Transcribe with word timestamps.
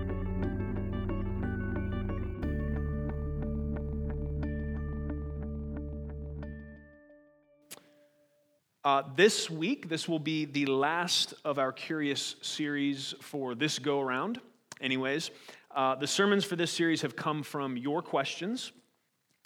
Uh, 8.82 9.02
this 9.14 9.50
week, 9.50 9.90
this 9.90 10.08
will 10.08 10.18
be 10.18 10.46
the 10.46 10.64
last 10.64 11.34
of 11.44 11.58
our 11.58 11.72
Curious 11.72 12.36
series 12.40 13.14
for 13.20 13.54
this 13.54 13.78
go 13.78 14.00
around. 14.00 14.40
Anyways, 14.80 15.30
uh, 15.78 15.94
the 15.94 16.08
sermons 16.08 16.44
for 16.44 16.56
this 16.56 16.72
series 16.72 17.02
have 17.02 17.14
come 17.14 17.40
from 17.40 17.76
your 17.76 18.02
questions, 18.02 18.72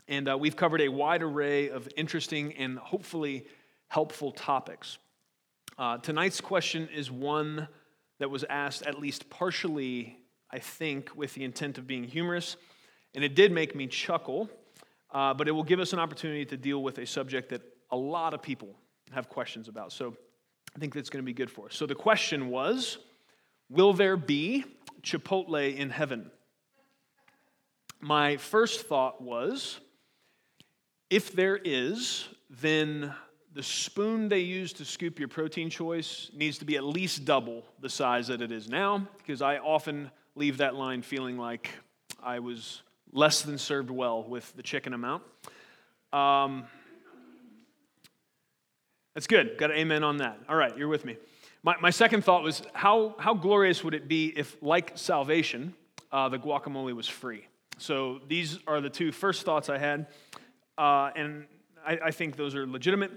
and 0.08 0.30
uh, 0.30 0.38
we've 0.38 0.56
covered 0.56 0.80
a 0.80 0.88
wide 0.88 1.22
array 1.22 1.68
of 1.68 1.86
interesting 1.94 2.54
and 2.54 2.78
hopefully 2.78 3.44
helpful 3.88 4.32
topics. 4.32 4.96
Uh, 5.76 5.98
tonight's 5.98 6.40
question 6.40 6.88
is 6.88 7.10
one 7.10 7.68
that 8.18 8.30
was 8.30 8.46
asked 8.48 8.82
at 8.86 8.98
least 8.98 9.28
partially, 9.28 10.16
I 10.50 10.58
think, 10.58 11.14
with 11.14 11.34
the 11.34 11.44
intent 11.44 11.76
of 11.76 11.86
being 11.86 12.04
humorous, 12.04 12.56
and 13.14 13.22
it 13.22 13.34
did 13.34 13.52
make 13.52 13.76
me 13.76 13.86
chuckle, 13.86 14.48
uh, 15.10 15.34
but 15.34 15.48
it 15.48 15.50
will 15.50 15.62
give 15.62 15.80
us 15.80 15.92
an 15.92 15.98
opportunity 15.98 16.46
to 16.46 16.56
deal 16.56 16.82
with 16.82 16.96
a 16.96 17.04
subject 17.04 17.50
that 17.50 17.60
a 17.90 17.96
lot 17.96 18.32
of 18.32 18.40
people 18.40 18.74
have 19.10 19.28
questions 19.28 19.68
about. 19.68 19.92
So 19.92 20.16
I 20.74 20.78
think 20.78 20.94
that's 20.94 21.10
going 21.10 21.22
to 21.22 21.26
be 21.26 21.34
good 21.34 21.50
for 21.50 21.66
us. 21.66 21.76
So 21.76 21.84
the 21.84 21.94
question 21.94 22.48
was 22.48 22.96
Will 23.68 23.92
there 23.92 24.16
be 24.16 24.64
Chipotle 25.02 25.76
in 25.76 25.90
heaven? 25.90 26.30
My 28.00 28.36
first 28.36 28.86
thought 28.86 29.20
was 29.20 29.80
if 31.10 31.32
there 31.32 31.56
is, 31.56 32.26
then 32.48 33.14
the 33.54 33.62
spoon 33.62 34.28
they 34.28 34.40
use 34.40 34.72
to 34.74 34.84
scoop 34.84 35.18
your 35.18 35.28
protein 35.28 35.68
choice 35.68 36.30
needs 36.34 36.58
to 36.58 36.64
be 36.64 36.76
at 36.76 36.84
least 36.84 37.24
double 37.24 37.64
the 37.80 37.88
size 37.88 38.28
that 38.28 38.40
it 38.40 38.50
is 38.50 38.68
now, 38.68 39.06
because 39.18 39.42
I 39.42 39.58
often 39.58 40.10
leave 40.34 40.56
that 40.58 40.74
line 40.74 41.02
feeling 41.02 41.36
like 41.36 41.68
I 42.22 42.38
was 42.38 42.82
less 43.12 43.42
than 43.42 43.58
served 43.58 43.90
well 43.90 44.24
with 44.24 44.56
the 44.56 44.62
chicken 44.62 44.94
amount. 44.94 45.22
Um, 46.12 46.64
that's 49.14 49.26
good. 49.26 49.58
Got 49.58 49.70
an 49.70 49.76
amen 49.76 50.02
on 50.02 50.16
that. 50.18 50.38
All 50.48 50.56
right, 50.56 50.76
you're 50.76 50.88
with 50.88 51.04
me. 51.04 51.18
My, 51.64 51.76
my 51.80 51.90
second 51.90 52.24
thought 52.24 52.42
was 52.42 52.62
how, 52.72 53.14
how 53.18 53.34
glorious 53.34 53.84
would 53.84 53.94
it 53.94 54.08
be 54.08 54.32
if, 54.36 54.56
like 54.60 54.92
salvation, 54.96 55.74
uh, 56.10 56.28
the 56.28 56.38
guacamole 56.38 56.94
was 56.94 57.06
free? 57.06 57.46
So 57.78 58.20
these 58.26 58.58
are 58.66 58.80
the 58.80 58.90
two 58.90 59.12
first 59.12 59.44
thoughts 59.44 59.68
I 59.68 59.78
had, 59.78 60.08
uh, 60.76 61.10
and 61.14 61.46
I, 61.86 61.98
I, 62.06 62.10
think 62.10 62.36
those 62.36 62.56
are 62.56 62.66
legitimate. 62.66 63.12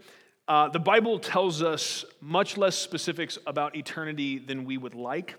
Uh, 0.47 0.69
the 0.69 0.79
Bible 0.79 1.17
tells 1.17 1.63
us 1.63 2.05
much 2.21 2.55
less 2.55 2.75
specifics 2.75 3.39
about 3.47 3.75
eternity 3.75 4.37
than 4.37 4.65
we 4.65 4.77
would 4.77 4.93
like. 4.93 5.35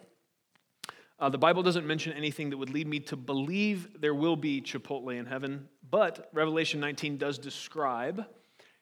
Uh, 1.20 1.28
the 1.28 1.38
Bible 1.38 1.62
doesn't 1.62 1.86
mention 1.86 2.12
anything 2.12 2.50
that 2.50 2.56
would 2.56 2.70
lead 2.70 2.88
me 2.88 2.98
to 3.00 3.16
believe 3.16 4.00
there 4.00 4.14
will 4.14 4.36
be 4.36 4.60
Chipotle 4.60 5.16
in 5.16 5.26
heaven, 5.26 5.68
but 5.90 6.28
Revelation 6.32 6.80
19 6.80 7.18
does 7.18 7.38
describe 7.38 8.26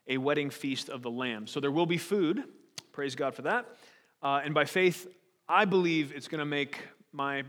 a 0.09 0.17
wedding 0.17 0.49
feast 0.49 0.89
of 0.89 1.03
the 1.03 1.11
Lamb. 1.11 1.47
So 1.47 1.61
there 1.61 1.71
will 1.71 1.87
be 1.87 1.99
food. 1.99 2.45
Praise 2.93 3.15
God 3.15 3.35
for 3.35 3.43
that. 3.43 3.67
Uh, 4.25 4.41
and 4.43 4.55
by 4.55 4.65
faith, 4.65 5.07
I 5.47 5.67
believe 5.67 6.11
it's 6.17 6.29
going 6.29 6.39
to 6.39 6.47
make 6.47 6.81
my 7.13 7.43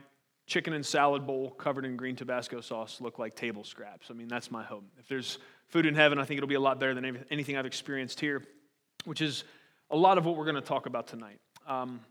chicken 0.46 0.74
and 0.74 0.86
salad 0.86 1.26
bowl 1.26 1.52
covered 1.52 1.86
in 1.86 1.96
green 1.96 2.18
Tabasco 2.18 2.60
sauce 2.60 3.00
look 3.00 3.18
like 3.18 3.34
table 3.34 3.64
scraps. 3.64 4.12
I 4.12 4.14
mean, 4.14 4.28
that's 4.28 4.52
my 4.52 4.62
hope. 4.62 4.84
If 5.00 5.08
there's 5.08 5.40
food 5.70 5.86
in 5.86 5.96
heaven, 5.96 6.20
I 6.20 6.26
think 6.26 6.38
it'll 6.38 6.50
be 6.50 6.56
a 6.56 6.60
lot 6.60 6.78
better 6.78 6.94
than 6.94 7.24
anything 7.32 7.56
I've 7.56 7.66
experienced 7.66 8.20
here, 8.20 8.44
which 9.06 9.22
is 9.22 9.46
a 9.90 9.96
lot 9.96 10.18
of 10.18 10.26
what 10.26 10.36
we're 10.36 10.44
going 10.44 10.56
to 10.56 10.62
talk 10.62 10.86
about 10.86 11.08
tonight. 11.08 11.40
Um, 11.66 12.02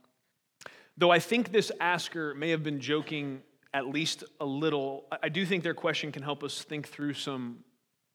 though 0.97 1.11
I 1.11 1.19
think 1.19 1.53
this 1.53 1.71
asker 1.79 2.35
may 2.35 2.49
have 2.49 2.63
been 2.63 2.81
joking 2.81 3.43
at 3.75 3.87
least 3.87 4.25
a 4.41 4.47
little, 4.47 5.05
I 5.23 5.29
do 5.29 5.45
think 5.45 5.63
their 5.63 5.75
question 5.75 6.11
can 6.11 6.23
help 6.23 6.43
us 6.43 6.63
think 6.63 6.89
through 6.89 7.13
some 7.15 7.59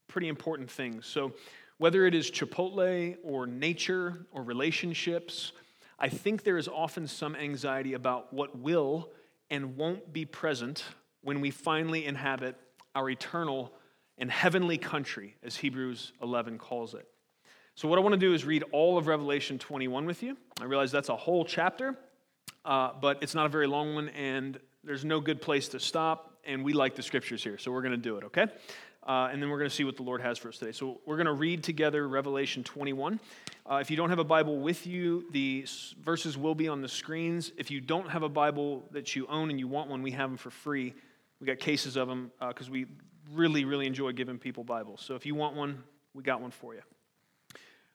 pretty 0.08 0.30
important 0.30 0.72
things. 0.72 1.06
So, 1.06 1.34
whether 1.78 2.06
it 2.06 2.14
is 2.14 2.30
Chipotle 2.30 3.16
or 3.24 3.48
nature 3.48 4.26
or 4.32 4.44
relationships, 4.44 5.54
I 6.00 6.10
think 6.10 6.44
there 6.44 6.58
is 6.58 6.68
often 6.68 7.08
some 7.08 7.36
anxiety 7.36 7.94
about 7.94 8.34
what 8.34 8.58
will 8.58 9.10
and 9.50 9.76
won't 9.76 10.14
be 10.14 10.26
present 10.26 10.84
when 11.22 11.42
we 11.42 11.52
finally 11.52 12.06
inhabit 12.06 12.56
our 12.96 13.10
eternal 13.10 13.74
and 14.18 14.32
heavenly 14.32 14.78
country, 14.78 15.36
as 15.44 15.58
Hebrews 15.58 16.14
11 16.22 16.58
calls 16.58 16.94
it. 16.94 17.08
So, 17.76 17.88
what 17.88 17.98
I 17.98 18.02
want 18.02 18.14
to 18.14 18.20
do 18.20 18.34
is 18.34 18.44
read 18.46 18.64
all 18.72 18.98
of 18.98 19.08
Revelation 19.08 19.58
21 19.58 20.06
with 20.06 20.22
you. 20.22 20.38
I 20.60 20.66
realize 20.66 20.92
that's 20.92 21.10
a 21.10 21.16
whole 21.16 21.46
chapter, 21.46 21.98
uh, 22.66 22.92
but 23.00 23.22
it's 23.22 23.36
not 23.36 23.46
a 23.46 23.50
very 23.50 23.68
long 23.68 23.96
one, 23.96 24.10
and 24.10 24.60
there's 24.84 25.06
no 25.06 25.22
good 25.22 25.42
place 25.42 25.70
to 25.70 25.80
stop, 25.80 26.38
and 26.44 26.64
we 26.64 26.74
like 26.74 26.96
the 26.96 27.04
scriptures 27.04 27.44
here, 27.44 27.58
so 27.58 27.72
we're 27.72 27.82
going 27.82 27.92
to 27.92 27.98
do 27.98 28.18
it, 28.18 28.26
okay? 28.26 28.48
Uh, 29.10 29.28
and 29.32 29.42
then 29.42 29.50
we're 29.50 29.58
going 29.58 29.70
to 29.70 29.76
see 29.76 29.84
what 29.84 29.96
the 29.96 30.04
Lord 30.04 30.22
has 30.22 30.38
for 30.38 30.50
us 30.50 30.60
today. 30.60 30.72
So 30.72 31.02
we're 31.04 31.16
going 31.16 31.26
to 31.26 31.34
read 31.34 31.64
together 31.64 32.08
Revelation 32.08 32.64
21. 32.64 33.20
Uh, 33.68 33.78
if 33.78 33.90
you 33.90 33.98
don't 33.98 34.12
have 34.12 34.20
a 34.20 34.24
Bible 34.24 34.60
with 34.60 34.86
you, 34.86 35.26
the 35.32 35.66
verses 36.00 36.38
will 36.38 36.54
be 36.54 36.68
on 36.68 36.82
the 36.82 36.88
screens. 36.88 37.52
If 37.58 37.72
you 37.72 37.82
don't 37.82 38.08
have 38.12 38.22
a 38.22 38.30
Bible 38.30 38.84
that 38.92 39.16
you 39.16 39.26
own 39.26 39.50
and 39.50 39.60
you 39.60 39.68
want 39.68 39.90
one, 39.90 40.04
we 40.04 40.12
have 40.12 40.30
them 40.30 40.38
for 40.38 40.52
free. 40.52 40.94
We 41.42 41.48
got 41.48 41.58
cases 41.58 41.96
of 41.96 42.08
them 42.08 42.32
because 42.40 42.68
uh, 42.68 42.74
we 42.74 42.86
really, 43.34 43.66
really 43.66 43.88
enjoy 43.88 44.12
giving 44.12 44.38
people 44.38 44.64
Bibles. 44.64 45.02
So 45.02 45.16
if 45.16 45.26
you 45.26 45.34
want 45.34 45.56
one, 45.56 45.84
we 46.14 46.22
got 46.22 46.40
one 46.40 46.52
for 46.52 46.76
you. 46.76 46.82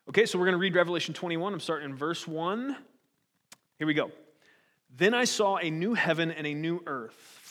Okay, 0.09 0.27
so 0.27 0.37
we're 0.37 0.47
going 0.47 0.55
to 0.55 0.59
read 0.59 0.75
Revelation 0.75 1.15
21. 1.15 1.55
I'm 1.55 1.61
starting 1.61 1.91
in 1.91 1.95
verse 1.95 2.27
1. 2.27 2.77
Here 3.79 3.87
we 3.87 3.95
go. 3.95 4.11
Then 4.97 5.15
I 5.15 5.27
saw 5.27 5.59
a 5.59 5.71
new 5.71 5.95
heaven 5.95 6.33
and 6.33 6.45
a 6.45 6.55
new 6.55 6.83
earth 6.87 7.15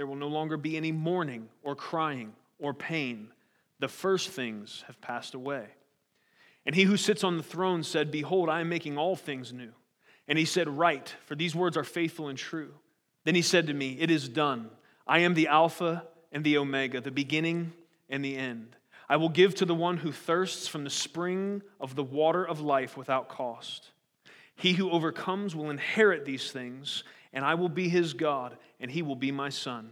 there 0.00 0.06
will 0.06 0.16
no 0.16 0.28
longer 0.28 0.56
be 0.56 0.78
any 0.78 0.92
mourning 0.92 1.46
or 1.62 1.76
crying 1.76 2.32
or 2.58 2.72
pain. 2.72 3.28
The 3.80 3.88
first 3.88 4.30
things 4.30 4.82
have 4.86 4.98
passed 5.02 5.34
away. 5.34 5.66
And 6.64 6.74
he 6.74 6.84
who 6.84 6.96
sits 6.96 7.22
on 7.22 7.36
the 7.36 7.42
throne 7.42 7.82
said, 7.82 8.10
Behold, 8.10 8.48
I 8.48 8.62
am 8.62 8.70
making 8.70 8.96
all 8.96 9.14
things 9.14 9.52
new. 9.52 9.72
And 10.26 10.38
he 10.38 10.46
said, 10.46 10.70
Write, 10.70 11.14
for 11.26 11.34
these 11.34 11.54
words 11.54 11.76
are 11.76 11.84
faithful 11.84 12.28
and 12.28 12.38
true. 12.38 12.72
Then 13.24 13.34
he 13.34 13.42
said 13.42 13.66
to 13.66 13.74
me, 13.74 13.98
It 14.00 14.10
is 14.10 14.26
done. 14.26 14.70
I 15.06 15.18
am 15.18 15.34
the 15.34 15.48
Alpha 15.48 16.06
and 16.32 16.44
the 16.44 16.56
Omega, 16.56 17.02
the 17.02 17.10
beginning 17.10 17.74
and 18.08 18.24
the 18.24 18.38
end. 18.38 18.76
I 19.06 19.18
will 19.18 19.28
give 19.28 19.54
to 19.56 19.66
the 19.66 19.74
one 19.74 19.98
who 19.98 20.12
thirsts 20.12 20.66
from 20.66 20.84
the 20.84 20.88
spring 20.88 21.60
of 21.78 21.94
the 21.94 22.04
water 22.04 22.42
of 22.42 22.62
life 22.62 22.96
without 22.96 23.28
cost. 23.28 23.90
He 24.56 24.72
who 24.72 24.90
overcomes 24.90 25.54
will 25.54 25.68
inherit 25.68 26.24
these 26.24 26.50
things 26.50 27.04
and 27.32 27.44
I 27.44 27.54
will 27.54 27.68
be 27.68 27.88
his 27.88 28.14
God, 28.14 28.56
and 28.80 28.90
he 28.90 29.02
will 29.02 29.16
be 29.16 29.32
my 29.32 29.48
son. 29.48 29.90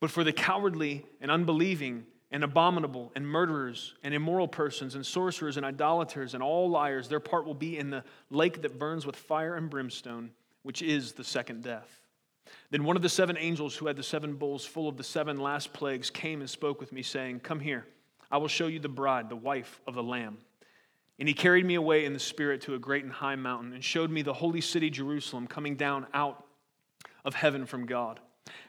But 0.00 0.10
for 0.10 0.24
the 0.24 0.32
cowardly 0.32 1.06
and 1.20 1.30
unbelieving 1.30 2.04
and 2.30 2.44
abominable 2.44 3.12
and 3.14 3.26
murderers 3.26 3.94
and 4.02 4.12
immoral 4.12 4.48
persons 4.48 4.94
and 4.94 5.06
sorcerers 5.06 5.56
and 5.56 5.64
idolaters 5.64 6.34
and 6.34 6.42
all 6.42 6.68
liars, 6.68 7.08
their 7.08 7.20
part 7.20 7.46
will 7.46 7.54
be 7.54 7.78
in 7.78 7.90
the 7.90 8.04
lake 8.30 8.62
that 8.62 8.78
burns 8.78 9.06
with 9.06 9.16
fire 9.16 9.54
and 9.54 9.70
brimstone, 9.70 10.30
which 10.62 10.82
is 10.82 11.12
the 11.12 11.24
second 11.24 11.62
death. 11.62 12.00
Then 12.70 12.84
one 12.84 12.96
of 12.96 13.02
the 13.02 13.08
seven 13.08 13.36
angels 13.38 13.76
who 13.76 13.86
had 13.86 13.96
the 13.96 14.02
seven 14.02 14.34
bowls 14.34 14.64
full 14.64 14.88
of 14.88 14.96
the 14.96 15.04
seven 15.04 15.38
last 15.38 15.72
plagues 15.72 16.10
came 16.10 16.40
and 16.40 16.50
spoke 16.50 16.80
with 16.80 16.92
me, 16.92 17.02
saying, 17.02 17.40
Come 17.40 17.60
here, 17.60 17.86
I 18.30 18.38
will 18.38 18.48
show 18.48 18.66
you 18.66 18.78
the 18.78 18.88
bride, 18.88 19.28
the 19.28 19.36
wife 19.36 19.80
of 19.86 19.94
the 19.94 20.02
Lamb. 20.02 20.38
And 21.18 21.28
he 21.28 21.34
carried 21.34 21.64
me 21.64 21.74
away 21.74 22.04
in 22.04 22.12
the 22.12 22.18
Spirit 22.18 22.60
to 22.62 22.74
a 22.74 22.78
great 22.78 23.04
and 23.04 23.12
high 23.12 23.36
mountain 23.36 23.72
and 23.72 23.82
showed 23.82 24.10
me 24.10 24.22
the 24.22 24.34
holy 24.34 24.60
city, 24.60 24.90
Jerusalem, 24.90 25.46
coming 25.46 25.76
down 25.76 26.06
out 26.12 26.44
of 27.24 27.34
heaven 27.34 27.64
from 27.64 27.86
God. 27.86 28.20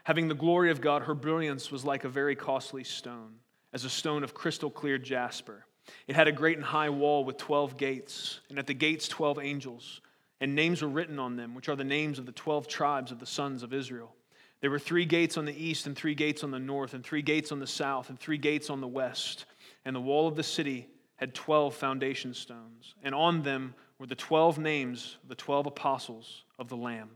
Having 0.04 0.28
the 0.28 0.34
glory 0.34 0.70
of 0.70 0.80
God, 0.80 1.02
her 1.02 1.14
brilliance 1.14 1.70
was 1.70 1.84
like 1.84 2.04
a 2.04 2.08
very 2.08 2.34
costly 2.34 2.84
stone, 2.84 3.34
as 3.72 3.84
a 3.84 3.90
stone 3.90 4.24
of 4.24 4.34
crystal 4.34 4.70
clear 4.70 4.98
jasper. 4.98 5.66
It 6.06 6.16
had 6.16 6.28
a 6.28 6.32
great 6.32 6.56
and 6.56 6.66
high 6.66 6.90
wall 6.90 7.24
with 7.24 7.36
12 7.36 7.76
gates, 7.76 8.40
and 8.48 8.58
at 8.58 8.66
the 8.66 8.74
gates, 8.74 9.08
12 9.08 9.38
angels. 9.38 10.00
And 10.40 10.54
names 10.54 10.82
were 10.82 10.88
written 10.88 11.18
on 11.18 11.36
them, 11.36 11.54
which 11.54 11.68
are 11.68 11.76
the 11.76 11.84
names 11.84 12.18
of 12.18 12.26
the 12.26 12.32
12 12.32 12.68
tribes 12.68 13.10
of 13.10 13.18
the 13.18 13.26
sons 13.26 13.62
of 13.62 13.72
Israel. 13.72 14.14
There 14.60 14.70
were 14.70 14.78
three 14.78 15.04
gates 15.04 15.36
on 15.36 15.44
the 15.44 15.64
east, 15.64 15.86
and 15.86 15.96
three 15.96 16.14
gates 16.14 16.42
on 16.42 16.50
the 16.50 16.58
north, 16.58 16.94
and 16.94 17.04
three 17.04 17.22
gates 17.22 17.52
on 17.52 17.60
the 17.60 17.66
south, 17.66 18.08
and 18.08 18.18
three 18.18 18.38
gates 18.38 18.70
on 18.70 18.80
the 18.80 18.88
west. 18.88 19.46
And 19.84 19.94
the 19.94 20.00
wall 20.00 20.26
of 20.26 20.36
the 20.36 20.42
city 20.42 20.88
had 21.18 21.34
12 21.34 21.74
foundation 21.74 22.32
stones, 22.32 22.94
and 23.02 23.14
on 23.14 23.42
them 23.42 23.74
were 23.98 24.06
the 24.06 24.14
12 24.14 24.58
names 24.58 25.18
of 25.22 25.28
the 25.28 25.34
12 25.34 25.66
apostles 25.66 26.44
of 26.58 26.68
the 26.68 26.76
Lamb. 26.76 27.10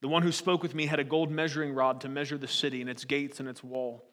The 0.00 0.08
one 0.08 0.22
who 0.22 0.32
spoke 0.32 0.62
with 0.62 0.74
me 0.74 0.86
had 0.86 1.00
a 1.00 1.04
gold 1.04 1.30
measuring 1.30 1.72
rod 1.72 2.02
to 2.02 2.08
measure 2.08 2.36
the 2.36 2.46
city 2.46 2.82
and 2.82 2.90
its 2.90 3.04
gates 3.04 3.40
and 3.40 3.48
its 3.48 3.64
wall. 3.64 4.04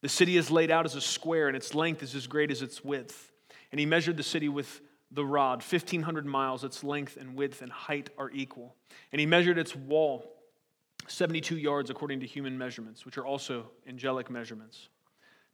The 0.00 0.08
city 0.08 0.36
is 0.36 0.50
laid 0.50 0.70
out 0.70 0.86
as 0.86 0.94
a 0.94 1.00
square, 1.00 1.48
and 1.48 1.56
its 1.56 1.74
length 1.74 2.02
is 2.02 2.14
as 2.14 2.26
great 2.26 2.50
as 2.50 2.62
its 2.62 2.84
width. 2.84 3.32
And 3.72 3.80
he 3.80 3.86
measured 3.86 4.16
the 4.16 4.22
city 4.22 4.48
with 4.48 4.80
the 5.10 5.24
rod, 5.24 5.62
1,500 5.62 6.24
miles, 6.24 6.64
its 6.64 6.82
length 6.82 7.16
and 7.16 7.34
width 7.34 7.60
and 7.60 7.70
height 7.70 8.10
are 8.16 8.30
equal. 8.30 8.76
And 9.10 9.20
he 9.20 9.26
measured 9.26 9.58
its 9.58 9.76
wall 9.76 10.32
72 11.08 11.58
yards 11.58 11.90
according 11.90 12.20
to 12.20 12.26
human 12.26 12.56
measurements, 12.56 13.04
which 13.04 13.18
are 13.18 13.26
also 13.26 13.70
angelic 13.86 14.30
measurements. 14.30 14.88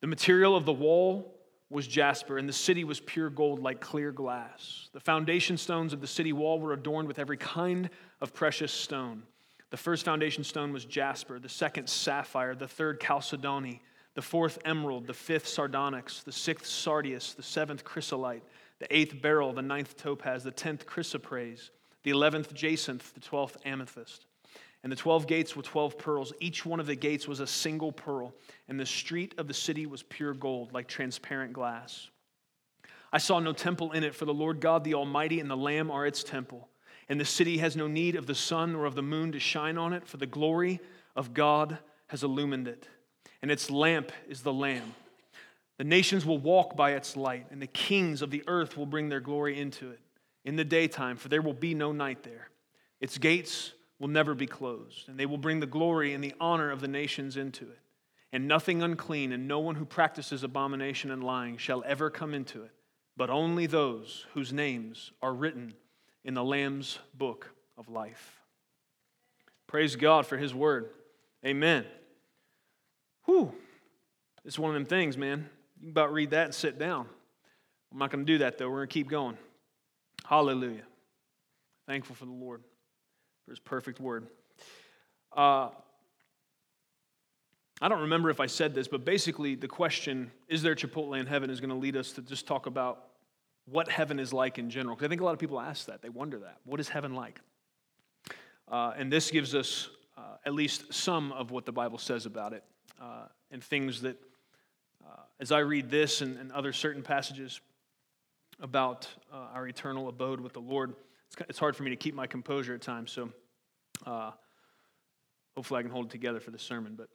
The 0.00 0.06
material 0.06 0.54
of 0.54 0.64
the 0.64 0.72
wall 0.72 1.37
was 1.70 1.86
jasper, 1.86 2.38
and 2.38 2.48
the 2.48 2.52
city 2.52 2.84
was 2.84 3.00
pure 3.00 3.28
gold 3.28 3.60
like 3.60 3.80
clear 3.80 4.10
glass. 4.10 4.88
The 4.92 5.00
foundation 5.00 5.56
stones 5.56 5.92
of 5.92 6.00
the 6.00 6.06
city 6.06 6.32
wall 6.32 6.58
were 6.60 6.72
adorned 6.72 7.08
with 7.08 7.18
every 7.18 7.36
kind 7.36 7.90
of 8.20 8.32
precious 8.32 8.72
stone. 8.72 9.22
The 9.70 9.76
first 9.76 10.04
foundation 10.04 10.44
stone 10.44 10.72
was 10.72 10.86
jasper, 10.86 11.38
the 11.38 11.48
second, 11.48 11.88
sapphire, 11.88 12.54
the 12.54 12.68
third, 12.68 13.00
chalcedony, 13.00 13.82
the 14.14 14.22
fourth, 14.22 14.58
emerald, 14.64 15.06
the 15.06 15.14
fifth, 15.14 15.46
sardonyx, 15.46 16.22
the 16.22 16.32
sixth, 16.32 16.66
sardius, 16.66 17.34
the 17.34 17.42
seventh, 17.42 17.84
chrysolite, 17.84 18.42
the 18.78 18.96
eighth, 18.96 19.20
beryl, 19.20 19.52
the 19.52 19.60
ninth, 19.60 19.96
topaz, 19.96 20.42
the 20.42 20.50
tenth, 20.50 20.86
chrysoprase, 20.86 21.70
the 22.02 22.10
eleventh, 22.10 22.54
jacinth, 22.54 23.12
the 23.12 23.20
twelfth, 23.20 23.58
amethyst. 23.66 24.24
And 24.82 24.92
the 24.92 24.96
12 24.96 25.26
gates 25.26 25.56
were 25.56 25.62
12 25.62 25.98
pearls. 25.98 26.32
Each 26.40 26.64
one 26.64 26.78
of 26.78 26.86
the 26.86 26.94
gates 26.94 27.26
was 27.26 27.40
a 27.40 27.46
single 27.46 27.90
pearl. 27.90 28.34
And 28.68 28.78
the 28.78 28.86
street 28.86 29.34
of 29.38 29.48
the 29.48 29.54
city 29.54 29.86
was 29.86 30.02
pure 30.02 30.34
gold, 30.34 30.72
like 30.72 30.86
transparent 30.86 31.52
glass. 31.52 32.08
I 33.12 33.18
saw 33.18 33.40
no 33.40 33.52
temple 33.52 33.92
in 33.92 34.04
it, 34.04 34.14
for 34.14 34.24
the 34.24 34.34
Lord 34.34 34.60
God, 34.60 34.84
the 34.84 34.94
Almighty, 34.94 35.40
and 35.40 35.50
the 35.50 35.56
Lamb 35.56 35.90
are 35.90 36.06
its 36.06 36.22
temple. 36.22 36.68
And 37.08 37.18
the 37.18 37.24
city 37.24 37.58
has 37.58 37.74
no 37.74 37.88
need 37.88 38.14
of 38.14 38.26
the 38.26 38.34
sun 38.34 38.74
or 38.74 38.84
of 38.84 38.94
the 38.94 39.02
moon 39.02 39.32
to 39.32 39.40
shine 39.40 39.78
on 39.78 39.92
it, 39.92 40.06
for 40.06 40.18
the 40.18 40.26
glory 40.26 40.80
of 41.16 41.34
God 41.34 41.78
has 42.08 42.22
illumined 42.22 42.68
it. 42.68 42.88
And 43.40 43.50
its 43.50 43.70
lamp 43.70 44.12
is 44.28 44.42
the 44.42 44.52
Lamb. 44.52 44.94
The 45.78 45.84
nations 45.84 46.26
will 46.26 46.38
walk 46.38 46.76
by 46.76 46.92
its 46.92 47.16
light, 47.16 47.46
and 47.50 47.62
the 47.62 47.66
kings 47.66 48.20
of 48.20 48.30
the 48.30 48.42
earth 48.46 48.76
will 48.76 48.86
bring 48.86 49.08
their 49.08 49.20
glory 49.20 49.58
into 49.58 49.90
it 49.90 50.00
in 50.44 50.56
the 50.56 50.64
daytime, 50.64 51.16
for 51.16 51.28
there 51.28 51.42
will 51.42 51.52
be 51.52 51.72
no 51.72 51.92
night 51.92 52.24
there. 52.24 52.50
Its 53.00 53.16
gates 53.16 53.72
will 53.98 54.08
never 54.08 54.34
be 54.34 54.46
closed, 54.46 55.08
and 55.08 55.18
they 55.18 55.26
will 55.26 55.38
bring 55.38 55.60
the 55.60 55.66
glory 55.66 56.14
and 56.14 56.22
the 56.22 56.34
honor 56.40 56.70
of 56.70 56.80
the 56.80 56.88
nations 56.88 57.36
into 57.36 57.64
it. 57.64 57.78
And 58.32 58.46
nothing 58.46 58.82
unclean 58.82 59.32
and 59.32 59.48
no 59.48 59.58
one 59.58 59.74
who 59.74 59.86
practices 59.86 60.44
abomination 60.44 61.10
and 61.10 61.24
lying 61.24 61.56
shall 61.56 61.82
ever 61.86 62.10
come 62.10 62.34
into 62.34 62.62
it, 62.62 62.70
but 63.16 63.30
only 63.30 63.66
those 63.66 64.26
whose 64.34 64.52
names 64.52 65.12
are 65.22 65.32
written 65.32 65.74
in 66.24 66.34
the 66.34 66.44
Lamb's 66.44 66.98
book 67.14 67.50
of 67.78 67.88
life. 67.88 68.40
Praise 69.66 69.96
God 69.96 70.26
for 70.26 70.36
his 70.36 70.54
word. 70.54 70.90
Amen. 71.44 71.86
Whew. 73.24 73.52
It's 74.44 74.58
one 74.58 74.70
of 74.70 74.74
them 74.74 74.86
things, 74.86 75.16
man. 75.16 75.48
You 75.76 75.86
can 75.86 75.90
about 75.90 76.12
read 76.12 76.30
that 76.30 76.46
and 76.46 76.54
sit 76.54 76.78
down. 76.78 77.08
I'm 77.90 77.98
not 77.98 78.10
going 78.10 78.26
to 78.26 78.32
do 78.32 78.38
that, 78.38 78.58
though. 78.58 78.68
We're 78.68 78.78
going 78.78 78.88
to 78.88 78.94
keep 78.94 79.08
going. 79.08 79.38
Hallelujah. 80.26 80.84
Thankful 81.86 82.14
for 82.14 82.26
the 82.26 82.32
Lord 82.32 82.62
for 83.48 83.52
his 83.52 83.60
perfect 83.60 83.98
word. 83.98 84.26
Uh, 85.34 85.70
I 87.80 87.88
don't 87.88 88.02
remember 88.02 88.28
if 88.28 88.40
I 88.40 88.46
said 88.46 88.74
this, 88.74 88.88
but 88.88 89.06
basically, 89.06 89.54
the 89.54 89.68
question, 89.68 90.30
is 90.48 90.60
there 90.60 90.74
Chipotle 90.74 91.18
in 91.18 91.24
heaven, 91.24 91.48
is 91.48 91.58
going 91.58 91.70
to 91.70 91.76
lead 91.76 91.96
us 91.96 92.12
to 92.12 92.22
just 92.22 92.46
talk 92.46 92.66
about 92.66 93.04
what 93.64 93.88
heaven 93.88 94.18
is 94.20 94.34
like 94.34 94.58
in 94.58 94.68
general. 94.68 94.96
Because 94.96 95.06
I 95.06 95.08
think 95.08 95.22
a 95.22 95.24
lot 95.24 95.32
of 95.32 95.38
people 95.38 95.58
ask 95.58 95.86
that. 95.86 96.02
They 96.02 96.10
wonder 96.10 96.38
that. 96.40 96.58
What 96.64 96.78
is 96.78 96.90
heaven 96.90 97.14
like? 97.14 97.40
Uh, 98.70 98.92
and 98.98 99.10
this 99.10 99.30
gives 99.30 99.54
us 99.54 99.88
uh, 100.18 100.36
at 100.44 100.52
least 100.52 100.92
some 100.92 101.32
of 101.32 101.50
what 101.50 101.64
the 101.64 101.72
Bible 101.72 101.96
says 101.96 102.26
about 102.26 102.52
it 102.52 102.64
uh, 103.00 103.28
and 103.50 103.64
things 103.64 104.02
that, 104.02 104.20
uh, 105.06 105.22
as 105.40 105.52
I 105.52 105.60
read 105.60 105.90
this 105.90 106.20
and, 106.20 106.36
and, 106.36 106.52
other 106.52 106.74
certain 106.74 107.02
passages 107.02 107.62
about 108.60 109.08
uh, 109.32 109.54
our 109.54 109.66
eternal 109.66 110.08
abode 110.08 110.40
with 110.40 110.52
the 110.52 110.60
Lord, 110.60 110.94
it's, 111.28 111.50
it's 111.50 111.58
hard 111.58 111.76
for 111.76 111.82
me 111.82 111.90
to 111.90 111.96
keep 111.96 112.14
my 112.14 112.26
composure 112.26 112.74
at 112.74 112.82
times, 112.82 113.12
so 113.12 113.30
uh, 114.06 114.32
hopefully 115.56 115.80
I 115.80 115.82
can 115.82 115.90
hold 115.90 116.06
it 116.06 116.10
together 116.10 116.40
for 116.40 116.50
the 116.50 116.58
sermon. 116.58 116.94
But 116.96 117.08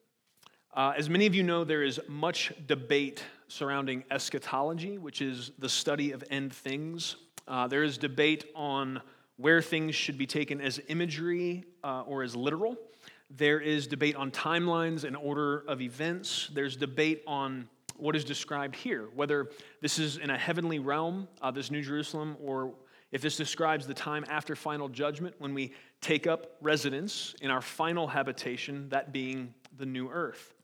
uh, 0.74 0.94
as 0.98 1.10
many 1.10 1.26
of 1.26 1.36
you 1.36 1.44
know, 1.44 1.64
there 1.64 1.84
is 1.84 2.00
much 2.08 2.52
debate 2.68 3.24
surrounding 3.48 4.04
eschatology, 4.10 4.98
which 4.98 5.22
is 5.22 5.52
the 5.60 5.70
study 5.70 6.12
of 6.12 6.24
end 6.30 6.54
things. 6.54 7.16
Uh, 7.48 7.68
there 7.68 7.84
is 7.84 7.98
debate 7.98 8.46
on 8.56 9.02
where 9.38 9.62
things 9.62 9.96
should 9.96 10.18
be 10.18 10.26
taken 10.26 10.62
as 10.62 10.80
imagery 10.88 11.64
uh, 11.84 12.02
or 12.02 12.24
as 12.24 12.36
literal. 12.36 12.76
There 13.30 13.60
is 13.60 13.88
debate 13.88 14.16
on 14.16 14.32
timelines 14.32 15.04
and 15.04 15.16
order 15.18 15.60
of 15.68 15.82
events. 15.82 16.50
There's 16.54 16.76
debate 16.76 17.24
on 17.28 17.68
what 17.98 18.16
is 18.16 18.24
described 18.24 18.76
here, 18.76 19.10
whether 19.16 19.50
this 19.82 20.00
is 20.00 20.18
in 20.18 20.30
a 20.30 20.38
heavenly 20.38 20.80
realm, 20.80 21.28
uh, 21.42 21.52
this 21.52 21.72
New 21.72 21.82
Jerusalem, 21.82 22.36
or 22.42 22.74
if 23.14 23.22
this 23.22 23.38
describes 23.38 23.86
the 23.86 23.94
time 23.94 24.26
after 24.28 24.56
final 24.56 24.90
judgment 24.90 25.36
when 25.38 25.54
we 25.54 25.72
take 26.02 26.26
up 26.26 26.58
residence 26.62 27.36
in 27.42 27.52
our 27.52 27.62
final 27.62 28.08
habitation, 28.08 28.90
that 28.90 29.14
being 29.14 29.54
the 29.78 29.86
new 29.86 30.10
earth. 30.10 30.56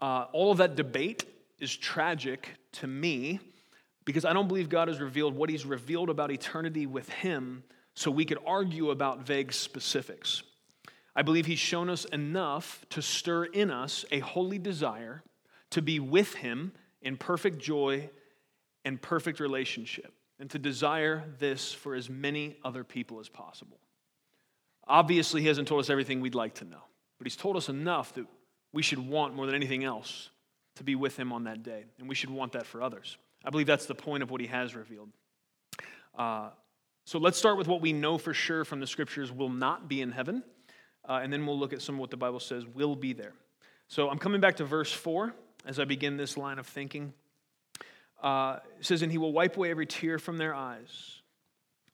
Uh, 0.00 0.26
all 0.32 0.50
of 0.50 0.58
that 0.58 0.74
debate 0.74 1.24
is 1.60 1.74
tragic 1.74 2.50
to 2.72 2.88
me 2.88 3.38
because 4.04 4.24
I 4.24 4.32
don't 4.32 4.48
believe 4.48 4.68
God 4.68 4.88
has 4.88 5.00
revealed 5.00 5.36
what 5.36 5.48
He's 5.48 5.64
revealed 5.64 6.10
about 6.10 6.32
eternity 6.32 6.86
with 6.86 7.08
Him 7.08 7.62
so 7.94 8.10
we 8.10 8.24
could 8.24 8.38
argue 8.44 8.90
about 8.90 9.24
vague 9.24 9.52
specifics. 9.52 10.42
I 11.14 11.22
believe 11.22 11.46
He's 11.46 11.60
shown 11.60 11.88
us 11.88 12.06
enough 12.06 12.84
to 12.90 13.02
stir 13.02 13.44
in 13.44 13.70
us 13.70 14.04
a 14.10 14.18
holy 14.18 14.58
desire 14.58 15.22
to 15.70 15.80
be 15.80 16.00
with 16.00 16.34
Him 16.34 16.72
in 17.02 17.16
perfect 17.16 17.60
joy 17.60 18.10
and 18.84 19.00
perfect 19.00 19.38
relationship 19.38 20.12
and 20.40 20.50
to 20.50 20.58
desire 20.58 21.22
this 21.38 21.72
for 21.72 21.94
as 21.94 22.08
many 22.08 22.56
other 22.64 22.82
people 22.82 23.20
as 23.20 23.28
possible. 23.28 23.78
Obviously, 24.88 25.42
He 25.42 25.46
hasn't 25.46 25.68
told 25.68 25.80
us 25.80 25.90
everything 25.90 26.20
we'd 26.20 26.34
like 26.34 26.54
to 26.54 26.64
know, 26.64 26.82
but 27.18 27.26
He's 27.26 27.36
told 27.36 27.56
us 27.56 27.68
enough 27.68 28.14
that 28.14 28.26
we 28.72 28.82
should 28.82 28.98
want 28.98 29.34
more 29.34 29.46
than 29.46 29.54
anything 29.54 29.84
else 29.84 30.30
to 30.76 30.82
be 30.82 30.94
with 30.94 31.16
Him 31.16 31.32
on 31.32 31.44
that 31.44 31.62
day, 31.62 31.84
and 31.98 32.08
we 32.08 32.14
should 32.14 32.30
want 32.30 32.52
that 32.52 32.66
for 32.66 32.82
others. 32.82 33.18
I 33.44 33.50
believe 33.50 33.66
that's 33.66 33.86
the 33.86 33.94
point 33.94 34.22
of 34.22 34.30
what 34.30 34.40
He 34.40 34.46
has 34.46 34.74
revealed. 34.74 35.10
Uh, 36.18 36.48
so 37.04 37.18
let's 37.18 37.38
start 37.38 37.58
with 37.58 37.68
what 37.68 37.82
we 37.82 37.92
know 37.92 38.18
for 38.18 38.32
sure 38.32 38.64
from 38.64 38.80
the 38.80 38.86
scriptures 38.86 39.30
will 39.30 39.50
not 39.50 39.88
be 39.88 40.00
in 40.00 40.10
heaven, 40.10 40.42
uh, 41.06 41.20
and 41.22 41.32
then 41.32 41.44
we'll 41.46 41.58
look 41.58 41.74
at 41.74 41.82
some 41.82 41.96
of 41.96 42.00
what 42.00 42.10
the 42.10 42.16
Bible 42.16 42.40
says 42.40 42.64
will 42.66 42.96
be 42.96 43.12
there. 43.12 43.34
So 43.88 44.08
I'm 44.08 44.18
coming 44.18 44.40
back 44.40 44.56
to 44.56 44.64
verse 44.64 44.92
4 44.92 45.34
as 45.66 45.78
I 45.78 45.84
begin 45.84 46.16
this 46.16 46.38
line 46.38 46.58
of 46.58 46.66
thinking 46.66 47.12
uh, 48.22 48.58
says, 48.80 49.02
and 49.02 49.10
he 49.10 49.18
will 49.18 49.32
wipe 49.32 49.56
away 49.56 49.70
every 49.70 49.86
tear 49.86 50.18
from 50.18 50.36
their 50.36 50.54
eyes. 50.54 51.22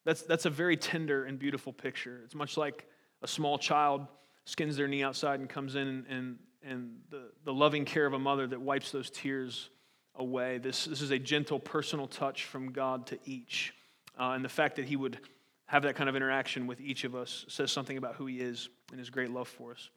That's, 0.04 0.22
that's 0.22 0.44
a 0.44 0.50
very 0.50 0.76
tender 0.76 1.24
and 1.24 1.38
beautiful 1.38 1.72
picture. 1.72 2.20
It's 2.24 2.34
much 2.34 2.56
like 2.56 2.86
a 3.22 3.28
small 3.28 3.58
child 3.58 4.06
skins 4.44 4.76
their 4.76 4.88
knee 4.88 5.02
outside 5.02 5.40
and 5.40 5.48
comes 5.48 5.74
in 5.74 5.88
and, 5.88 6.06
and, 6.06 6.38
and 6.64 6.96
the, 7.10 7.22
the 7.44 7.52
loving 7.52 7.84
care 7.84 8.06
of 8.06 8.12
a 8.12 8.18
mother 8.18 8.46
that 8.46 8.60
wipes 8.60 8.92
those 8.92 9.10
tears 9.10 9.70
away. 10.14 10.58
This, 10.58 10.84
this 10.84 11.02
is 11.02 11.10
a 11.10 11.18
gentle, 11.18 11.58
personal 11.58 12.06
touch 12.06 12.44
from 12.44 12.72
God 12.72 13.06
to 13.08 13.18
each. 13.24 13.74
Uh, 14.18 14.30
and 14.30 14.44
the 14.44 14.48
fact 14.48 14.76
that 14.76 14.84
he 14.84 14.96
would 14.96 15.18
have 15.66 15.82
that 15.82 15.96
kind 15.96 16.08
of 16.08 16.14
interaction 16.14 16.66
with 16.66 16.80
each 16.80 17.04
of 17.04 17.14
us 17.16 17.44
says 17.48 17.72
something 17.72 17.96
about 17.96 18.14
who 18.14 18.26
he 18.26 18.40
is 18.40 18.68
and 18.90 19.00
his 19.00 19.10
great 19.10 19.30
love 19.30 19.48
for 19.48 19.72
us. 19.72 19.90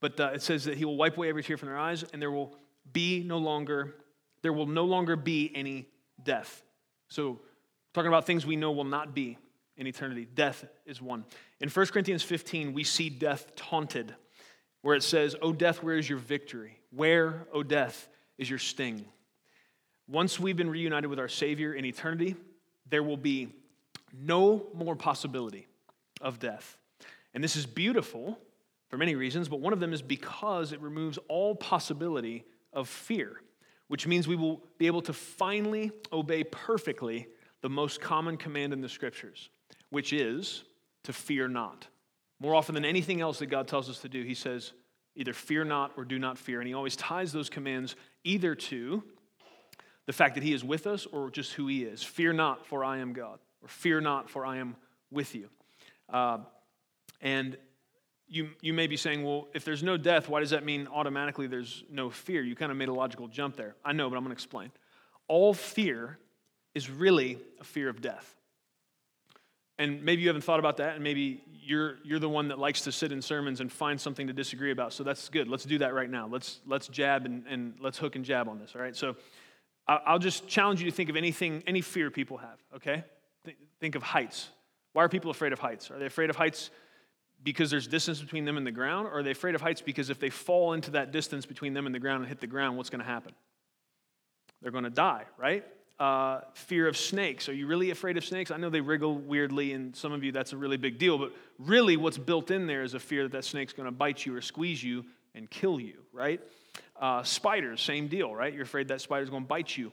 But 0.00 0.20
uh, 0.20 0.30
it 0.34 0.42
says 0.42 0.64
that 0.64 0.76
he 0.76 0.84
will 0.84 0.96
wipe 0.96 1.16
away 1.16 1.28
every 1.28 1.42
tear 1.42 1.56
from 1.56 1.68
their 1.68 1.78
eyes, 1.78 2.04
and 2.12 2.22
there 2.22 2.30
will 2.30 2.56
be 2.92 3.24
no 3.24 3.38
longer 3.38 3.96
there 4.46 4.52
will 4.52 4.66
no 4.66 4.84
longer 4.84 5.16
be 5.16 5.50
any 5.56 5.88
death. 6.22 6.62
So, 7.08 7.40
talking 7.92 8.06
about 8.06 8.26
things 8.26 8.46
we 8.46 8.54
know 8.54 8.70
will 8.70 8.84
not 8.84 9.12
be 9.12 9.38
in 9.76 9.88
eternity. 9.88 10.28
Death 10.32 10.64
is 10.86 11.02
one. 11.02 11.24
In 11.60 11.68
1 11.68 11.86
Corinthians 11.86 12.22
15, 12.22 12.72
we 12.72 12.84
see 12.84 13.10
death 13.10 13.56
taunted, 13.56 14.14
where 14.82 14.94
it 14.94 15.02
says, 15.02 15.34
O 15.42 15.52
death, 15.52 15.82
where 15.82 15.98
is 15.98 16.08
your 16.08 16.20
victory? 16.20 16.78
Where, 16.94 17.48
O 17.52 17.64
death, 17.64 18.08
is 18.38 18.48
your 18.48 18.60
sting? 18.60 19.04
Once 20.06 20.38
we've 20.38 20.56
been 20.56 20.70
reunited 20.70 21.10
with 21.10 21.18
our 21.18 21.26
Savior 21.26 21.74
in 21.74 21.84
eternity, 21.84 22.36
there 22.88 23.02
will 23.02 23.16
be 23.16 23.48
no 24.16 24.68
more 24.74 24.94
possibility 24.94 25.66
of 26.20 26.38
death. 26.38 26.78
And 27.34 27.42
this 27.42 27.56
is 27.56 27.66
beautiful 27.66 28.38
for 28.90 28.96
many 28.96 29.16
reasons, 29.16 29.48
but 29.48 29.58
one 29.58 29.72
of 29.72 29.80
them 29.80 29.92
is 29.92 30.02
because 30.02 30.70
it 30.70 30.80
removes 30.80 31.18
all 31.26 31.56
possibility 31.56 32.44
of 32.72 32.88
fear 32.88 33.40
which 33.88 34.06
means 34.06 34.26
we 34.26 34.36
will 34.36 34.62
be 34.78 34.86
able 34.86 35.02
to 35.02 35.12
finally 35.12 35.90
obey 36.12 36.44
perfectly 36.44 37.28
the 37.62 37.68
most 37.68 38.00
common 38.00 38.36
command 38.36 38.72
in 38.72 38.80
the 38.80 38.88
scriptures, 38.88 39.48
which 39.90 40.12
is 40.12 40.64
to 41.04 41.12
fear 41.12 41.48
not. 41.48 41.86
More 42.40 42.54
often 42.54 42.74
than 42.74 42.84
anything 42.84 43.20
else 43.20 43.38
that 43.38 43.46
God 43.46 43.66
tells 43.68 43.88
us 43.88 44.00
to 44.00 44.08
do, 44.08 44.22
He 44.22 44.34
says, 44.34 44.72
either 45.14 45.32
fear 45.32 45.64
not 45.64 45.92
or 45.96 46.04
do 46.04 46.18
not 46.18 46.36
fear. 46.36 46.60
And 46.60 46.68
He 46.68 46.74
always 46.74 46.96
ties 46.96 47.32
those 47.32 47.48
commands 47.48 47.96
either 48.24 48.54
to 48.54 49.02
the 50.06 50.12
fact 50.12 50.34
that 50.34 50.44
He 50.44 50.52
is 50.52 50.62
with 50.62 50.86
us 50.86 51.06
or 51.06 51.30
just 51.30 51.52
who 51.54 51.66
He 51.66 51.84
is. 51.84 52.02
Fear 52.02 52.34
not, 52.34 52.66
for 52.66 52.84
I 52.84 52.98
am 52.98 53.12
God, 53.12 53.38
or 53.62 53.68
fear 53.68 54.00
not, 54.00 54.28
for 54.28 54.44
I 54.44 54.58
am 54.58 54.76
with 55.10 55.34
you. 55.34 55.48
Uh, 56.08 56.38
and 57.20 57.56
you, 58.28 58.50
you 58.60 58.72
may 58.72 58.86
be 58.86 58.96
saying, 58.96 59.24
well, 59.24 59.48
if 59.54 59.64
there's 59.64 59.82
no 59.82 59.96
death, 59.96 60.28
why 60.28 60.40
does 60.40 60.50
that 60.50 60.64
mean 60.64 60.88
automatically 60.92 61.46
there's 61.46 61.84
no 61.90 62.10
fear? 62.10 62.42
You 62.42 62.56
kind 62.56 62.72
of 62.72 62.78
made 62.78 62.88
a 62.88 62.94
logical 62.94 63.28
jump 63.28 63.56
there. 63.56 63.76
I 63.84 63.92
know, 63.92 64.08
but 64.10 64.16
I'm 64.16 64.22
going 64.22 64.34
to 64.34 64.38
explain. 64.38 64.72
All 65.28 65.54
fear 65.54 66.18
is 66.74 66.90
really 66.90 67.38
a 67.60 67.64
fear 67.64 67.88
of 67.88 68.00
death. 68.00 68.34
And 69.78 70.02
maybe 70.02 70.22
you 70.22 70.28
haven't 70.28 70.42
thought 70.42 70.58
about 70.58 70.78
that, 70.78 70.94
and 70.94 71.04
maybe 71.04 71.42
you're, 71.52 71.96
you're 72.02 72.18
the 72.18 72.28
one 72.28 72.48
that 72.48 72.58
likes 72.58 72.82
to 72.82 72.92
sit 72.92 73.12
in 73.12 73.20
sermons 73.20 73.60
and 73.60 73.70
find 73.70 74.00
something 74.00 74.26
to 74.26 74.32
disagree 74.32 74.70
about. 74.70 74.92
So 74.92 75.04
that's 75.04 75.28
good. 75.28 75.48
Let's 75.48 75.64
do 75.64 75.78
that 75.78 75.94
right 75.94 76.08
now. 76.08 76.26
Let's, 76.26 76.60
let's 76.66 76.88
jab 76.88 77.26
and, 77.26 77.44
and 77.46 77.74
let's 77.80 77.98
hook 77.98 78.16
and 78.16 78.24
jab 78.24 78.48
on 78.48 78.58
this, 78.58 78.72
all 78.74 78.80
right? 78.80 78.96
So 78.96 79.16
I'll 79.86 80.18
just 80.18 80.48
challenge 80.48 80.80
you 80.80 80.90
to 80.90 80.96
think 80.96 81.10
of 81.10 81.16
anything, 81.16 81.62
any 81.66 81.80
fear 81.80 82.10
people 82.10 82.38
have, 82.38 82.58
okay? 82.76 83.04
Think 83.80 83.94
of 83.94 84.02
heights. 84.02 84.48
Why 84.94 85.04
are 85.04 85.08
people 85.08 85.30
afraid 85.30 85.52
of 85.52 85.58
heights? 85.58 85.90
Are 85.90 85.98
they 85.98 86.06
afraid 86.06 86.30
of 86.30 86.36
heights 86.36 86.70
because 87.42 87.70
there's 87.70 87.86
distance 87.86 88.20
between 88.20 88.44
them 88.44 88.56
and 88.56 88.66
the 88.66 88.72
ground? 88.72 89.06
Or 89.06 89.18
are 89.18 89.22
they 89.22 89.30
afraid 89.30 89.54
of 89.54 89.60
heights 89.60 89.80
because 89.80 90.10
if 90.10 90.18
they 90.18 90.30
fall 90.30 90.72
into 90.72 90.92
that 90.92 91.12
distance 91.12 91.46
between 91.46 91.74
them 91.74 91.86
and 91.86 91.94
the 91.94 91.98
ground 91.98 92.20
and 92.20 92.28
hit 92.28 92.40
the 92.40 92.46
ground, 92.46 92.76
what's 92.76 92.90
going 92.90 93.00
to 93.00 93.06
happen? 93.06 93.32
They're 94.62 94.72
going 94.72 94.84
to 94.84 94.90
die, 94.90 95.24
right? 95.38 95.64
Uh, 95.98 96.40
fear 96.54 96.88
of 96.88 96.96
snakes. 96.96 97.48
Are 97.48 97.54
you 97.54 97.66
really 97.66 97.90
afraid 97.90 98.16
of 98.16 98.24
snakes? 98.24 98.50
I 98.50 98.56
know 98.56 98.68
they 98.68 98.80
wriggle 98.80 99.16
weirdly, 99.16 99.72
and 99.72 99.94
some 99.96 100.12
of 100.12 100.22
you 100.24 100.32
that's 100.32 100.52
a 100.52 100.56
really 100.56 100.76
big 100.76 100.98
deal, 100.98 101.18
but 101.18 101.32
really 101.58 101.96
what's 101.96 102.18
built 102.18 102.50
in 102.50 102.66
there 102.66 102.82
is 102.82 102.94
a 102.94 103.00
fear 103.00 103.22
that 103.22 103.32
that 103.32 103.44
snake's 103.44 103.72
going 103.72 103.86
to 103.86 103.92
bite 103.92 104.26
you 104.26 104.34
or 104.36 104.40
squeeze 104.40 104.82
you 104.82 105.04
and 105.34 105.48
kill 105.48 105.80
you, 105.80 105.94
right? 106.12 106.40
Uh, 107.00 107.22
spiders, 107.22 107.80
same 107.80 108.08
deal, 108.08 108.34
right? 108.34 108.52
You're 108.52 108.64
afraid 108.64 108.88
that 108.88 109.00
spider's 109.00 109.30
going 109.30 109.44
to 109.44 109.48
bite 109.48 109.76
you 109.76 109.92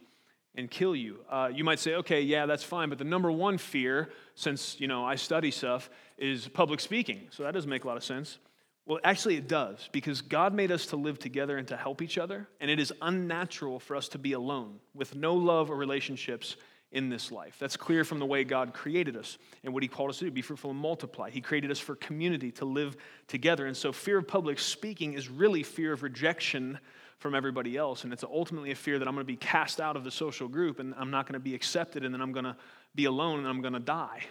and 0.56 0.70
kill 0.70 0.96
you. 0.96 1.20
Uh, 1.30 1.50
you 1.54 1.64
might 1.64 1.80
say, 1.80 1.96
okay, 1.96 2.22
yeah, 2.22 2.46
that's 2.46 2.64
fine, 2.64 2.90
but 2.90 2.98
the 2.98 3.04
number 3.04 3.32
one 3.32 3.58
fear, 3.58 4.10
since 4.36 4.80
you 4.80 4.88
know 4.88 5.06
I 5.06 5.16
study 5.16 5.52
stuff, 5.52 5.90
is 6.18 6.48
public 6.48 6.80
speaking. 6.80 7.28
So 7.32 7.44
that 7.44 7.54
doesn't 7.54 7.70
make 7.70 7.84
a 7.84 7.88
lot 7.88 7.98
of 7.98 8.04
sense. 8.04 8.38
Well, 8.86 9.00
actually, 9.04 9.38
it 9.38 9.48
does 9.48 9.90
because 9.94 10.22
God 10.22 10.54
made 10.54 10.72
us 10.72 10.88
to 10.88 10.98
live 10.98 11.18
together 11.18 11.58
and 11.58 11.68
to 11.70 11.78
help 11.78 12.02
each 12.02 12.18
other, 12.18 12.48
and 12.60 12.70
it 12.70 12.80
is 12.80 12.92
unnatural 13.02 13.80
for 13.80 13.96
us 13.96 14.10
to 14.10 14.18
be 14.18 14.34
alone 14.34 14.80
with 14.94 15.16
no 15.16 15.36
love 15.36 15.72
or 15.72 15.78
relationships 15.78 16.58
in 16.92 17.10
this 17.10 17.32
life. 17.32 17.56
That's 17.60 17.76
clear 17.76 18.04
from 18.04 18.20
the 18.20 18.26
way 18.26 18.44
God 18.44 18.74
created 18.74 19.18
us 19.18 19.38
and 19.64 19.74
what 19.74 19.84
He 19.84 19.90
called 19.90 20.10
us 20.10 20.20
to 20.20 20.26
do 20.26 20.32
be 20.32 20.42
fruitful 20.42 20.72
and 20.72 20.80
multiply. 20.80 21.30
He 21.30 21.42
created 21.42 21.72
us 21.72 21.80
for 21.80 21.96
community 21.96 22.52
to 22.54 22.66
live 22.66 22.98
together. 23.28 23.66
And 23.66 23.76
so, 23.76 23.92
fear 23.92 24.20
of 24.20 24.28
public 24.28 24.60
speaking 24.60 25.14
is 25.14 25.30
really 25.30 25.64
fear 25.64 25.94
of 25.94 26.04
rejection 26.04 26.78
from 27.24 27.36
everybody 27.36 27.78
else. 27.78 28.04
And 28.04 28.12
it's 28.12 28.26
ultimately 28.26 28.72
a 28.72 28.76
fear 28.76 29.00
that 29.00 29.08
I'm 29.08 29.16
going 29.16 29.26
to 29.26 29.32
be 29.32 29.38
cast 29.38 29.80
out 29.80 29.96
of 29.96 30.04
the 30.04 30.12
social 30.12 30.50
group 30.50 30.80
and 30.80 30.94
I'm 30.98 31.10
not 31.10 31.26
going 31.26 31.36
to 31.36 31.40
be 31.40 31.56
accepted 31.56 32.04
and 32.04 32.14
then 32.14 32.22
I'm 32.22 32.34
going 32.34 32.44
to 32.44 32.58
be 32.94 33.06
alone 33.06 33.40
and 33.40 33.48
I'm 33.48 33.62
going 33.62 33.74
to 33.74 33.80
die. 33.80 34.26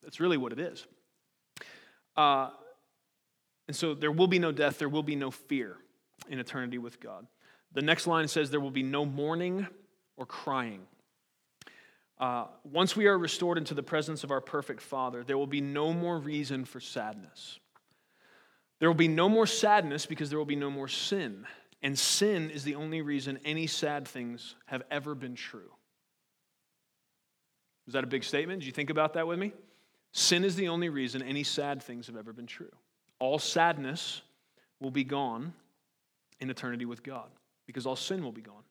That's 0.00 0.20
really 0.20 0.36
what 0.36 0.52
it 0.52 0.60
is. 0.60 0.86
Uh, 2.16 2.50
and 3.66 3.76
so 3.76 3.94
there 3.94 4.12
will 4.12 4.28
be 4.28 4.38
no 4.38 4.52
death, 4.52 4.78
there 4.78 4.88
will 4.88 5.02
be 5.02 5.16
no 5.16 5.32
fear 5.32 5.76
in 6.28 6.38
eternity 6.38 6.78
with 6.78 7.00
God. 7.00 7.26
The 7.72 7.82
next 7.82 8.06
line 8.06 8.28
says 8.28 8.48
there 8.48 8.60
will 8.60 8.70
be 8.70 8.84
no 8.84 9.04
mourning 9.04 9.66
or 10.16 10.24
crying. 10.24 10.82
Uh, 12.18 12.46
once 12.62 12.94
we 12.94 13.06
are 13.08 13.18
restored 13.18 13.58
into 13.58 13.74
the 13.74 13.82
presence 13.82 14.22
of 14.22 14.30
our 14.30 14.40
perfect 14.40 14.80
Father, 14.80 15.24
there 15.24 15.36
will 15.36 15.48
be 15.48 15.60
no 15.60 15.92
more 15.92 16.16
reason 16.16 16.64
for 16.64 16.78
sadness. 16.78 17.58
There 18.78 18.88
will 18.88 18.94
be 18.94 19.08
no 19.08 19.28
more 19.28 19.46
sadness 19.46 20.06
because 20.06 20.30
there 20.30 20.38
will 20.38 20.44
be 20.44 20.56
no 20.56 20.70
more 20.70 20.88
sin. 20.88 21.46
And 21.82 21.98
sin 21.98 22.50
is 22.50 22.64
the 22.64 22.74
only 22.74 23.02
reason 23.02 23.38
any 23.44 23.66
sad 23.66 24.06
things 24.08 24.54
have 24.66 24.82
ever 24.90 25.14
been 25.14 25.34
true. 25.34 25.70
Is 27.86 27.94
that 27.94 28.04
a 28.04 28.08
big 28.08 28.24
statement? 28.24 28.60
Did 28.60 28.66
you 28.66 28.72
think 28.72 28.90
about 28.90 29.14
that 29.14 29.26
with 29.26 29.38
me? 29.38 29.52
Sin 30.12 30.44
is 30.44 30.56
the 30.56 30.68
only 30.68 30.88
reason 30.88 31.22
any 31.22 31.42
sad 31.42 31.82
things 31.82 32.06
have 32.06 32.16
ever 32.16 32.32
been 32.32 32.46
true. 32.46 32.72
All 33.18 33.38
sadness 33.38 34.22
will 34.80 34.90
be 34.90 35.04
gone 35.04 35.52
in 36.40 36.50
eternity 36.50 36.84
with 36.84 37.02
God 37.02 37.30
because 37.66 37.86
all 37.86 37.96
sin 37.96 38.22
will 38.22 38.32
be 38.32 38.42
gone. 38.42 38.62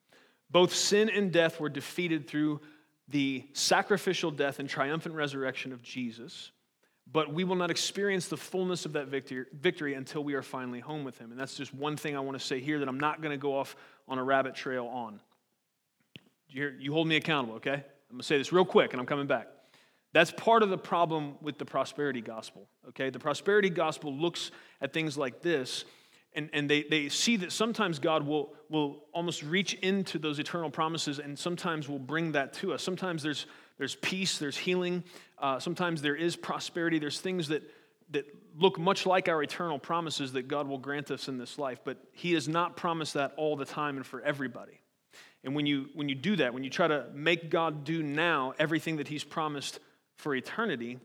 Both 0.49 0.73
sin 0.73 1.09
and 1.09 1.31
death 1.31 1.59
were 1.59 1.69
defeated 1.69 2.27
through 2.27 2.61
the 3.07 3.45
sacrificial 3.53 4.31
death 4.31 4.59
and 4.59 4.67
triumphant 4.67 5.15
resurrection 5.15 5.71
of 5.71 5.81
Jesus 5.81 6.51
but 7.11 7.33
we 7.33 7.43
will 7.43 7.55
not 7.55 7.71
experience 7.71 8.27
the 8.27 8.37
fullness 8.37 8.85
of 8.85 8.93
that 8.93 9.07
victory, 9.07 9.45
victory 9.53 9.93
until 9.93 10.23
we 10.23 10.33
are 10.33 10.41
finally 10.41 10.79
home 10.79 11.03
with 11.03 11.17
him. 11.17 11.31
And 11.31 11.39
that's 11.39 11.55
just 11.55 11.73
one 11.73 11.95
thing 11.97 12.15
I 12.15 12.19
want 12.19 12.37
to 12.39 12.45
say 12.45 12.59
here 12.59 12.79
that 12.79 12.87
I'm 12.87 12.99
not 12.99 13.21
going 13.21 13.31
to 13.31 13.37
go 13.37 13.57
off 13.57 13.75
on 14.07 14.17
a 14.17 14.23
rabbit 14.23 14.55
trail 14.55 14.87
on. 14.87 15.19
You, 16.49 16.73
you 16.79 16.93
hold 16.93 17.07
me 17.07 17.15
accountable, 17.15 17.55
okay? 17.55 17.73
I'm 17.73 18.11
going 18.11 18.19
to 18.19 18.25
say 18.25 18.37
this 18.37 18.51
real 18.51 18.65
quick 18.65 18.93
and 18.93 18.99
I'm 18.99 19.05
coming 19.05 19.27
back. 19.27 19.47
That's 20.13 20.31
part 20.31 20.63
of 20.63 20.69
the 20.69 20.77
problem 20.77 21.35
with 21.41 21.57
the 21.57 21.65
prosperity 21.65 22.21
gospel, 22.21 22.67
okay? 22.89 23.09
The 23.09 23.19
prosperity 23.19 23.69
gospel 23.69 24.13
looks 24.13 24.51
at 24.81 24.93
things 24.93 25.17
like 25.17 25.41
this 25.41 25.85
and, 26.35 26.49
and 26.51 26.69
they, 26.69 26.83
they 26.83 27.07
see 27.07 27.37
that 27.37 27.51
sometimes 27.53 27.97
God 27.97 28.27
will, 28.27 28.53
will 28.69 29.03
almost 29.13 29.41
reach 29.41 29.73
into 29.75 30.19
those 30.19 30.37
eternal 30.37 30.69
promises 30.69 31.19
and 31.19 31.39
sometimes 31.39 31.87
will 31.87 31.97
bring 31.97 32.33
that 32.33 32.53
to 32.55 32.73
us. 32.73 32.83
Sometimes 32.83 33.23
there's, 33.23 33.45
there's 33.77 33.95
peace, 33.95 34.37
there's 34.37 34.57
healing, 34.57 35.03
uh, 35.37 35.59
sometimes 35.59 36.01
there 36.01 36.15
is 36.15 36.35
prosperity, 36.35 36.99
there's 36.99 37.19
things 37.19 37.49
that, 37.49 37.63
that 38.11 38.25
look 38.57 38.79
much 38.79 39.05
like 39.05 39.27
our 39.27 39.43
eternal 39.43 39.79
promises 39.79 40.33
that 40.33 40.47
God 40.47 40.67
will 40.67 40.77
grant 40.77 41.11
us 41.11 41.27
in 41.27 41.37
this 41.37 41.57
life, 41.57 41.79
but 41.83 41.97
He 42.13 42.33
has 42.33 42.47
not 42.47 42.77
promised 42.77 43.15
that 43.15 43.33
all 43.37 43.55
the 43.55 43.65
time 43.65 43.97
and 43.97 44.05
for 44.05 44.21
everybody. 44.21 44.79
And 45.43 45.55
when 45.55 45.65
you, 45.65 45.87
when 45.93 46.09
you 46.09 46.15
do 46.15 46.35
that, 46.37 46.53
when 46.53 46.63
you 46.63 46.69
try 46.69 46.87
to 46.87 47.05
make 47.13 47.49
God 47.49 47.83
do 47.83 48.01
now 48.01 48.53
everything 48.57 48.97
that 48.97 49.07
He's 49.07 49.23
promised 49.23 49.79
for 50.17 50.33
eternity, 50.33 50.99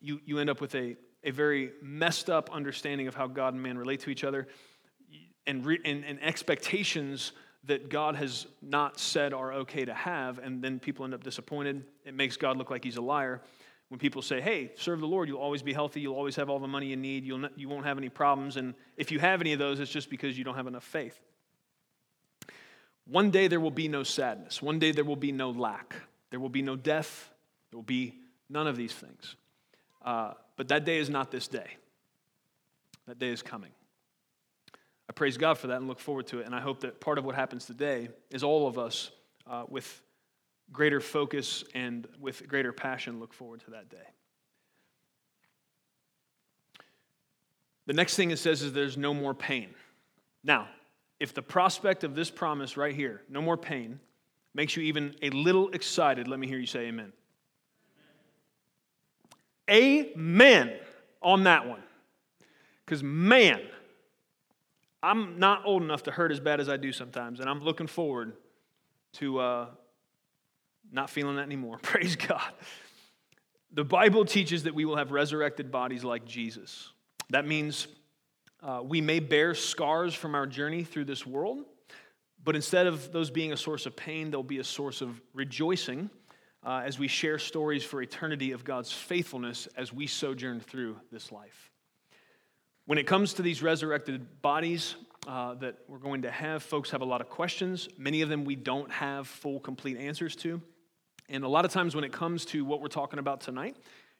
you, 0.00 0.20
you 0.24 0.38
end 0.38 0.50
up 0.50 0.60
with 0.60 0.74
a, 0.74 0.96
a 1.24 1.30
very 1.30 1.72
messed 1.82 2.28
up 2.28 2.50
understanding 2.52 3.08
of 3.08 3.14
how 3.14 3.26
God 3.26 3.54
and 3.54 3.62
man 3.62 3.78
relate 3.78 4.00
to 4.00 4.10
each 4.10 4.24
other 4.24 4.46
and, 5.46 5.64
re, 5.64 5.80
and, 5.84 6.04
and 6.04 6.22
expectations 6.22 7.32
that 7.66 7.88
God 7.88 8.16
has 8.16 8.46
not 8.60 9.00
said 9.00 9.32
are 9.32 9.52
okay 9.52 9.84
to 9.84 9.94
have, 9.94 10.38
and 10.38 10.62
then 10.62 10.78
people 10.78 11.04
end 11.04 11.14
up 11.14 11.24
disappointed. 11.24 11.84
It 12.04 12.14
makes 12.14 12.36
God 12.36 12.56
look 12.56 12.70
like 12.70 12.84
he's 12.84 12.96
a 12.96 13.02
liar. 13.02 13.40
When 13.88 13.98
people 13.98 14.22
say, 14.22 14.40
hey, 14.40 14.72
serve 14.76 15.00
the 15.00 15.06
Lord, 15.06 15.28
you'll 15.28 15.40
always 15.40 15.62
be 15.62 15.72
healthy, 15.72 16.00
you'll 16.00 16.16
always 16.16 16.36
have 16.36 16.50
all 16.50 16.58
the 16.58 16.66
money 16.66 16.86
you 16.86 16.96
need, 16.96 17.24
you'll 17.24 17.38
not, 17.38 17.58
you 17.58 17.68
won't 17.68 17.86
have 17.86 17.98
any 17.98 18.08
problems, 18.08 18.56
and 18.56 18.74
if 18.96 19.12
you 19.12 19.18
have 19.18 19.40
any 19.40 19.52
of 19.52 19.58
those, 19.58 19.78
it's 19.80 19.90
just 19.90 20.10
because 20.10 20.36
you 20.36 20.44
don't 20.44 20.56
have 20.56 20.66
enough 20.66 20.84
faith. 20.84 21.18
One 23.06 23.30
day 23.30 23.48
there 23.48 23.60
will 23.60 23.70
be 23.70 23.88
no 23.88 24.02
sadness. 24.02 24.62
One 24.62 24.78
day 24.78 24.92
there 24.92 25.04
will 25.04 25.16
be 25.16 25.32
no 25.32 25.50
lack. 25.50 25.94
There 26.30 26.40
will 26.40 26.48
be 26.48 26.62
no 26.62 26.76
death. 26.76 27.30
There 27.70 27.78
will 27.78 27.82
be 27.82 28.14
none 28.48 28.66
of 28.66 28.76
these 28.76 28.92
things. 28.92 29.36
Uh, 30.02 30.32
but 30.56 30.68
that 30.68 30.84
day 30.84 30.98
is 30.98 31.10
not 31.10 31.30
this 31.30 31.46
day. 31.46 31.76
That 33.06 33.18
day 33.18 33.28
is 33.28 33.42
coming. 33.42 33.70
I 35.08 35.12
praise 35.12 35.36
God 35.36 35.58
for 35.58 35.68
that 35.68 35.76
and 35.76 35.88
look 35.88 36.00
forward 36.00 36.26
to 36.28 36.40
it. 36.40 36.46
And 36.46 36.54
I 36.54 36.60
hope 36.60 36.80
that 36.80 37.00
part 37.00 37.18
of 37.18 37.24
what 37.24 37.34
happens 37.34 37.66
today 37.66 38.08
is 38.30 38.42
all 38.42 38.66
of 38.66 38.78
us 38.78 39.10
uh, 39.46 39.64
with 39.68 40.00
greater 40.72 41.00
focus 41.00 41.64
and 41.74 42.06
with 42.18 42.46
greater 42.48 42.72
passion 42.72 43.20
look 43.20 43.32
forward 43.32 43.60
to 43.60 43.70
that 43.72 43.90
day. 43.90 43.96
The 47.86 47.92
next 47.92 48.16
thing 48.16 48.30
it 48.30 48.38
says 48.38 48.62
is 48.62 48.72
there's 48.72 48.96
no 48.96 49.12
more 49.12 49.34
pain. 49.34 49.68
Now, 50.42 50.68
if 51.20 51.34
the 51.34 51.42
prospect 51.42 52.02
of 52.02 52.14
this 52.14 52.30
promise 52.30 52.76
right 52.76 52.94
here, 52.94 53.22
no 53.28 53.42
more 53.42 53.56
pain, 53.56 54.00
makes 54.54 54.76
you 54.76 54.82
even 54.84 55.14
a 55.20 55.30
little 55.30 55.68
excited, 55.70 56.28
let 56.28 56.38
me 56.38 56.46
hear 56.46 56.58
you 56.58 56.66
say 56.66 56.86
amen. 56.86 57.12
Amen 59.70 60.72
on 61.22 61.44
that 61.44 61.66
one. 61.66 61.82
Because, 62.84 63.02
man, 63.02 63.60
I'm 65.04 65.38
not 65.38 65.66
old 65.66 65.82
enough 65.82 66.04
to 66.04 66.10
hurt 66.10 66.32
as 66.32 66.40
bad 66.40 66.60
as 66.60 66.68
I 66.70 66.78
do 66.78 66.90
sometimes, 66.90 67.40
and 67.40 67.48
I'm 67.48 67.60
looking 67.60 67.86
forward 67.86 68.32
to 69.14 69.38
uh, 69.38 69.66
not 70.90 71.10
feeling 71.10 71.36
that 71.36 71.42
anymore. 71.42 71.78
Praise 71.82 72.16
God. 72.16 72.40
The 73.72 73.84
Bible 73.84 74.24
teaches 74.24 74.62
that 74.62 74.74
we 74.74 74.86
will 74.86 74.96
have 74.96 75.10
resurrected 75.10 75.70
bodies 75.70 76.04
like 76.04 76.24
Jesus. 76.24 76.90
That 77.28 77.46
means 77.46 77.86
uh, 78.62 78.80
we 78.82 79.02
may 79.02 79.20
bear 79.20 79.54
scars 79.54 80.14
from 80.14 80.34
our 80.34 80.46
journey 80.46 80.84
through 80.84 81.04
this 81.04 81.26
world, 81.26 81.64
but 82.42 82.56
instead 82.56 82.86
of 82.86 83.12
those 83.12 83.28
being 83.28 83.52
a 83.52 83.58
source 83.58 83.84
of 83.84 83.94
pain, 83.96 84.30
they'll 84.30 84.42
be 84.42 84.58
a 84.58 84.64
source 84.64 85.02
of 85.02 85.20
rejoicing 85.34 86.08
uh, 86.64 86.82
as 86.82 86.98
we 86.98 87.08
share 87.08 87.38
stories 87.38 87.84
for 87.84 88.00
eternity 88.00 88.52
of 88.52 88.64
God's 88.64 88.90
faithfulness 88.90 89.68
as 89.76 89.92
we 89.92 90.06
sojourn 90.06 90.60
through 90.60 90.96
this 91.12 91.30
life. 91.30 91.73
When 92.86 92.98
it 92.98 93.06
comes 93.06 93.32
to 93.34 93.42
these 93.42 93.62
resurrected 93.62 94.42
bodies 94.42 94.96
uh, 95.26 95.54
that 95.54 95.78
we're 95.88 95.96
going 95.96 96.20
to 96.22 96.30
have, 96.30 96.62
folks 96.62 96.90
have 96.90 97.00
a 97.00 97.06
lot 97.06 97.22
of 97.22 97.30
questions. 97.30 97.88
Many 97.96 98.20
of 98.20 98.28
them 98.28 98.44
we 98.44 98.56
don't 98.56 98.92
have 98.92 99.26
full, 99.26 99.58
complete 99.58 99.96
answers 99.96 100.36
to. 100.36 100.60
And 101.30 101.44
a 101.44 101.48
lot 101.48 101.64
of 101.64 101.70
times 101.70 101.94
when 101.94 102.04
it 102.04 102.12
comes 102.12 102.44
to 102.46 102.62
what 102.62 102.82
we're 102.82 102.88
talking 102.88 103.18
about 103.18 103.40
tonight, 103.40 103.76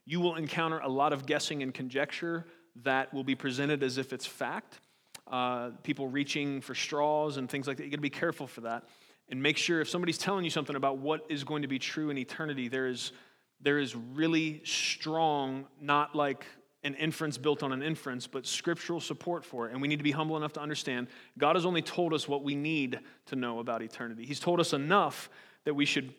You 0.07 0.21
will 0.21 0.37
encounter 0.37 0.79
a 0.81 0.89
lot 0.89 1.13
of 1.13 1.25
guessing 1.27 1.63
and 1.63 1.73
conjecture 1.73 2.45
that 2.83 3.13
will 3.15 3.25
be 3.25 3.35
presented 3.35 3.83
as 3.83 3.99
if 3.99 4.13
it's 4.13 4.27
fact. 4.27 4.81
Uh, 5.27 5.71
people 5.83 6.09
reaching 6.09 6.61
for 6.61 6.75
straws 6.75 7.39
and 7.39 7.49
things 7.49 7.67
like 7.67 7.79
that. 7.79 7.85
You 7.85 7.91
got 7.91 7.97
to 7.97 8.03
be 8.03 8.11
careful 8.11 8.47
for 8.47 8.61
that. 8.63 8.85
And 9.31 9.43
make 9.43 9.57
sure 9.57 9.81
if 9.81 9.89
somebody's 9.89 10.19
telling 10.19 10.45
you 10.45 10.51
something 10.51 10.77
about 10.77 10.99
what 10.99 11.25
is 11.31 11.45
going 11.45 11.63
to 11.63 11.69
be 11.69 11.79
true 11.79 12.11
in 12.11 12.19
eternity, 12.19 12.69
there 12.69 12.87
is, 12.87 13.13
there 13.61 13.79
is 13.79 13.97
really 13.97 14.61
strong, 14.65 15.65
not 15.81 16.15
like 16.15 16.45
an 16.85 16.95
inference 16.95 17.39
built 17.39 17.63
on 17.63 17.73
an 17.73 17.83
inference, 17.83 18.27
but 18.27 18.47
scriptural 18.47 19.01
support 19.01 19.45
for 19.45 19.67
it. 19.67 19.73
And 19.73 19.81
we 19.81 19.89
need 19.89 19.97
to 19.97 20.05
be 20.05 20.11
humble 20.11 20.37
enough 20.37 20.53
to 20.55 20.61
understand 20.61 21.09
God 21.39 21.57
has 21.57 21.65
only 21.65 21.83
told 21.83 22.13
us 22.13 22.29
what 22.29 22.45
we 22.45 22.55
need 22.55 23.01
to 23.27 23.37
know 23.37 23.59
about 23.59 23.83
eternity. 23.83 24.27
He's 24.27 24.41
told 24.41 24.61
us 24.61 24.73
enough 24.75 25.31
that 25.65 25.75
we 25.75 25.87
should 25.87 26.13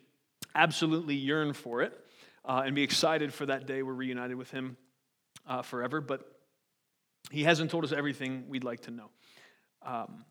absolutely 0.56 1.16
yearn 1.16 1.54
for 1.54 1.82
it 1.82 1.94
uh, 2.44 2.64
and 2.66 2.76
be 2.76 2.84
excited 2.84 3.34
for 3.34 3.46
that 3.46 3.68
day 3.68 3.84
we're 3.84 3.94
reunited 3.94 4.38
with 4.38 4.50
Him 4.50 4.76
uh, 5.48 5.62
forever. 5.62 6.02
But 6.02 6.28
He 7.32 7.44
hasn't 7.44 7.70
told 7.70 7.84
us 7.84 7.92
everything 7.92 8.46
we'd 8.50 8.64
like 8.64 8.82
to 8.82 8.92
know. 8.92 9.10
Um, 9.84 10.26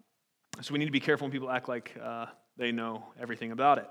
so 0.61 0.73
we 0.73 0.79
need 0.79 0.87
to 0.87 0.93
be 0.93 1.01
careful 1.01 1.27
when 1.27 1.33
people 1.33 1.51
act 1.51 1.69
like 1.69 1.97
uh, 2.03 2.27
they 2.57 2.73
know 2.73 3.05
everything 3.21 3.53
about 3.53 3.79
it. 3.79 3.89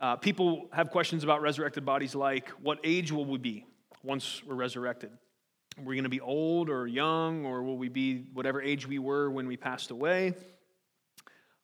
Uh, 0.00 0.16
people 0.16 0.68
have 0.72 0.90
questions 0.90 1.22
about 1.22 1.40
resurrected 1.42 1.84
bodies 1.84 2.14
like 2.14 2.48
what 2.60 2.80
age 2.82 3.12
will 3.12 3.24
we 3.24 3.38
be 3.38 3.64
once 4.02 4.42
we're 4.44 4.54
resurrected? 4.54 5.10
Are 5.78 5.82
we 5.82 5.96
going 5.96 6.04
to 6.04 6.08
be 6.10 6.20
old 6.20 6.70
or 6.70 6.86
young, 6.86 7.44
or 7.44 7.62
will 7.62 7.76
we 7.76 7.88
be 7.88 8.24
whatever 8.32 8.62
age 8.62 8.86
we 8.86 8.98
were 8.98 9.30
when 9.30 9.48
we 9.48 9.56
passed 9.56 9.90
away? 9.90 10.34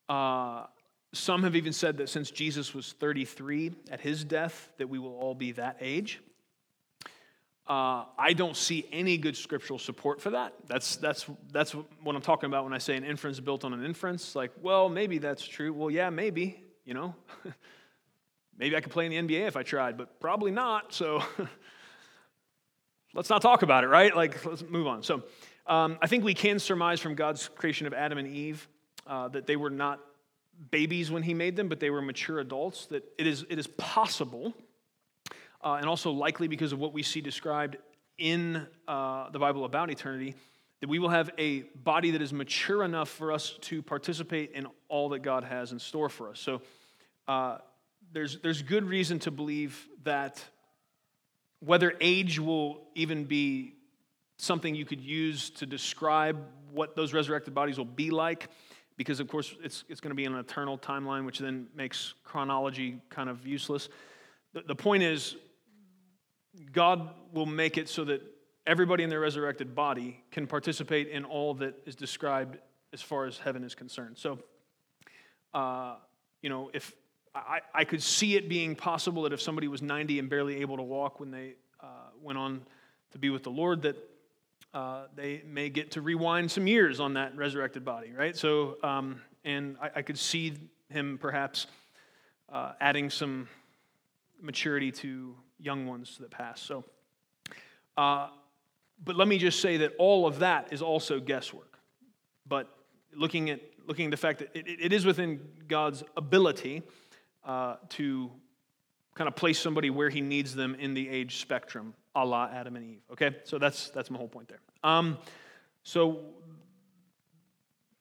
Uh, 0.08 0.64
some 1.12 1.44
have 1.44 1.54
even 1.54 1.72
said 1.72 1.98
that 1.98 2.08
since 2.08 2.30
Jesus 2.30 2.74
was 2.74 2.92
33 2.92 3.72
at 3.90 4.00
his 4.00 4.24
death, 4.24 4.68
that 4.78 4.88
we 4.88 4.98
will 4.98 5.14
all 5.14 5.34
be 5.34 5.52
that 5.52 5.76
age. 5.80 6.20
Uh, 7.68 8.04
I 8.18 8.32
don't 8.32 8.56
see 8.56 8.84
any 8.90 9.16
good 9.16 9.36
scriptural 9.36 9.78
support 9.78 10.20
for 10.20 10.30
that. 10.30 10.54
That's, 10.66 10.96
that's, 10.96 11.26
that's 11.52 11.72
what 12.02 12.16
I'm 12.16 12.22
talking 12.22 12.48
about 12.48 12.64
when 12.64 12.72
I 12.72 12.78
say 12.78 12.96
an 12.96 13.04
inference 13.04 13.38
built 13.38 13.64
on 13.64 13.72
an 13.72 13.84
inference. 13.84 14.34
Like, 14.34 14.50
well, 14.60 14.88
maybe 14.88 15.18
that's 15.18 15.46
true. 15.46 15.72
Well, 15.72 15.88
yeah, 15.90 16.10
maybe, 16.10 16.60
you 16.84 16.94
know. 16.94 17.14
maybe 18.58 18.76
I 18.76 18.80
could 18.80 18.90
play 18.90 19.06
in 19.06 19.26
the 19.26 19.34
NBA 19.34 19.46
if 19.46 19.56
I 19.56 19.62
tried, 19.62 19.96
but 19.96 20.18
probably 20.18 20.50
not. 20.50 20.92
So 20.92 21.22
let's 23.14 23.30
not 23.30 23.42
talk 23.42 23.62
about 23.62 23.84
it, 23.84 23.88
right? 23.88 24.14
Like, 24.14 24.44
let's 24.44 24.62
move 24.62 24.86
on. 24.86 25.02
So, 25.02 25.22
um, 25.66 25.98
I 26.00 26.06
think 26.06 26.24
we 26.24 26.34
can 26.34 26.58
surmise 26.58 27.00
from 27.00 27.14
God's 27.14 27.48
creation 27.48 27.86
of 27.86 27.92
Adam 27.92 28.18
and 28.18 28.28
Eve 28.28 28.68
uh, 29.06 29.28
that 29.28 29.46
they 29.46 29.56
were 29.56 29.70
not 29.70 30.00
babies 30.70 31.10
when 31.10 31.22
He 31.22 31.34
made 31.34 31.56
them, 31.56 31.68
but 31.68 31.80
they 31.80 31.90
were 31.90 32.02
mature 32.02 32.40
adults. 32.40 32.86
That 32.86 33.04
it 33.18 33.26
is, 33.26 33.44
it 33.48 33.58
is 33.58 33.66
possible, 33.66 34.54
uh, 35.62 35.74
and 35.74 35.86
also 35.86 36.10
likely 36.10 36.48
because 36.48 36.72
of 36.72 36.78
what 36.78 36.92
we 36.92 37.02
see 37.02 37.20
described 37.20 37.76
in 38.18 38.66
uh, 38.86 39.30
the 39.30 39.38
Bible 39.38 39.64
about 39.64 39.90
eternity, 39.90 40.34
that 40.80 40.88
we 40.88 40.98
will 40.98 41.08
have 41.08 41.30
a 41.38 41.60
body 41.84 42.10
that 42.12 42.22
is 42.22 42.32
mature 42.32 42.84
enough 42.84 43.08
for 43.08 43.32
us 43.32 43.54
to 43.62 43.82
participate 43.82 44.52
in 44.52 44.66
all 44.88 45.10
that 45.10 45.20
God 45.20 45.44
has 45.44 45.72
in 45.72 45.78
store 45.78 46.08
for 46.08 46.30
us. 46.30 46.40
So, 46.40 46.62
uh, 47.28 47.58
there's, 48.12 48.40
there's 48.40 48.62
good 48.62 48.84
reason 48.84 49.20
to 49.20 49.30
believe 49.30 49.88
that 50.02 50.42
whether 51.60 51.94
age 52.00 52.38
will 52.38 52.80
even 52.94 53.24
be 53.24 53.74
something 54.38 54.74
you 54.74 54.86
could 54.86 55.00
use 55.00 55.50
to 55.50 55.66
describe 55.66 56.38
what 56.72 56.96
those 56.96 57.12
resurrected 57.12 57.54
bodies 57.54 57.76
will 57.76 57.84
be 57.84 58.10
like, 58.10 58.48
because 58.96 59.20
of 59.20 59.28
course 59.28 59.54
it's, 59.62 59.84
it's 59.88 60.00
going 60.00 60.10
to 60.10 60.14
be 60.14 60.24
an 60.24 60.34
eternal 60.34 60.78
timeline, 60.78 61.24
which 61.24 61.38
then 61.38 61.66
makes 61.74 62.14
chronology 62.24 63.00
kind 63.10 63.28
of 63.28 63.46
useless. 63.46 63.88
The, 64.52 64.62
the 64.62 64.74
point 64.74 65.02
is, 65.02 65.36
God 66.72 67.10
will 67.32 67.46
make 67.46 67.78
it 67.78 67.88
so 67.88 68.04
that 68.04 68.22
everybody 68.66 69.04
in 69.04 69.10
their 69.10 69.20
resurrected 69.20 69.74
body 69.74 70.22
can 70.30 70.46
participate 70.46 71.08
in 71.08 71.24
all 71.24 71.54
that 71.54 71.74
is 71.86 71.94
described 71.94 72.58
as 72.92 73.00
far 73.00 73.26
as 73.26 73.38
heaven 73.38 73.62
is 73.62 73.74
concerned. 73.74 74.16
So, 74.18 74.38
uh, 75.54 75.96
you 76.42 76.48
know, 76.48 76.70
if 76.72 76.92
I, 77.34 77.60
I 77.72 77.84
could 77.84 78.02
see 78.02 78.36
it 78.36 78.48
being 78.48 78.74
possible 78.74 79.22
that 79.22 79.32
if 79.32 79.40
somebody 79.40 79.68
was 79.68 79.82
90 79.82 80.18
and 80.18 80.28
barely 80.28 80.60
able 80.60 80.76
to 80.76 80.82
walk 80.82 81.20
when 81.20 81.30
they 81.30 81.54
uh, 81.80 81.86
went 82.20 82.38
on 82.38 82.62
to 83.12 83.18
be 83.18 83.30
with 83.30 83.44
the 83.44 83.50
Lord, 83.50 83.82
that 83.82 83.96
uh, 84.74 85.04
they 85.14 85.42
may 85.46 85.68
get 85.68 85.92
to 85.92 86.00
rewind 86.00 86.50
some 86.50 86.66
years 86.66 87.00
on 87.00 87.14
that 87.14 87.36
resurrected 87.36 87.84
body, 87.84 88.12
right? 88.12 88.36
So, 88.36 88.76
um, 88.82 89.20
and 89.44 89.76
I, 89.80 89.90
I, 89.96 90.02
could 90.02 90.18
see 90.18 90.54
him 90.90 91.18
perhaps 91.20 91.66
uh, 92.52 92.72
adding 92.80 93.10
some 93.10 93.48
maturity 94.40 94.92
to 94.92 95.34
young 95.58 95.86
ones 95.86 96.18
that 96.20 96.30
pass. 96.30 96.60
So, 96.60 96.84
uh, 97.96 98.28
but 99.04 99.16
let 99.16 99.28
me 99.28 99.38
just 99.38 99.60
say 99.60 99.78
that 99.78 99.92
all 99.98 100.26
of 100.26 100.40
that 100.40 100.72
is 100.72 100.82
also 100.82 101.18
guesswork. 101.18 101.78
But 102.46 102.68
looking 103.14 103.50
at 103.50 103.60
looking 103.86 104.06
at 104.06 104.10
the 104.12 104.16
fact 104.16 104.38
that 104.38 104.50
it, 104.54 104.66
it 104.68 104.92
is 104.92 105.04
within 105.04 105.40
God's 105.66 106.04
ability 106.16 106.82
uh, 107.44 107.76
to 107.90 108.30
kind 109.14 109.28
of 109.28 109.36
place 109.36 109.58
somebody 109.58 109.90
where 109.90 110.08
he 110.08 110.20
needs 110.20 110.54
them 110.54 110.74
in 110.76 110.94
the 110.94 111.08
age 111.08 111.40
spectrum, 111.40 111.94
a 112.14 112.24
la 112.24 112.48
Adam 112.52 112.76
and 112.76 112.84
Eve. 112.84 113.02
Okay, 113.12 113.36
so 113.44 113.58
that's 113.58 113.90
that's 113.90 114.10
my 114.10 114.18
whole 114.18 114.28
point 114.28 114.48
there. 114.48 114.60
Um, 114.82 115.18
so 115.82 116.20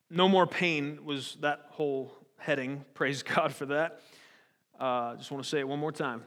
no 0.10 0.28
more 0.28 0.48
pain 0.48 1.00
was 1.04 1.38
that 1.42 1.66
whole 1.70 2.12
heading. 2.38 2.86
Praise 2.94 3.24
God 3.24 3.54
for 3.54 3.68
that. 3.68 4.02
I 4.80 5.12
uh, 5.12 5.16
just 5.18 5.30
want 5.30 5.44
to 5.44 5.50
say 5.50 5.60
it 5.60 5.68
one 5.68 5.80
more 5.80 5.92
time. 5.92 6.24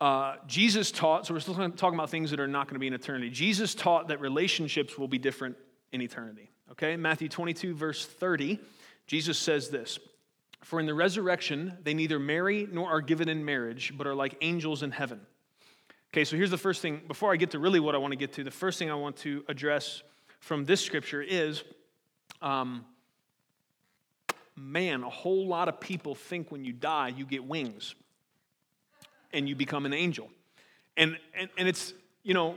Uh, 0.00 0.34
Jesus 0.46 0.90
taught, 0.90 1.26
so 1.26 1.32
we're 1.32 1.40
still 1.40 1.54
talking 1.54 1.94
about 1.94 2.10
things 2.10 2.30
that 2.30 2.40
are 2.40 2.48
not 2.48 2.66
going 2.66 2.74
to 2.74 2.80
be 2.80 2.86
in 2.86 2.92
eternity. 2.92 3.30
Jesus 3.30 3.74
taught 3.74 4.08
that 4.08 4.20
relationships 4.20 4.98
will 4.98 5.08
be 5.08 5.18
different 5.18 5.56
in 5.92 6.02
eternity. 6.02 6.50
Okay, 6.72 6.96
Matthew 6.96 7.28
22, 7.28 7.74
verse 7.74 8.04
30, 8.04 8.58
Jesus 9.06 9.38
says 9.38 9.70
this 9.70 9.98
for 10.62 10.80
in 10.80 10.86
the 10.86 10.94
resurrection, 10.94 11.78
they 11.82 11.94
neither 11.94 12.18
marry 12.18 12.66
nor 12.70 12.88
are 12.88 13.00
given 13.00 13.28
in 13.28 13.44
marriage, 13.44 13.92
but 13.96 14.06
are 14.06 14.14
like 14.14 14.36
angels 14.40 14.82
in 14.82 14.90
heaven. 14.90 15.20
Okay, 16.12 16.24
so 16.24 16.36
here's 16.36 16.50
the 16.50 16.58
first 16.58 16.82
thing. 16.82 17.02
Before 17.06 17.32
I 17.32 17.36
get 17.36 17.50
to 17.50 17.58
really 17.58 17.80
what 17.80 17.94
I 17.94 17.98
want 17.98 18.12
to 18.12 18.16
get 18.16 18.32
to, 18.34 18.44
the 18.44 18.50
first 18.50 18.78
thing 18.78 18.90
I 18.90 18.94
want 18.94 19.16
to 19.18 19.44
address 19.48 20.02
from 20.40 20.64
this 20.64 20.80
scripture 20.80 21.22
is 21.22 21.62
um, 22.40 22.84
man, 24.56 25.02
a 25.02 25.10
whole 25.10 25.46
lot 25.46 25.68
of 25.68 25.80
people 25.80 26.14
think 26.14 26.50
when 26.50 26.64
you 26.64 26.72
die, 26.72 27.08
you 27.08 27.26
get 27.26 27.44
wings 27.44 27.94
and 29.32 29.48
you 29.48 29.54
become 29.54 29.86
an 29.86 29.92
angel. 29.92 30.30
And, 30.96 31.18
and, 31.34 31.50
and 31.58 31.68
it's, 31.68 31.92
you 32.22 32.32
know, 32.32 32.54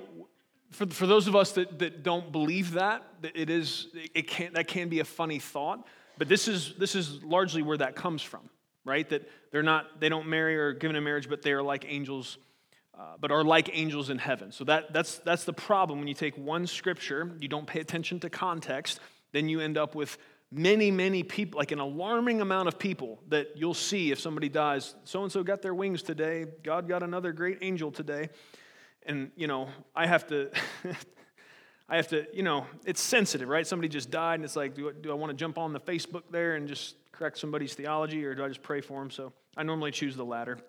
for, 0.72 0.86
for 0.88 1.08
those 1.08 1.28
of 1.28 1.36
us 1.36 1.52
that, 1.54 1.80
that 1.80 2.04
don't 2.04 2.32
believe 2.32 2.72
that, 2.74 3.04
that 3.22 3.36
it 3.36 3.50
is, 3.50 3.88
it 4.14 4.28
can, 4.28 4.54
that 4.54 4.68
can 4.68 4.88
be 4.88 5.00
a 5.00 5.06
funny 5.06 5.40
thought. 5.40 5.86
But 6.20 6.28
this 6.28 6.50
is, 6.50 6.74
this 6.78 6.96
is 6.96 7.24
largely 7.24 7.64
where 7.64 7.78
that 7.78 7.96
comes 7.96 8.22
from, 8.22 8.42
right? 8.84 9.08
That 9.10 9.28
they're 9.52 9.64
not, 9.64 10.02
they 10.02 10.10
don't 10.10 10.28
marry 10.28 10.58
or 10.58 10.74
given 10.74 10.98
in 10.98 11.04
marriage, 11.04 11.30
but 11.30 11.42
they 11.42 11.54
are 11.54 11.64
like 11.64 11.86
angels, 11.88 12.38
uh, 12.94 13.14
but 13.20 13.32
are 13.32 13.44
like 13.44 13.70
angels 13.72 14.10
in 14.10 14.18
heaven. 14.18 14.52
So 14.52 14.66
that, 14.66 14.92
that's, 14.92 15.20
that's 15.20 15.46
the 15.46 15.54
problem. 15.54 16.00
When 16.00 16.10
you 16.10 16.14
take 16.14 16.38
one 16.38 16.68
scripture, 16.68 17.32
you 17.40 17.48
don't 17.48 17.66
pay 17.66 17.80
attention 17.80 18.20
to 18.20 18.30
context, 18.30 19.00
then 19.32 19.48
you 19.48 19.62
end 19.62 19.78
up 19.78 19.96
with 19.96 20.18
many, 20.52 20.92
many 20.92 21.24
people, 21.24 21.58
like 21.58 21.72
an 21.72 21.80
alarming 21.80 22.42
amount 22.42 22.68
of 22.68 22.78
people 22.78 23.22
that 23.30 23.56
you'll 23.56 23.74
see 23.74 24.12
if 24.12 24.20
somebody 24.20 24.50
dies. 24.50 24.96
So 25.06 25.24
and 25.24 25.32
so 25.32 25.42
got 25.42 25.62
their 25.62 25.74
wings 25.74 26.04
today. 26.04 26.48
God 26.64 26.90
got 26.90 27.02
another 27.02 27.32
great 27.32 27.60
angel 27.62 27.92
today. 27.92 28.28
And, 29.06 29.32
you 29.38 29.48
know, 29.48 29.70
I 29.96 30.06
have 30.06 30.28
to. 30.28 30.52
I 31.90 31.96
have 31.96 32.08
to, 32.10 32.28
you 32.34 32.44
know, 32.44 32.68
it's 32.86 33.02
sensitive, 33.02 33.50
right? 33.50 33.66
Somebody 33.66 33.90
just 33.90 34.12
died, 34.12 34.36
and 34.36 34.46
it's 34.46 34.56
like, 34.56 34.76
do 34.76 34.90
I, 34.90 34.92
do 34.94 35.12
I 35.12 35.16
want 35.16 35.32
to 35.32 35.36
jump 35.36 35.58
on 35.58 35.74
the 35.74 35.80
Facebook 35.80 36.24
there 36.30 36.56
and 36.56 36.68
just 36.68 36.96
correct 37.12 37.40
somebody's 37.40 37.74
theology, 37.74 38.24
or 38.26 38.36
do 38.36 38.46
I 38.46 38.48
just 38.48 38.62
pray 38.62 38.80
for 38.80 39.00
them? 39.00 39.10
So 39.10 39.34
I 39.58 39.64
normally 39.64 39.92
choose 39.92 40.16
the 40.16 40.24
latter. 40.26 40.60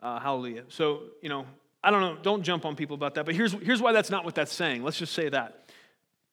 Uh, 0.00 0.18
hallelujah. 0.18 0.64
So, 0.68 1.02
you 1.20 1.28
know, 1.28 1.44
I 1.84 1.90
don't 1.90 2.00
know, 2.00 2.16
don't 2.22 2.42
jump 2.42 2.64
on 2.64 2.76
people 2.76 2.94
about 2.94 3.14
that, 3.14 3.26
but 3.26 3.34
here's, 3.34 3.52
here's 3.52 3.82
why 3.82 3.92
that's 3.92 4.10
not 4.10 4.24
what 4.24 4.34
that's 4.34 4.52
saying. 4.52 4.82
Let's 4.82 4.98
just 4.98 5.12
say 5.12 5.28
that. 5.28 5.70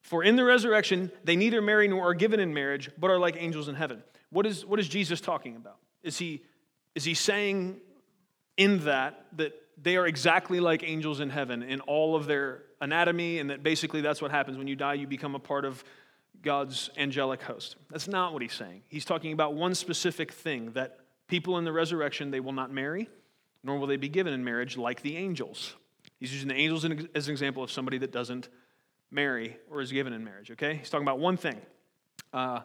For 0.02 0.24
in 0.24 0.36
the 0.36 0.43
resurrection, 0.43 1.12
they 1.24 1.36
neither 1.36 1.62
marry 1.62 1.88
nor 1.88 2.10
are 2.10 2.13
given 2.13 2.39
in 2.39 2.54
marriage, 2.54 2.89
but 2.98 3.12
are 3.12 3.19
like 3.19 3.36
angels 3.38 3.67
in 3.67 3.76
heaven. 3.76 4.02
What 4.32 4.46
is, 4.46 4.65
what 4.65 4.80
is 4.80 4.88
Jesus 4.88 5.22
talking 5.22 5.56
about? 5.56 5.78
Is 6.04 6.17
he, 6.17 6.41
is 6.96 7.04
he 7.04 7.13
saying 7.13 7.80
in 8.58 8.86
that 8.86 9.26
that 9.38 9.54
they 9.82 9.98
are 9.98 10.06
exactly 10.06 10.60
like 10.60 10.84
angels 10.84 11.19
in 11.19 11.30
heaven 11.30 11.63
in 11.63 11.80
all 11.82 12.15
of 12.15 12.26
their 12.26 12.63
anatomy, 12.84 13.39
and 13.39 13.50
that 13.50 13.63
basically 13.63 14.02
that's 14.02 14.22
what 14.22 14.32
happens 14.32 14.58
when 14.58 14.67
you 14.67 14.76
die, 14.76 14.93
you 14.93 15.08
become 15.08 15.36
a 15.36 15.39
part 15.39 15.65
of 15.65 15.84
God's 16.41 16.89
angelic 16.98 17.41
host. 17.41 17.78
That's 17.89 18.08
not 18.08 18.34
what 18.34 18.41
he's 18.41 18.54
saying. 18.54 18.84
He's 18.88 19.06
talking 19.06 19.34
about 19.34 19.54
one 19.54 19.74
specific 19.74 20.32
thing 20.32 20.72
that 20.74 21.00
people 21.28 21.58
in 21.58 21.63
the 21.63 21.72
resurrection, 21.72 22.32
they 22.32 22.39
will 22.39 22.54
not 22.54 22.72
marry, 22.72 23.10
nor 23.63 23.78
will 23.78 23.88
they 23.88 23.98
be 23.98 24.10
given 24.10 24.34
in 24.34 24.43
marriage 24.43 24.78
like 24.78 25.02
the 25.02 25.15
angels. 25.15 25.76
He's 26.19 26.34
using 26.34 26.50
the 26.50 26.56
angels 26.56 26.86
as 27.15 27.28
an 27.28 27.32
example 27.32 27.63
of 27.63 27.72
somebody 27.72 27.98
that 28.00 28.12
doesn't 28.12 28.50
marry 29.10 29.58
or 29.69 29.82
is 29.82 29.91
given 29.91 30.13
in 30.13 30.24
marriage, 30.24 30.52
okay? 30.52 30.76
He's 30.76 30.89
talking 30.89 31.06
about 31.06 31.19
one 31.19 31.38
thing. 31.38 31.62
Uh, 32.34 32.62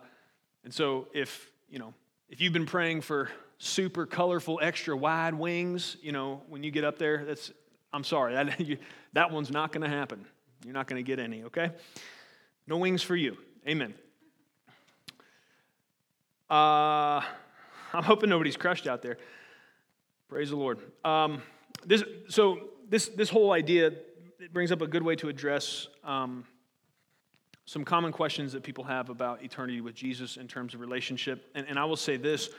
and 0.64 0.74
so 0.74 1.08
if, 1.14 1.50
you 1.68 1.78
know, 1.78 1.94
if 2.28 2.40
you've 2.40 2.52
been 2.52 2.66
praying 2.66 3.02
for 3.02 3.30
super 3.58 4.06
colorful, 4.06 4.58
extra 4.62 4.96
wide 4.96 5.34
wings, 5.34 5.96
you 6.02 6.12
know, 6.12 6.42
when 6.48 6.62
you 6.62 6.70
get 6.70 6.84
up 6.84 6.98
there, 6.98 7.24
that's 7.24 7.52
I'm 7.92 8.04
sorry, 8.04 8.34
that, 8.34 8.60
you, 8.66 8.78
that 9.12 9.30
one's 9.30 9.50
not 9.50 9.72
going 9.72 9.88
to 9.88 9.96
happen. 9.96 10.24
You're 10.64 10.74
not 10.74 10.86
going 10.86 11.02
to 11.02 11.06
get 11.06 11.18
any, 11.18 11.44
okay? 11.44 11.70
No 12.66 12.76
wings 12.78 13.02
for 13.02 13.16
you. 13.16 13.36
Amen. 13.66 13.94
Uh, 16.50 17.22
I'm 17.94 18.04
hoping 18.04 18.28
nobody's 18.28 18.56
crushed 18.56 18.86
out 18.86 19.02
there. 19.02 19.18
Praise 20.28 20.50
the 20.50 20.56
Lord. 20.56 20.78
Um, 21.04 21.42
this, 21.86 22.02
so 22.28 22.68
this, 22.88 23.08
this 23.08 23.30
whole 23.30 23.52
idea 23.52 23.92
it 24.40 24.52
brings 24.52 24.70
up 24.70 24.82
a 24.82 24.86
good 24.86 25.02
way 25.02 25.16
to 25.16 25.28
address 25.28 25.88
um, 26.04 26.44
some 27.64 27.84
common 27.84 28.12
questions 28.12 28.52
that 28.52 28.62
people 28.62 28.84
have 28.84 29.10
about 29.10 29.42
eternity 29.42 29.80
with 29.80 29.94
Jesus 29.94 30.36
in 30.36 30.46
terms 30.46 30.74
of 30.74 30.80
relationship. 30.80 31.50
And, 31.54 31.66
and 31.68 31.78
I 31.78 31.84
will 31.84 31.96
say 31.96 32.16
this 32.16 32.50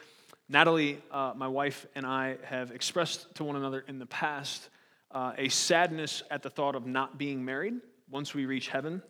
Natalie, 0.49 1.01
uh, 1.11 1.33
my 1.35 1.47
wife, 1.47 1.85
and 1.95 2.05
I 2.05 2.37
have 2.43 2.71
expressed 2.71 3.33
to 3.35 3.43
one 3.43 3.55
another 3.55 3.83
in 3.87 3.99
the 3.99 4.05
past 4.05 4.69
uh, 5.11 5.33
a 5.37 5.49
sadness 5.49 6.23
at 6.29 6.43
the 6.43 6.49
thought 6.49 6.75
of 6.75 6.85
not 6.85 7.17
being 7.17 7.43
married 7.43 7.75
once 8.09 8.33
we 8.33 8.45
reach 8.45 8.69
heaven, 8.69 9.01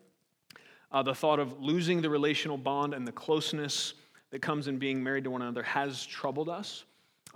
uh, 0.91 1.03
the 1.03 1.13
thought 1.13 1.39
of 1.39 1.59
losing 1.59 2.01
the 2.01 2.09
relational 2.09 2.57
bond 2.57 2.93
and 2.93 3.07
the 3.07 3.11
closeness 3.11 3.93
that 4.31 4.41
comes 4.41 4.67
in 4.67 4.77
being 4.77 5.03
married 5.03 5.23
to 5.23 5.31
one 5.31 5.41
another 5.41 5.63
has 5.63 6.05
troubled 6.05 6.49
us. 6.49 6.85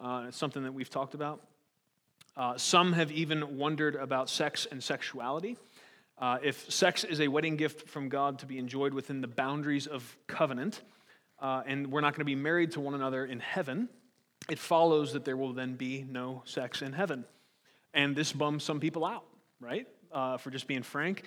Uh, 0.02 0.26
it's 0.28 0.38
something 0.38 0.64
that 0.64 0.74
we've 0.74 0.90
talked 0.90 1.14
about. 1.14 1.42
Uh, 2.36 2.58
some 2.58 2.94
have 2.94 3.12
even 3.12 3.58
wondered 3.58 3.96
about 3.96 4.30
sex 4.30 4.66
and 4.72 4.84
sexuality. 4.84 5.56
Uh, 6.18 6.38
if 6.42 6.72
sex 6.72 7.04
is 7.04 7.22
a 7.22 7.28
wedding 7.28 7.56
gift 7.56 7.88
from 7.88 8.10
God 8.10 8.40
to 8.40 8.46
be 8.46 8.58
enjoyed 8.58 8.94
within 8.94 9.22
the 9.22 9.28
boundaries 9.28 9.88
of 9.88 10.18
covenant, 10.28 10.82
uh, 11.40 11.62
and 11.66 11.92
we're 11.92 12.02
not 12.02 12.14
going 12.14 12.22
to 12.22 12.26
be 12.26 12.36
married 12.36 12.72
to 12.72 12.80
one 12.80 12.94
another 12.96 13.26
in 13.26 13.40
heaven, 13.40 13.90
it 14.50 14.58
follows 14.58 15.14
that 15.14 15.26
there 15.26 15.38
will 15.38 15.54
then 15.54 15.76
be 15.76 16.06
no 16.10 16.42
sex 16.46 16.82
in 16.82 16.94
heaven. 16.94 17.26
And 17.94 18.16
this 18.16 18.32
bums 18.34 18.64
some 18.64 18.80
people 18.80 19.06
out, 19.06 19.26
right? 19.60 19.88
Uh, 20.12 20.38
for 20.38 20.50
just 20.50 20.68
being 20.68 20.84
frank. 20.84 21.24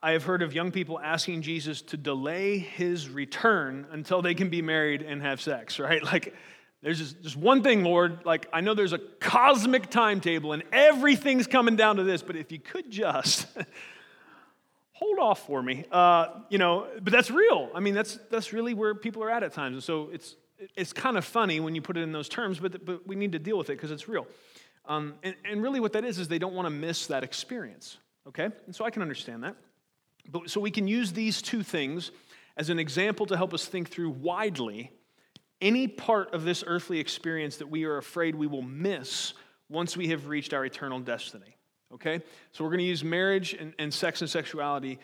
I 0.00 0.12
have 0.12 0.22
heard 0.22 0.42
of 0.42 0.54
young 0.54 0.70
people 0.70 1.00
asking 1.00 1.42
Jesus 1.42 1.82
to 1.82 1.96
delay 1.96 2.58
his 2.58 3.08
return 3.08 3.84
until 3.90 4.22
they 4.22 4.34
can 4.34 4.48
be 4.48 4.62
married 4.62 5.02
and 5.02 5.20
have 5.22 5.40
sex, 5.40 5.78
right? 5.80 6.02
Like, 6.02 6.34
there's 6.82 6.98
just, 6.98 7.20
just 7.20 7.36
one 7.36 7.64
thing, 7.64 7.82
Lord. 7.82 8.24
Like, 8.24 8.46
I 8.52 8.60
know 8.60 8.74
there's 8.74 8.92
a 8.92 8.98
cosmic 8.98 9.90
timetable 9.90 10.52
and 10.52 10.62
everything's 10.70 11.48
coming 11.48 11.74
down 11.74 11.96
to 11.96 12.04
this, 12.04 12.22
but 12.22 12.36
if 12.36 12.52
you 12.52 12.60
could 12.60 12.90
just 12.92 13.48
hold 14.92 15.18
off 15.18 15.44
for 15.46 15.60
me, 15.60 15.84
uh, 15.90 16.28
you 16.48 16.58
know, 16.58 16.86
but 17.02 17.12
that's 17.12 17.32
real. 17.32 17.68
I 17.74 17.80
mean, 17.80 17.94
that's, 17.94 18.20
that's 18.30 18.52
really 18.52 18.72
where 18.72 18.94
people 18.94 19.24
are 19.24 19.30
at 19.30 19.42
at 19.42 19.52
times. 19.52 19.74
And 19.74 19.82
so 19.82 20.10
it's, 20.12 20.36
it's 20.76 20.92
kind 20.92 21.18
of 21.18 21.24
funny 21.24 21.58
when 21.58 21.74
you 21.74 21.82
put 21.82 21.96
it 21.96 22.02
in 22.02 22.12
those 22.12 22.28
terms, 22.28 22.60
but, 22.60 22.84
but 22.84 23.04
we 23.04 23.16
need 23.16 23.32
to 23.32 23.40
deal 23.40 23.58
with 23.58 23.68
it 23.68 23.72
because 23.72 23.90
it's 23.90 24.06
real. 24.06 24.28
Um, 24.88 25.14
and, 25.22 25.34
and 25.44 25.62
really, 25.62 25.80
what 25.80 25.92
that 25.94 26.04
is, 26.04 26.18
is 26.18 26.28
they 26.28 26.38
don't 26.38 26.54
want 26.54 26.66
to 26.66 26.70
miss 26.70 27.06
that 27.08 27.24
experience 27.24 27.98
okay? 28.28 28.48
And 28.66 28.74
so 28.74 28.84
I 28.84 28.90
can 28.90 29.02
understand 29.02 29.44
that. 29.44 29.56
But, 30.30 30.50
so 30.50 30.60
we 30.60 30.70
can 30.70 30.88
use 30.88 31.12
these 31.12 31.40
two 31.40 31.62
things 31.62 32.10
as 32.56 32.70
an 32.70 32.78
example 32.78 33.26
to 33.26 33.36
help 33.36 33.54
us 33.54 33.66
think 33.66 33.88
through 33.88 34.10
widely 34.10 34.90
any 35.60 35.88
part 35.88 36.34
of 36.34 36.44
this 36.44 36.64
earthly 36.66 36.98
experience 36.98 37.56
that 37.58 37.68
we 37.68 37.84
are 37.84 37.96
afraid 37.96 38.34
we 38.34 38.46
will 38.46 38.62
miss 38.62 39.34
once 39.68 39.96
we 39.96 40.08
have 40.08 40.26
reached 40.26 40.52
our 40.52 40.64
eternal 40.64 41.00
destiny. 41.00 41.56
Okay? 41.94 42.20
So 42.52 42.64
we're 42.64 42.70
going 42.70 42.80
to 42.80 42.84
use 42.84 43.04
marriage 43.04 43.54
and, 43.54 43.72
and 43.78 43.92
sex 43.92 44.20
and 44.20 44.28
sexuality 44.28 44.98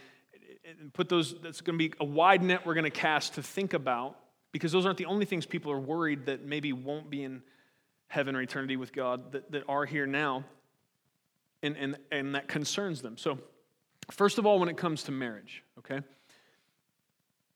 and 0.80 0.92
put 0.92 1.08
those, 1.08 1.40
that's 1.40 1.60
going 1.60 1.78
to 1.78 1.88
be 1.88 1.94
a 2.00 2.04
wide 2.04 2.42
net 2.42 2.66
we're 2.66 2.74
going 2.74 2.84
to 2.84 2.90
cast 2.90 3.34
to 3.34 3.42
think 3.42 3.74
about 3.74 4.16
because 4.52 4.72
those 4.72 4.84
aren't 4.84 4.98
the 4.98 5.06
only 5.06 5.24
things 5.24 5.46
people 5.46 5.72
are 5.72 5.80
worried 5.80 6.26
that 6.26 6.44
maybe 6.44 6.72
won't 6.72 7.10
be 7.10 7.24
in 7.24 7.42
heaven 8.12 8.36
or 8.36 8.42
eternity 8.42 8.76
with 8.76 8.92
God 8.92 9.32
that, 9.32 9.50
that 9.52 9.64
are 9.66 9.86
here 9.86 10.06
now 10.06 10.44
and, 11.62 11.74
and, 11.78 11.96
and 12.10 12.34
that 12.34 12.46
concerns 12.46 13.00
them. 13.00 13.16
So, 13.16 13.38
first 14.10 14.36
of 14.36 14.44
all, 14.44 14.58
when 14.58 14.68
it 14.68 14.76
comes 14.76 15.04
to 15.04 15.12
marriage, 15.12 15.64
okay, 15.78 16.00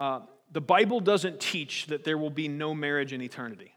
uh, 0.00 0.20
the 0.52 0.62
Bible 0.62 1.00
doesn't 1.00 1.40
teach 1.40 1.88
that 1.88 2.04
there 2.04 2.16
will 2.16 2.30
be 2.30 2.48
no 2.48 2.74
marriage 2.74 3.12
in 3.12 3.20
eternity. 3.20 3.74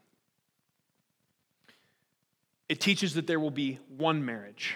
It 2.70 2.80
teaches 2.80 3.12
that 3.12 3.26
there 3.26 3.40
will 3.40 3.50
be 3.50 3.78
one 3.98 4.24
marriage. 4.24 4.74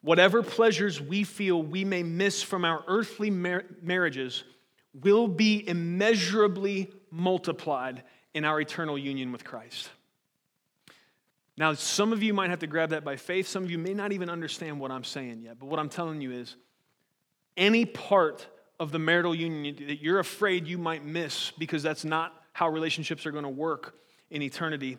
Whatever 0.00 0.42
pleasures 0.42 1.02
we 1.02 1.22
feel 1.22 1.62
we 1.62 1.84
may 1.84 2.02
miss 2.02 2.42
from 2.42 2.64
our 2.64 2.82
earthly 2.88 3.28
mar- 3.28 3.66
marriages 3.82 4.44
will 4.94 5.28
be 5.28 5.68
immeasurably 5.68 6.90
multiplied 7.10 8.04
in 8.32 8.46
our 8.46 8.58
eternal 8.58 8.96
union 8.96 9.32
with 9.32 9.44
Christ. 9.44 9.90
Now, 11.58 11.74
some 11.74 12.12
of 12.12 12.22
you 12.22 12.32
might 12.32 12.50
have 12.50 12.60
to 12.60 12.68
grab 12.68 12.90
that 12.90 13.04
by 13.04 13.16
faith. 13.16 13.48
Some 13.48 13.64
of 13.64 13.70
you 13.70 13.78
may 13.78 13.92
not 13.92 14.12
even 14.12 14.30
understand 14.30 14.78
what 14.78 14.92
I'm 14.92 15.02
saying 15.02 15.42
yet. 15.42 15.58
But 15.58 15.66
what 15.66 15.80
I'm 15.80 15.88
telling 15.88 16.20
you 16.20 16.30
is 16.30 16.54
any 17.56 17.84
part 17.84 18.46
of 18.78 18.92
the 18.92 19.00
marital 19.00 19.34
union 19.34 19.74
that 19.88 20.00
you're 20.00 20.20
afraid 20.20 20.68
you 20.68 20.78
might 20.78 21.04
miss 21.04 21.50
because 21.58 21.82
that's 21.82 22.04
not 22.04 22.32
how 22.52 22.68
relationships 22.68 23.26
are 23.26 23.32
going 23.32 23.42
to 23.42 23.50
work 23.50 23.96
in 24.30 24.40
eternity, 24.40 24.98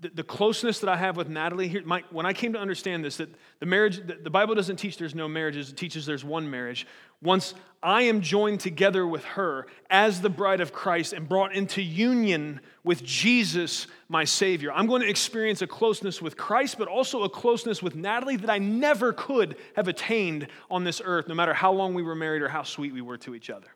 the, 0.00 0.10
the, 0.10 0.22
closeness 0.22 0.80
that 0.80 0.90
I 0.90 0.96
have 0.96 1.16
with 1.16 1.28
Natalie 1.28 1.68
here, 1.68 1.82
my, 1.84 2.04
when 2.10 2.26
I 2.26 2.32
came 2.32 2.52
to 2.52 2.58
understand 2.58 3.04
this, 3.04 3.16
that 3.16 3.34
the 3.60 3.66
marriage, 3.66 4.06
the, 4.06 4.18
the 4.22 4.30
Bible 4.30 4.54
doesn't 4.54 4.76
teach 4.76 4.98
there's 4.98 5.14
no 5.14 5.26
marriages, 5.26 5.70
it 5.70 5.76
teaches 5.76 6.04
there's 6.04 6.24
one 6.24 6.50
marriage. 6.50 6.86
Once 7.22 7.54
I 7.82 8.02
am 8.02 8.20
joined 8.20 8.60
together 8.60 9.06
with 9.06 9.24
her 9.24 9.66
as 9.88 10.20
the 10.20 10.28
bride 10.28 10.60
of 10.60 10.72
Christ 10.72 11.14
and 11.14 11.26
brought 11.26 11.54
into 11.54 11.80
union 11.80 12.60
with 12.84 13.02
Jesus, 13.04 13.86
my 14.08 14.24
Savior, 14.24 14.70
I'm 14.72 14.86
going 14.86 15.02
to 15.02 15.08
experience 15.08 15.62
a 15.62 15.66
closeness 15.66 16.20
with 16.20 16.36
Christ, 16.36 16.76
but 16.78 16.88
also 16.88 17.22
a 17.22 17.30
closeness 17.30 17.82
with 17.82 17.94
Natalie 17.94 18.36
that 18.36 18.50
I 18.50 18.58
never 18.58 19.14
could 19.14 19.56
have 19.76 19.88
attained 19.88 20.48
on 20.70 20.84
this 20.84 21.00
earth, 21.02 21.26
no 21.28 21.34
matter 21.34 21.54
how 21.54 21.72
long 21.72 21.94
we 21.94 22.02
were 22.02 22.14
married 22.14 22.42
or 22.42 22.48
how 22.48 22.64
sweet 22.64 22.92
we 22.92 23.00
were 23.00 23.18
to 23.18 23.34
each 23.34 23.48
other. 23.48 23.68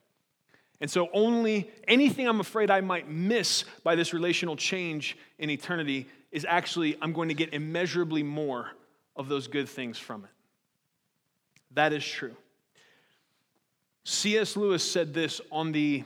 And 0.80 0.90
so, 0.90 1.08
only 1.12 1.70
anything 1.86 2.26
I'm 2.26 2.40
afraid 2.40 2.70
I 2.70 2.80
might 2.80 3.08
miss 3.08 3.64
by 3.84 3.94
this 3.94 4.14
relational 4.14 4.56
change 4.56 5.16
in 5.38 5.50
eternity 5.50 6.06
is 6.32 6.46
actually, 6.48 6.96
I'm 7.02 7.12
going 7.12 7.28
to 7.28 7.34
get 7.34 7.52
immeasurably 7.52 8.22
more 8.22 8.70
of 9.14 9.28
those 9.28 9.46
good 9.46 9.68
things 9.68 9.98
from 9.98 10.24
it. 10.24 10.30
That 11.72 11.92
is 11.92 12.04
true. 12.04 12.34
C.S. 14.04 14.56
Lewis 14.56 14.88
said 14.88 15.12
this 15.12 15.40
on 15.52 15.72
the, 15.72 16.04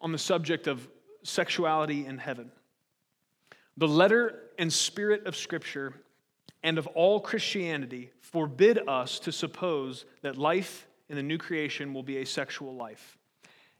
on 0.00 0.10
the 0.10 0.18
subject 0.18 0.66
of 0.66 0.86
sexuality 1.22 2.04
in 2.04 2.18
heaven. 2.18 2.50
The 3.76 3.88
letter 3.88 4.40
and 4.58 4.72
spirit 4.72 5.26
of 5.26 5.36
Scripture 5.36 5.94
and 6.62 6.78
of 6.78 6.86
all 6.88 7.20
Christianity 7.20 8.10
forbid 8.20 8.88
us 8.88 9.20
to 9.20 9.32
suppose 9.32 10.04
that 10.22 10.36
life 10.36 10.86
in 11.08 11.16
the 11.16 11.22
new 11.22 11.38
creation 11.38 11.94
will 11.94 12.02
be 12.02 12.18
a 12.18 12.26
sexual 12.26 12.74
life. 12.74 13.15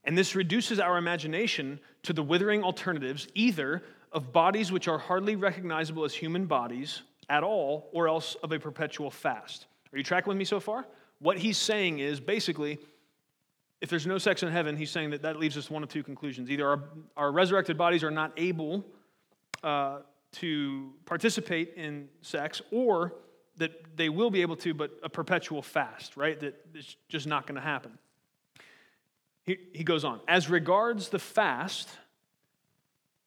And 0.07 0.17
this 0.17 0.35
reduces 0.35 0.79
our 0.79 0.97
imagination 0.97 1.81
to 2.03 2.13
the 2.13 2.23
withering 2.23 2.63
alternatives 2.63 3.27
either 3.35 3.83
of 4.13 4.31
bodies 4.31 4.71
which 4.71 4.87
are 4.87 4.97
hardly 4.97 5.35
recognizable 5.35 6.05
as 6.05 6.13
human 6.13 6.45
bodies 6.45 7.01
at 7.29 7.43
all, 7.43 7.89
or 7.91 8.07
else 8.07 8.35
of 8.35 8.53
a 8.53 8.57
perpetual 8.57 9.11
fast. 9.11 9.67
Are 9.91 9.97
you 9.97 10.03
tracking 10.05 10.29
with 10.29 10.37
me 10.37 10.45
so 10.45 10.61
far? 10.61 10.85
What 11.19 11.37
he's 11.37 11.57
saying 11.57 11.99
is 11.99 12.21
basically, 12.21 12.79
if 13.81 13.89
there's 13.89 14.07
no 14.07 14.17
sex 14.17 14.43
in 14.43 14.49
heaven, 14.49 14.77
he's 14.77 14.91
saying 14.91 15.09
that 15.09 15.23
that 15.23 15.39
leaves 15.39 15.57
us 15.57 15.69
one 15.69 15.83
of 15.83 15.89
two 15.89 16.03
conclusions. 16.03 16.49
Either 16.49 16.65
our, 16.65 16.83
our 17.17 17.31
resurrected 17.33 17.77
bodies 17.77 18.01
are 18.01 18.11
not 18.11 18.31
able 18.37 18.85
uh, 19.61 19.99
to 20.31 20.93
participate 21.05 21.73
in 21.75 22.07
sex, 22.21 22.61
or 22.71 23.13
that 23.57 23.97
they 23.97 24.07
will 24.07 24.31
be 24.31 24.41
able 24.41 24.55
to, 24.55 24.73
but 24.73 24.91
a 25.03 25.09
perpetual 25.09 25.61
fast, 25.61 26.15
right? 26.15 26.39
That 26.39 26.55
it's 26.73 26.95
just 27.09 27.27
not 27.27 27.45
going 27.45 27.55
to 27.55 27.61
happen. 27.61 27.97
He, 29.47 29.57
he 29.73 29.83
goes 29.83 30.03
on. 30.03 30.19
As 30.27 30.49
regards 30.49 31.09
the 31.09 31.19
fast, 31.19 31.89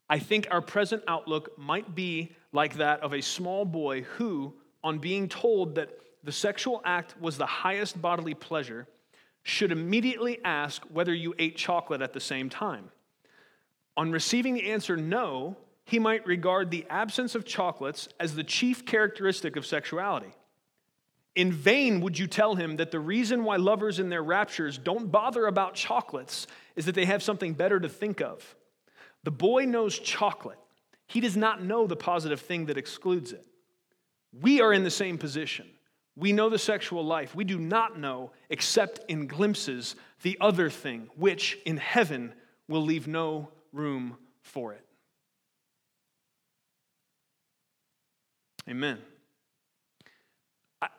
I 0.08 0.18
think 0.18 0.46
our 0.50 0.60
present 0.60 1.02
outlook 1.08 1.58
might 1.58 1.94
be 1.94 2.32
like 2.52 2.74
that 2.74 3.00
of 3.00 3.14
a 3.14 3.22
small 3.22 3.64
boy 3.64 4.02
who, 4.02 4.54
on 4.84 4.98
being 4.98 5.28
told 5.28 5.76
that 5.76 5.90
the 6.22 6.30
sexual 6.30 6.82
act 6.84 7.18
was 7.20 7.38
the 7.38 7.46
highest 7.46 8.00
bodily 8.00 8.34
pleasure, 8.34 8.86
should 9.42 9.72
immediately 9.72 10.38
ask 10.44 10.82
whether 10.90 11.14
you 11.14 11.34
ate 11.38 11.56
chocolate 11.56 12.02
at 12.02 12.12
the 12.12 12.20
same 12.20 12.50
time. 12.50 12.90
On 13.96 14.12
receiving 14.12 14.52
the 14.52 14.70
answer 14.70 14.98
no, 14.98 15.56
he 15.84 15.98
might 15.98 16.26
regard 16.26 16.70
the 16.70 16.84
absence 16.90 17.34
of 17.34 17.46
chocolates 17.46 18.08
as 18.20 18.34
the 18.34 18.44
chief 18.44 18.84
characteristic 18.84 19.56
of 19.56 19.64
sexuality. 19.64 20.34
In 21.36 21.52
vain 21.52 22.00
would 22.00 22.18
you 22.18 22.26
tell 22.26 22.56
him 22.56 22.76
that 22.76 22.90
the 22.90 22.98
reason 22.98 23.44
why 23.44 23.56
lovers 23.56 23.98
in 23.98 24.08
their 24.08 24.22
raptures 24.22 24.78
don't 24.78 25.12
bother 25.12 25.46
about 25.46 25.74
chocolates 25.74 26.46
is 26.74 26.86
that 26.86 26.94
they 26.94 27.04
have 27.04 27.22
something 27.22 27.54
better 27.54 27.78
to 27.78 27.88
think 27.88 28.20
of. 28.20 28.56
The 29.22 29.30
boy 29.30 29.64
knows 29.64 29.98
chocolate, 29.98 30.58
he 31.06 31.20
does 31.20 31.36
not 31.36 31.62
know 31.62 31.86
the 31.86 31.96
positive 31.96 32.40
thing 32.40 32.66
that 32.66 32.78
excludes 32.78 33.32
it. 33.32 33.44
We 34.32 34.60
are 34.60 34.72
in 34.72 34.84
the 34.84 34.90
same 34.90 35.18
position. 35.18 35.66
We 36.16 36.32
know 36.32 36.48
the 36.50 36.58
sexual 36.58 37.04
life. 37.04 37.34
We 37.34 37.44
do 37.44 37.58
not 37.58 37.98
know, 37.98 38.32
except 38.48 39.00
in 39.08 39.26
glimpses, 39.26 39.96
the 40.22 40.36
other 40.40 40.70
thing, 40.70 41.08
which 41.16 41.58
in 41.64 41.78
heaven 41.78 42.34
will 42.68 42.82
leave 42.82 43.08
no 43.08 43.48
room 43.72 44.16
for 44.42 44.72
it. 44.72 44.84
Amen. 48.68 48.98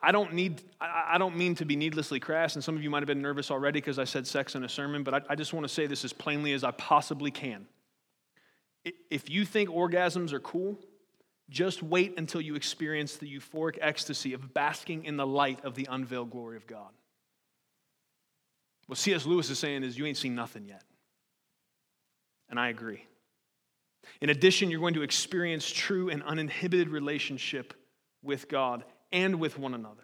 I 0.01 0.11
don't 0.11 0.33
need, 0.33 0.61
I 0.79 1.17
don't 1.17 1.35
mean 1.35 1.55
to 1.55 1.65
be 1.65 1.75
needlessly 1.75 2.19
crass, 2.19 2.53
and 2.53 2.63
some 2.63 2.75
of 2.75 2.83
you 2.83 2.91
might 2.91 2.99
have 2.99 3.07
been 3.07 3.21
nervous 3.21 3.49
already 3.49 3.79
because 3.79 3.97
I 3.97 4.03
said 4.03 4.27
sex 4.27 4.53
in 4.53 4.63
a 4.63 4.69
sermon, 4.69 5.03
but 5.03 5.13
I, 5.13 5.21
I 5.29 5.35
just 5.35 5.53
want 5.53 5.63
to 5.63 5.73
say 5.73 5.87
this 5.87 6.05
as 6.05 6.13
plainly 6.13 6.53
as 6.53 6.63
I 6.63 6.69
possibly 6.71 7.31
can. 7.31 7.65
If 9.09 9.29
you 9.29 9.43
think 9.43 9.69
orgasms 9.69 10.33
are 10.33 10.39
cool, 10.39 10.79
just 11.49 11.81
wait 11.81 12.17
until 12.17 12.41
you 12.41 12.55
experience 12.55 13.17
the 13.17 13.27
euphoric 13.27 13.77
ecstasy 13.81 14.33
of 14.33 14.53
basking 14.53 15.05
in 15.05 15.17
the 15.17 15.25
light 15.25 15.65
of 15.65 15.73
the 15.73 15.87
unveiled 15.89 16.29
glory 16.29 16.57
of 16.57 16.67
God. 16.67 16.89
What 18.85 18.99
C.S. 18.99 19.25
Lewis 19.25 19.49
is 19.49 19.57
saying 19.57 19.83
is, 19.83 19.97
you 19.97 20.05
ain't 20.05 20.17
seen 20.17 20.35
nothing 20.35 20.65
yet. 20.65 20.83
And 22.49 22.59
I 22.59 22.69
agree. 22.69 23.05
In 24.19 24.29
addition, 24.29 24.69
you're 24.69 24.79
going 24.79 24.93
to 24.93 25.01
experience 25.01 25.69
true 25.69 26.09
and 26.09 26.21
uninhibited 26.23 26.89
relationship 26.89 27.73
with 28.21 28.47
God 28.47 28.83
and 29.11 29.39
with 29.39 29.57
one 29.57 29.73
another. 29.73 30.03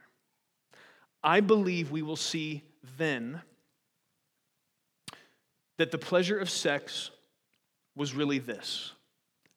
I 1.24 1.40
believe 1.40 1.92
we 1.92 2.02
will 2.02 2.16
see 2.16 2.64
then 2.98 3.42
that 5.78 5.92
the 5.92 5.98
pleasure 5.98 6.38
of 6.38 6.50
sex 6.50 7.12
was 7.96 8.14
really 8.14 8.40
this 8.40 8.94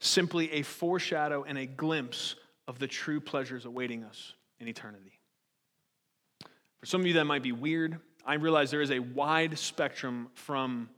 simply 0.03 0.51
a 0.53 0.63
foreshadow 0.63 1.45
and 1.47 1.59
a 1.59 1.67
glimpse 1.67 2.35
of 2.67 2.79
the 2.79 2.87
true 2.87 3.21
pleasures 3.21 3.67
awaiting 3.67 4.03
us 4.03 4.33
in 4.59 4.67
eternity. 4.67 5.21
For 6.81 6.87
some 6.87 7.03
of 7.03 7.07
you, 7.07 7.13
that 7.15 7.27
might 7.27 7.43
be 7.43 7.53
weird. 7.53 7.99
I 8.25 8.35
realize 8.35 8.71
there 8.71 8.81
is 8.81 8.91
a 8.91 8.99
wide 8.99 9.59
spectrum 9.59 10.29
from 10.35 10.89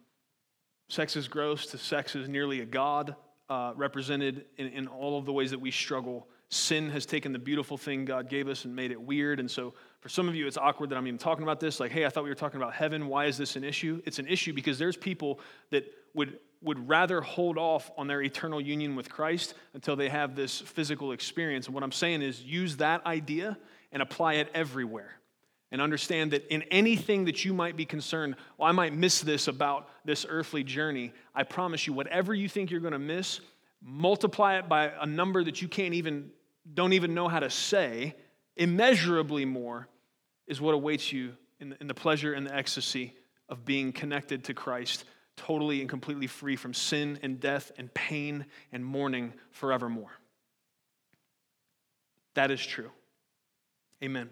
sex 0.89 1.17
is 1.17 1.27
gross 1.27 1.67
to 1.67 1.79
sex 1.79 2.15
is 2.15 2.29
nearly 2.29 2.61
a 2.61 2.65
God, 2.65 3.17
uh, 3.49 3.73
represented 3.75 4.45
in, 4.57 4.69
in 4.69 4.87
all 4.87 5.19
of 5.19 5.27
the 5.27 5.33
ways 5.33 5.51
that 5.51 5.61
we 5.61 5.71
struggle 5.71 6.29
sin 6.53 6.91
has 6.91 7.07
taken 7.07 7.33
the 7.33 7.39
beautiful 7.39 7.79
thing 7.79 8.05
God 8.05 8.29
gave 8.29 8.47
us 8.47 8.67
and 8.67 8.77
made 8.77 8.91
it 8.91 9.01
weird. 9.01 9.41
And 9.41 9.51
so 9.51 9.73
for 10.01 10.11
some 10.11 10.29
of 10.29 10.35
you, 10.35 10.47
it's 10.47 10.59
awkward 10.59 10.91
that 10.91 10.97
I'm 10.97 11.07
even 11.07 11.17
talking 11.17 11.45
about 11.45 11.61
this. 11.61 11.81
Like, 11.81 11.93
hey, 11.93 12.05
I 12.05 12.11
thought 12.11 12.25
we 12.25 12.29
were 12.29 12.35
talking 12.35 12.61
about 12.61 12.75
heaven. 12.75 13.09
Why 13.09 13.25
is 13.25 13.39
this 13.39 13.57
an 13.57 13.65
issue? 13.65 14.03
It's 14.05 14.19
an 14.19 14.27
issue 14.27 14.53
because 14.53 14.79
there's 14.79 14.97
people 14.97 15.41
that 15.71 15.91
would, 16.13 16.39
would 16.61 16.87
rather 16.87 17.23
hold 17.23 17.57
off 17.57 17.91
on 17.97 18.07
their 18.07 18.21
eternal 18.21 18.61
union 18.61 18.97
with 18.97 19.09
Christ 19.09 19.55
until 19.73 19.97
they 19.97 20.11
have 20.11 20.37
this 20.37 20.61
physical 20.61 21.13
experience. 21.13 21.67
And 21.67 21.75
what 21.75 21.83
I'm 21.83 21.91
saying 21.91 22.21
is 22.21 22.43
use 22.43 22.77
that 22.77 23.07
idea 23.07 23.57
and 23.91 24.03
apply 24.03 24.35
it 24.35 24.51
everywhere. 24.53 25.19
And 25.71 25.81
understand 25.81 26.33
that 26.33 26.47
in 26.53 26.65
anything 26.65 27.25
that 27.25 27.47
you 27.47 27.55
might 27.55 27.79
be 27.79 27.87
concerned, 27.87 28.37
well, 28.59 28.69
I 28.69 28.73
might 28.73 28.93
miss 28.93 29.23
this 29.23 29.49
about 29.49 29.89
this 30.05 30.27
earthly 30.29 30.65
journey. 30.65 31.15
I 31.35 31.45
promise 31.45 31.87
you, 31.87 31.95
whatever 31.95 32.35
you 32.35 32.47
think 32.47 32.71
you're 32.71 32.81
going 32.81 32.93
to 32.93 32.99
miss, 32.99 33.41
multiply 33.81 34.59
it 34.59 34.69
by 34.69 34.93
a 35.01 35.07
number 35.07 35.43
that 35.43 35.63
you 35.63 35.69
can't 35.69 35.95
even 35.95 36.31
don't 36.73 36.93
even 36.93 37.15
know 37.15 37.29
how 37.29 37.41
to 37.41 37.51
say, 37.51 38.15
immeasurably 38.57 39.45
more 39.45 39.89
is 40.47 40.61
what 40.61 40.75
awaits 40.75 41.13
you 41.13 41.33
in 41.61 41.71
the, 41.71 41.77
in 41.81 41.87
the 41.87 41.95
pleasure 41.95 42.33
and 42.33 42.47
the 42.47 42.55
ecstasy 42.55 43.15
of 43.49 43.65
being 43.65 43.93
connected 43.93 44.45
to 44.45 44.55
Christ, 44.55 45.05
totally 45.37 45.81
and 45.81 45.89
completely 45.89 46.27
free 46.27 46.57
from 46.57 46.75
sin 46.75 47.19
and 47.23 47.41
death 47.41 47.73
and 47.79 47.93
pain 47.93 48.47
and 48.73 48.85
mourning 48.85 49.33
forevermore. 49.51 50.11
That 52.35 52.51
is 52.51 52.65
true. 52.65 52.91
Amen. 54.03 54.31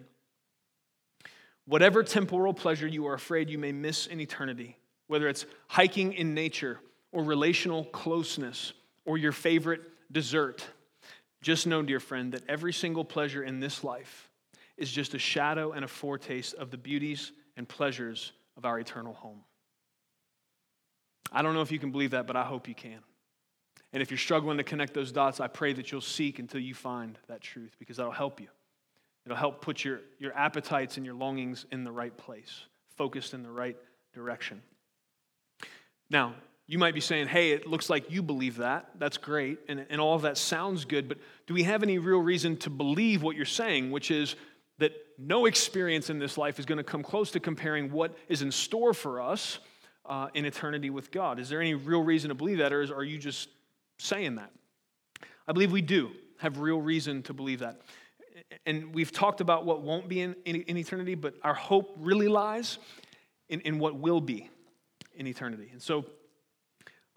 Whatever 1.66 2.02
temporal 2.02 2.54
pleasure 2.54 2.86
you 2.86 3.06
are 3.06 3.14
afraid 3.14 3.50
you 3.50 3.58
may 3.58 3.72
miss 3.72 4.06
in 4.06 4.20
eternity, 4.20 4.76
whether 5.06 5.28
it's 5.28 5.46
hiking 5.68 6.12
in 6.14 6.34
nature 6.34 6.80
or 7.12 7.22
relational 7.22 7.84
closeness 7.84 8.72
or 9.04 9.18
your 9.18 9.32
favorite 9.32 9.82
dessert, 10.10 10.66
just 11.42 11.66
know, 11.66 11.82
dear 11.82 12.00
friend, 12.00 12.32
that 12.32 12.42
every 12.48 12.72
single 12.72 13.04
pleasure 13.04 13.42
in 13.42 13.60
this 13.60 13.82
life 13.82 14.30
is 14.76 14.90
just 14.90 15.14
a 15.14 15.18
shadow 15.18 15.72
and 15.72 15.84
a 15.84 15.88
foretaste 15.88 16.54
of 16.54 16.70
the 16.70 16.76
beauties 16.76 17.32
and 17.56 17.68
pleasures 17.68 18.32
of 18.56 18.64
our 18.64 18.78
eternal 18.78 19.14
home. 19.14 19.40
I 21.32 21.42
don't 21.42 21.54
know 21.54 21.62
if 21.62 21.70
you 21.70 21.78
can 21.78 21.92
believe 21.92 22.10
that, 22.10 22.26
but 22.26 22.36
I 22.36 22.44
hope 22.44 22.68
you 22.68 22.74
can. 22.74 23.00
And 23.92 24.02
if 24.02 24.10
you're 24.10 24.18
struggling 24.18 24.58
to 24.58 24.64
connect 24.64 24.94
those 24.94 25.12
dots, 25.12 25.40
I 25.40 25.48
pray 25.48 25.72
that 25.72 25.90
you'll 25.90 26.00
seek 26.00 26.38
until 26.38 26.60
you 26.60 26.74
find 26.74 27.18
that 27.28 27.40
truth 27.40 27.74
because 27.78 27.96
that'll 27.96 28.12
help 28.12 28.40
you. 28.40 28.48
It'll 29.26 29.36
help 29.36 29.60
put 29.60 29.84
your, 29.84 30.00
your 30.18 30.36
appetites 30.36 30.96
and 30.96 31.04
your 31.04 31.14
longings 31.14 31.66
in 31.70 31.84
the 31.84 31.92
right 31.92 32.16
place, 32.16 32.64
focused 32.96 33.34
in 33.34 33.42
the 33.42 33.50
right 33.50 33.76
direction. 34.12 34.62
Now, 36.08 36.34
you 36.70 36.78
might 36.78 36.94
be 36.94 37.00
saying, 37.00 37.26
hey, 37.26 37.50
it 37.50 37.66
looks 37.66 37.90
like 37.90 38.12
you 38.12 38.22
believe 38.22 38.58
that. 38.58 38.90
That's 38.96 39.16
great. 39.16 39.58
And, 39.68 39.84
and 39.90 40.00
all 40.00 40.14
of 40.14 40.22
that 40.22 40.38
sounds 40.38 40.84
good. 40.84 41.08
But 41.08 41.18
do 41.48 41.52
we 41.52 41.64
have 41.64 41.82
any 41.82 41.98
real 41.98 42.20
reason 42.20 42.56
to 42.58 42.70
believe 42.70 43.24
what 43.24 43.34
you're 43.34 43.44
saying, 43.44 43.90
which 43.90 44.12
is 44.12 44.36
that 44.78 44.92
no 45.18 45.46
experience 45.46 46.10
in 46.10 46.20
this 46.20 46.38
life 46.38 46.60
is 46.60 46.66
going 46.66 46.78
to 46.78 46.84
come 46.84 47.02
close 47.02 47.32
to 47.32 47.40
comparing 47.40 47.90
what 47.90 48.16
is 48.28 48.42
in 48.42 48.52
store 48.52 48.94
for 48.94 49.20
us 49.20 49.58
uh, 50.06 50.28
in 50.32 50.44
eternity 50.44 50.90
with 50.90 51.10
God? 51.10 51.40
Is 51.40 51.48
there 51.48 51.60
any 51.60 51.74
real 51.74 52.04
reason 52.04 52.28
to 52.28 52.36
believe 52.36 52.58
that, 52.58 52.72
or 52.72 52.82
is, 52.82 52.92
are 52.92 53.02
you 53.02 53.18
just 53.18 53.48
saying 53.98 54.36
that? 54.36 54.52
I 55.48 55.52
believe 55.52 55.72
we 55.72 55.82
do 55.82 56.12
have 56.38 56.60
real 56.60 56.80
reason 56.80 57.24
to 57.24 57.32
believe 57.32 57.58
that. 57.58 57.80
And 58.64 58.94
we've 58.94 59.10
talked 59.10 59.40
about 59.40 59.66
what 59.66 59.82
won't 59.82 60.08
be 60.08 60.20
in, 60.20 60.36
in, 60.44 60.62
in 60.62 60.76
eternity, 60.76 61.16
but 61.16 61.34
our 61.42 61.52
hope 61.52 61.96
really 61.98 62.28
lies 62.28 62.78
in, 63.48 63.60
in 63.62 63.80
what 63.80 63.96
will 63.96 64.20
be 64.20 64.48
in 65.16 65.26
eternity. 65.26 65.70
And 65.72 65.82
so, 65.82 66.04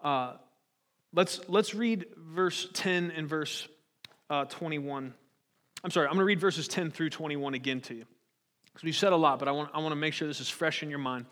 uh, 0.04 0.34
let's, 1.12 1.40
let's 1.48 1.74
read 1.74 2.06
verse 2.16 2.68
10 2.74 3.10
and 3.10 3.28
verse 3.28 3.66
uh, 4.30 4.44
21. 4.44 5.14
I'm 5.82 5.90
sorry, 5.90 6.06
I'm 6.06 6.12
going 6.12 6.20
to 6.20 6.26
read 6.26 6.40
verses 6.40 6.68
10 6.68 6.90
through 6.90 7.10
21 7.10 7.54
again 7.54 7.80
to 7.82 7.94
you. 7.94 8.04
Because 8.66 8.84
we've 8.84 8.96
said 8.96 9.12
a 9.12 9.16
lot, 9.16 9.38
but 9.38 9.48
I 9.48 9.52
want, 9.52 9.70
I 9.72 9.78
want 9.78 9.92
to 9.92 9.96
make 9.96 10.14
sure 10.14 10.28
this 10.28 10.40
is 10.40 10.48
fresh 10.48 10.82
in 10.82 10.90
your 10.90 10.98
mind 10.98 11.26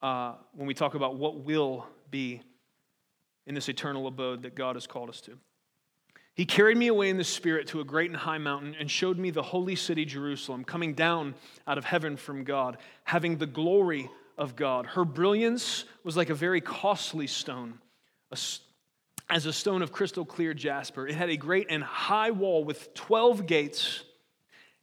uh, 0.00 0.34
when 0.54 0.66
we 0.66 0.74
talk 0.74 0.94
about 0.94 1.16
what 1.16 1.40
will 1.40 1.86
be 2.10 2.42
in 3.46 3.54
this 3.54 3.68
eternal 3.68 4.06
abode 4.06 4.42
that 4.42 4.54
God 4.54 4.76
has 4.76 4.86
called 4.86 5.08
us 5.08 5.20
to. 5.22 5.38
He 6.34 6.46
carried 6.46 6.78
me 6.78 6.86
away 6.86 7.10
in 7.10 7.18
the 7.18 7.24
Spirit 7.24 7.66
to 7.68 7.80
a 7.80 7.84
great 7.84 8.10
and 8.10 8.18
high 8.18 8.38
mountain 8.38 8.74
and 8.78 8.90
showed 8.90 9.18
me 9.18 9.30
the 9.30 9.42
holy 9.42 9.76
city, 9.76 10.06
Jerusalem, 10.06 10.64
coming 10.64 10.94
down 10.94 11.34
out 11.66 11.76
of 11.76 11.84
heaven 11.84 12.16
from 12.16 12.44
God, 12.44 12.78
having 13.04 13.36
the 13.36 13.46
glory 13.46 14.08
of 14.38 14.56
God. 14.56 14.86
Her 14.86 15.04
brilliance 15.04 15.84
was 16.04 16.16
like 16.16 16.30
a 16.30 16.34
very 16.34 16.60
costly 16.60 17.26
stone, 17.26 17.78
as 18.30 19.46
a 19.46 19.52
stone 19.52 19.82
of 19.82 19.92
crystal 19.92 20.24
clear 20.24 20.54
jasper. 20.54 21.06
It 21.06 21.14
had 21.14 21.30
a 21.30 21.36
great 21.36 21.66
and 21.70 21.82
high 21.82 22.30
wall 22.30 22.64
with 22.64 22.92
12 22.94 23.46
gates, 23.46 24.04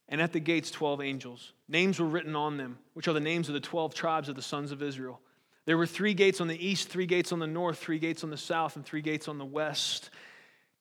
and 0.07 0.21
at 0.21 0.33
the 0.33 0.39
gates, 0.39 0.71
12 0.71 1.01
angels. 1.01 1.53
Names 1.67 1.99
were 1.99 2.07
written 2.07 2.35
on 2.35 2.57
them, 2.57 2.79
which 2.93 3.07
are 3.07 3.13
the 3.13 3.19
names 3.19 3.47
of 3.47 3.53
the 3.53 3.59
12 3.59 3.93
tribes 3.93 4.29
of 4.29 4.35
the 4.35 4.41
sons 4.41 4.71
of 4.71 4.81
Israel. 4.81 5.19
There 5.65 5.77
were 5.77 5.85
three 5.85 6.15
gates 6.15 6.41
on 6.41 6.47
the 6.47 6.65
east, 6.67 6.89
three 6.89 7.05
gates 7.05 7.31
on 7.31 7.37
the 7.37 7.45
north, 7.45 7.77
three 7.77 7.99
gates 7.99 8.23
on 8.23 8.31
the 8.31 8.37
south, 8.37 8.75
and 8.75 8.83
three 8.83 9.01
gates 9.01 9.27
on 9.27 9.37
the 9.37 9.45
west. 9.45 10.09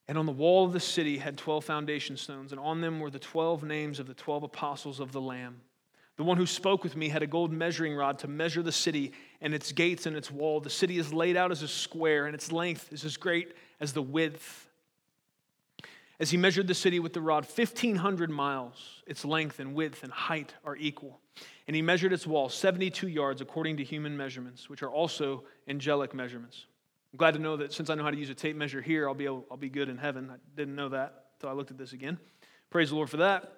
And 0.06 0.16
on 0.16 0.24
the 0.24 0.32
wall 0.32 0.64
of 0.64 0.72
the 0.72 0.80
city 0.80 1.18
had 1.18 1.36
12 1.36 1.62
foundation 1.62 2.16
stones, 2.16 2.52
and 2.52 2.60
on 2.60 2.80
them 2.80 2.98
were 2.98 3.10
the 3.10 3.18
12 3.18 3.64
names 3.64 4.00
of 4.00 4.06
the 4.06 4.14
12 4.14 4.44
apostles 4.44 5.00
of 5.00 5.12
the 5.12 5.20
Lamb. 5.20 5.60
The 6.18 6.24
one 6.24 6.36
who 6.36 6.46
spoke 6.46 6.82
with 6.82 6.96
me 6.96 7.08
had 7.08 7.22
a 7.22 7.28
gold 7.28 7.52
measuring 7.52 7.94
rod 7.94 8.18
to 8.18 8.28
measure 8.28 8.60
the 8.60 8.72
city 8.72 9.12
and 9.40 9.54
its 9.54 9.70
gates 9.70 10.04
and 10.04 10.16
its 10.16 10.32
wall. 10.32 10.58
The 10.58 10.68
city 10.68 10.98
is 10.98 11.12
laid 11.12 11.36
out 11.36 11.52
as 11.52 11.62
a 11.62 11.68
square, 11.68 12.26
and 12.26 12.34
its 12.34 12.50
length 12.50 12.92
is 12.92 13.04
as 13.04 13.16
great 13.16 13.54
as 13.78 13.92
the 13.92 14.02
width. 14.02 14.68
As 16.18 16.32
he 16.32 16.36
measured 16.36 16.66
the 16.66 16.74
city 16.74 16.98
with 16.98 17.12
the 17.12 17.20
rod, 17.20 17.46
1,500 17.46 18.30
miles, 18.30 19.04
its 19.06 19.24
length 19.24 19.60
and 19.60 19.76
width 19.76 20.02
and 20.02 20.10
height 20.10 20.54
are 20.64 20.74
equal. 20.76 21.20
And 21.68 21.76
he 21.76 21.82
measured 21.82 22.12
its 22.12 22.26
wall 22.26 22.48
72 22.48 23.06
yards 23.06 23.40
according 23.40 23.76
to 23.76 23.84
human 23.84 24.16
measurements, 24.16 24.68
which 24.68 24.82
are 24.82 24.90
also 24.90 25.44
angelic 25.68 26.14
measurements. 26.14 26.66
I'm 27.12 27.18
glad 27.18 27.34
to 27.34 27.40
know 27.40 27.56
that 27.58 27.72
since 27.72 27.90
I 27.90 27.94
know 27.94 28.02
how 28.02 28.10
to 28.10 28.16
use 28.16 28.30
a 28.30 28.34
tape 28.34 28.56
measure 28.56 28.82
here, 28.82 29.06
I'll 29.06 29.14
be, 29.14 29.26
able, 29.26 29.46
I'll 29.52 29.56
be 29.56 29.68
good 29.68 29.88
in 29.88 29.98
heaven. 29.98 30.30
I 30.32 30.36
didn't 30.56 30.74
know 30.74 30.88
that 30.88 31.26
until 31.36 31.50
I 31.50 31.52
looked 31.52 31.70
at 31.70 31.78
this 31.78 31.92
again. 31.92 32.18
Praise 32.70 32.88
the 32.88 32.96
Lord 32.96 33.08
for 33.08 33.18
that. 33.18 33.57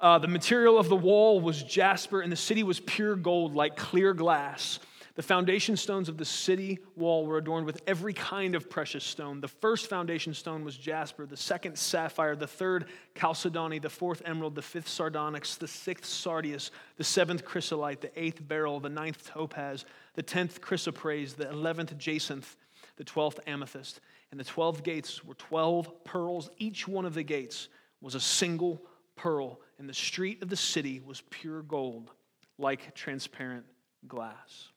Uh, 0.00 0.18
the 0.18 0.28
material 0.28 0.78
of 0.78 0.88
the 0.88 0.96
wall 0.96 1.40
was 1.40 1.62
jasper, 1.62 2.20
and 2.20 2.30
the 2.30 2.36
city 2.36 2.62
was 2.62 2.78
pure 2.78 3.16
gold, 3.16 3.56
like 3.56 3.76
clear 3.76 4.14
glass. 4.14 4.78
The 5.16 5.22
foundation 5.24 5.76
stones 5.76 6.08
of 6.08 6.16
the 6.16 6.24
city 6.24 6.78
wall 6.94 7.26
were 7.26 7.38
adorned 7.38 7.66
with 7.66 7.82
every 7.88 8.12
kind 8.14 8.54
of 8.54 8.70
precious 8.70 9.02
stone. 9.02 9.40
The 9.40 9.48
first 9.48 9.88
foundation 9.88 10.32
stone 10.32 10.64
was 10.64 10.76
jasper, 10.76 11.26
the 11.26 11.36
second, 11.36 11.76
sapphire, 11.76 12.36
the 12.36 12.46
third, 12.46 12.84
chalcedony, 13.16 13.80
the 13.80 13.90
fourth, 13.90 14.22
emerald, 14.24 14.54
the 14.54 14.62
fifth, 14.62 14.86
sardonyx, 14.86 15.56
the 15.56 15.66
sixth, 15.66 16.08
sardius, 16.08 16.70
the 16.96 17.02
seventh, 17.02 17.44
chrysolite, 17.44 18.00
the 18.00 18.12
eighth, 18.14 18.46
beryl, 18.46 18.78
the 18.78 18.88
ninth, 18.88 19.28
topaz, 19.28 19.84
the 20.14 20.22
tenth, 20.22 20.60
chrysoprase, 20.60 21.34
the 21.34 21.50
eleventh, 21.50 21.98
jacinth, 21.98 22.56
the 22.96 23.02
twelfth, 23.02 23.40
amethyst. 23.48 23.98
And 24.30 24.38
the 24.38 24.44
twelve 24.44 24.84
gates 24.84 25.24
were 25.24 25.34
twelve 25.34 26.04
pearls. 26.04 26.48
Each 26.58 26.86
one 26.86 27.04
of 27.04 27.14
the 27.14 27.24
gates 27.24 27.66
was 28.00 28.14
a 28.14 28.20
single 28.20 28.80
pearl 29.16 29.58
and 29.78 29.88
the 29.88 29.94
street 29.94 30.42
of 30.42 30.48
the 30.48 30.56
city 30.56 31.00
was 31.04 31.22
pure 31.30 31.62
gold, 31.62 32.10
like 32.58 32.94
transparent 32.94 33.64
glass. 34.06 34.68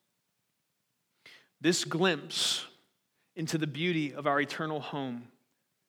This 1.60 1.84
glimpse 1.84 2.66
into 3.36 3.58
the 3.58 3.68
beauty 3.68 4.14
of 4.14 4.28
our 4.28 4.40
eternal 4.40 4.80
home 4.80 5.28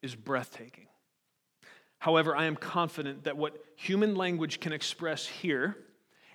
is 0.02 0.14
breathtaking. 0.14 0.86
However, 1.98 2.34
I 2.36 2.44
am 2.44 2.56
confident 2.56 3.24
that 3.24 3.36
what 3.36 3.64
human 3.76 4.16
language 4.16 4.60
can 4.60 4.72
express 4.72 5.26
here 5.26 5.76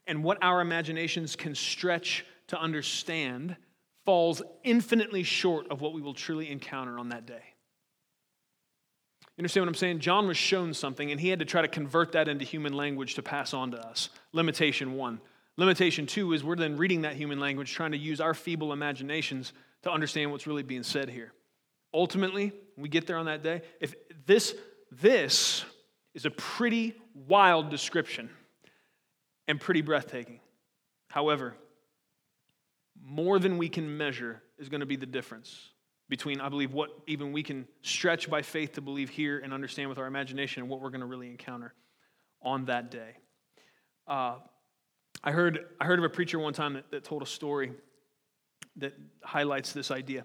and 0.07 0.23
what 0.23 0.37
our 0.41 0.61
imaginations 0.61 1.35
can 1.35 1.53
stretch 1.55 2.25
to 2.47 2.59
understand 2.59 3.57
falls 4.05 4.41
infinitely 4.63 5.23
short 5.23 5.69
of 5.69 5.81
what 5.81 5.93
we 5.93 6.01
will 6.01 6.13
truly 6.13 6.49
encounter 6.49 6.97
on 6.97 7.09
that 7.09 7.25
day. 7.25 7.43
You 9.38 9.41
understand 9.43 9.67
what 9.67 9.69
I'm 9.69 9.76
saying? 9.76 10.00
John 10.00 10.28
was 10.28 10.36
shown 10.36 10.73
something, 10.73 11.12
and 11.12 11.21
he 11.21 11.30
had 11.30 11.39
to 11.39 11.45
try 11.45 11.62
to 11.62 11.67
convert 11.67 12.13
that 12.13 12.28
into 12.28 12.43
human 12.43 12.73
language 12.73 13.13
to 13.15 13.21
pass 13.21 13.54
on 13.54 13.69
to 13.71 13.78
us. 13.78 14.10
Limitation 14.34 14.93
one. 14.93 15.21
Limitation 15.58 16.08
two 16.08 16.34
is 16.34 16.43
we're 16.43 16.56
then 16.56 16.76
reading 16.76 17.02
that 17.02 17.15
human 17.15 17.39
language, 17.39 17.71
trying 17.71 17.91
to 17.91 18.00
use 18.00 18.19
our 18.19 18.34
feeble 18.34 18.73
imaginations 18.73 19.54
to 19.84 19.91
understand 19.91 20.32
what's 20.32 20.47
really 20.47 20.63
being 20.63 20.82
said 20.82 21.08
here. 21.08 21.34
Ultimately, 21.93 22.52
we 22.76 22.89
get 22.89 23.06
there 23.06 23.17
on 23.17 23.28
that 23.28 23.43
day, 23.43 23.62
if 23.80 23.93
this, 24.26 24.56
this 24.91 25.63
is 26.15 26.26
a 26.26 26.32
pretty 26.32 26.95
wild 27.13 27.69
description 27.69 28.32
and 29.47 29.62
pretty 29.62 29.82
breathtaking. 29.82 30.39
However, 31.10 31.56
more 33.04 33.38
than 33.38 33.60
we 33.60 33.69
can 33.69 33.97
measure 33.97 34.41
is 34.58 34.67
going 34.69 34.80
to 34.80 34.88
be 34.88 34.95
the 34.95 35.06
difference 35.06 35.69
between, 36.09 36.39
I 36.39 36.49
believe, 36.49 36.73
what 36.73 36.89
even 37.05 37.31
we 37.31 37.43
can 37.43 37.67
stretch 37.81 38.29
by 38.29 38.41
faith 38.41 38.73
to 38.73 38.81
believe 38.81 39.09
here 39.09 39.39
and 39.39 39.53
understand 39.53 39.89
with 39.89 39.97
our 39.97 40.07
imagination 40.07 40.61
and 40.61 40.69
what 40.69 40.81
we're 40.81 40.89
going 40.89 41.01
to 41.01 41.07
really 41.07 41.29
encounter 41.29 41.73
on 42.41 42.65
that 42.65 42.91
day. 42.91 43.17
Uh, 44.07 44.35
I, 45.23 45.31
heard, 45.31 45.65
I 45.81 45.85
heard 45.85 45.99
of 45.99 46.05
a 46.05 46.09
preacher 46.09 46.39
one 46.39 46.53
time 46.53 46.73
that, 46.73 46.89
that 46.91 47.03
told 47.03 47.23
a 47.23 47.25
story 47.25 47.73
that 48.77 48.93
highlights 49.23 49.73
this 49.73 49.91
idea. 49.91 50.23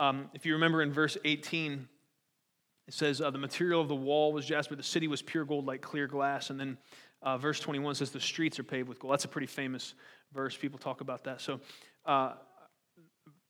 Um, 0.00 0.30
if 0.32 0.46
you 0.46 0.54
remember 0.54 0.82
in 0.82 0.92
verse 0.92 1.18
18, 1.24 1.88
it 2.86 2.94
says, 2.94 3.20
uh, 3.20 3.30
The 3.30 3.38
material 3.38 3.80
of 3.80 3.88
the 3.88 3.96
wall 3.96 4.32
was 4.32 4.46
jasper, 4.46 4.76
the 4.76 4.82
city 4.82 5.08
was 5.08 5.20
pure 5.20 5.44
gold 5.44 5.66
like 5.66 5.82
clear 5.82 6.06
glass. 6.06 6.50
And 6.50 6.58
then 6.58 6.78
uh, 7.22 7.36
verse 7.36 7.60
21 7.60 7.96
says, 7.96 8.10
The 8.10 8.20
streets 8.20 8.58
are 8.58 8.64
paved 8.64 8.88
with 8.88 8.98
gold. 8.98 9.12
That's 9.12 9.24
a 9.24 9.28
pretty 9.28 9.46
famous 9.46 9.94
verse. 10.32 10.56
People 10.56 10.78
talk 10.78 11.00
about 11.00 11.24
that. 11.24 11.40
So, 11.40 11.60
uh, 12.06 12.34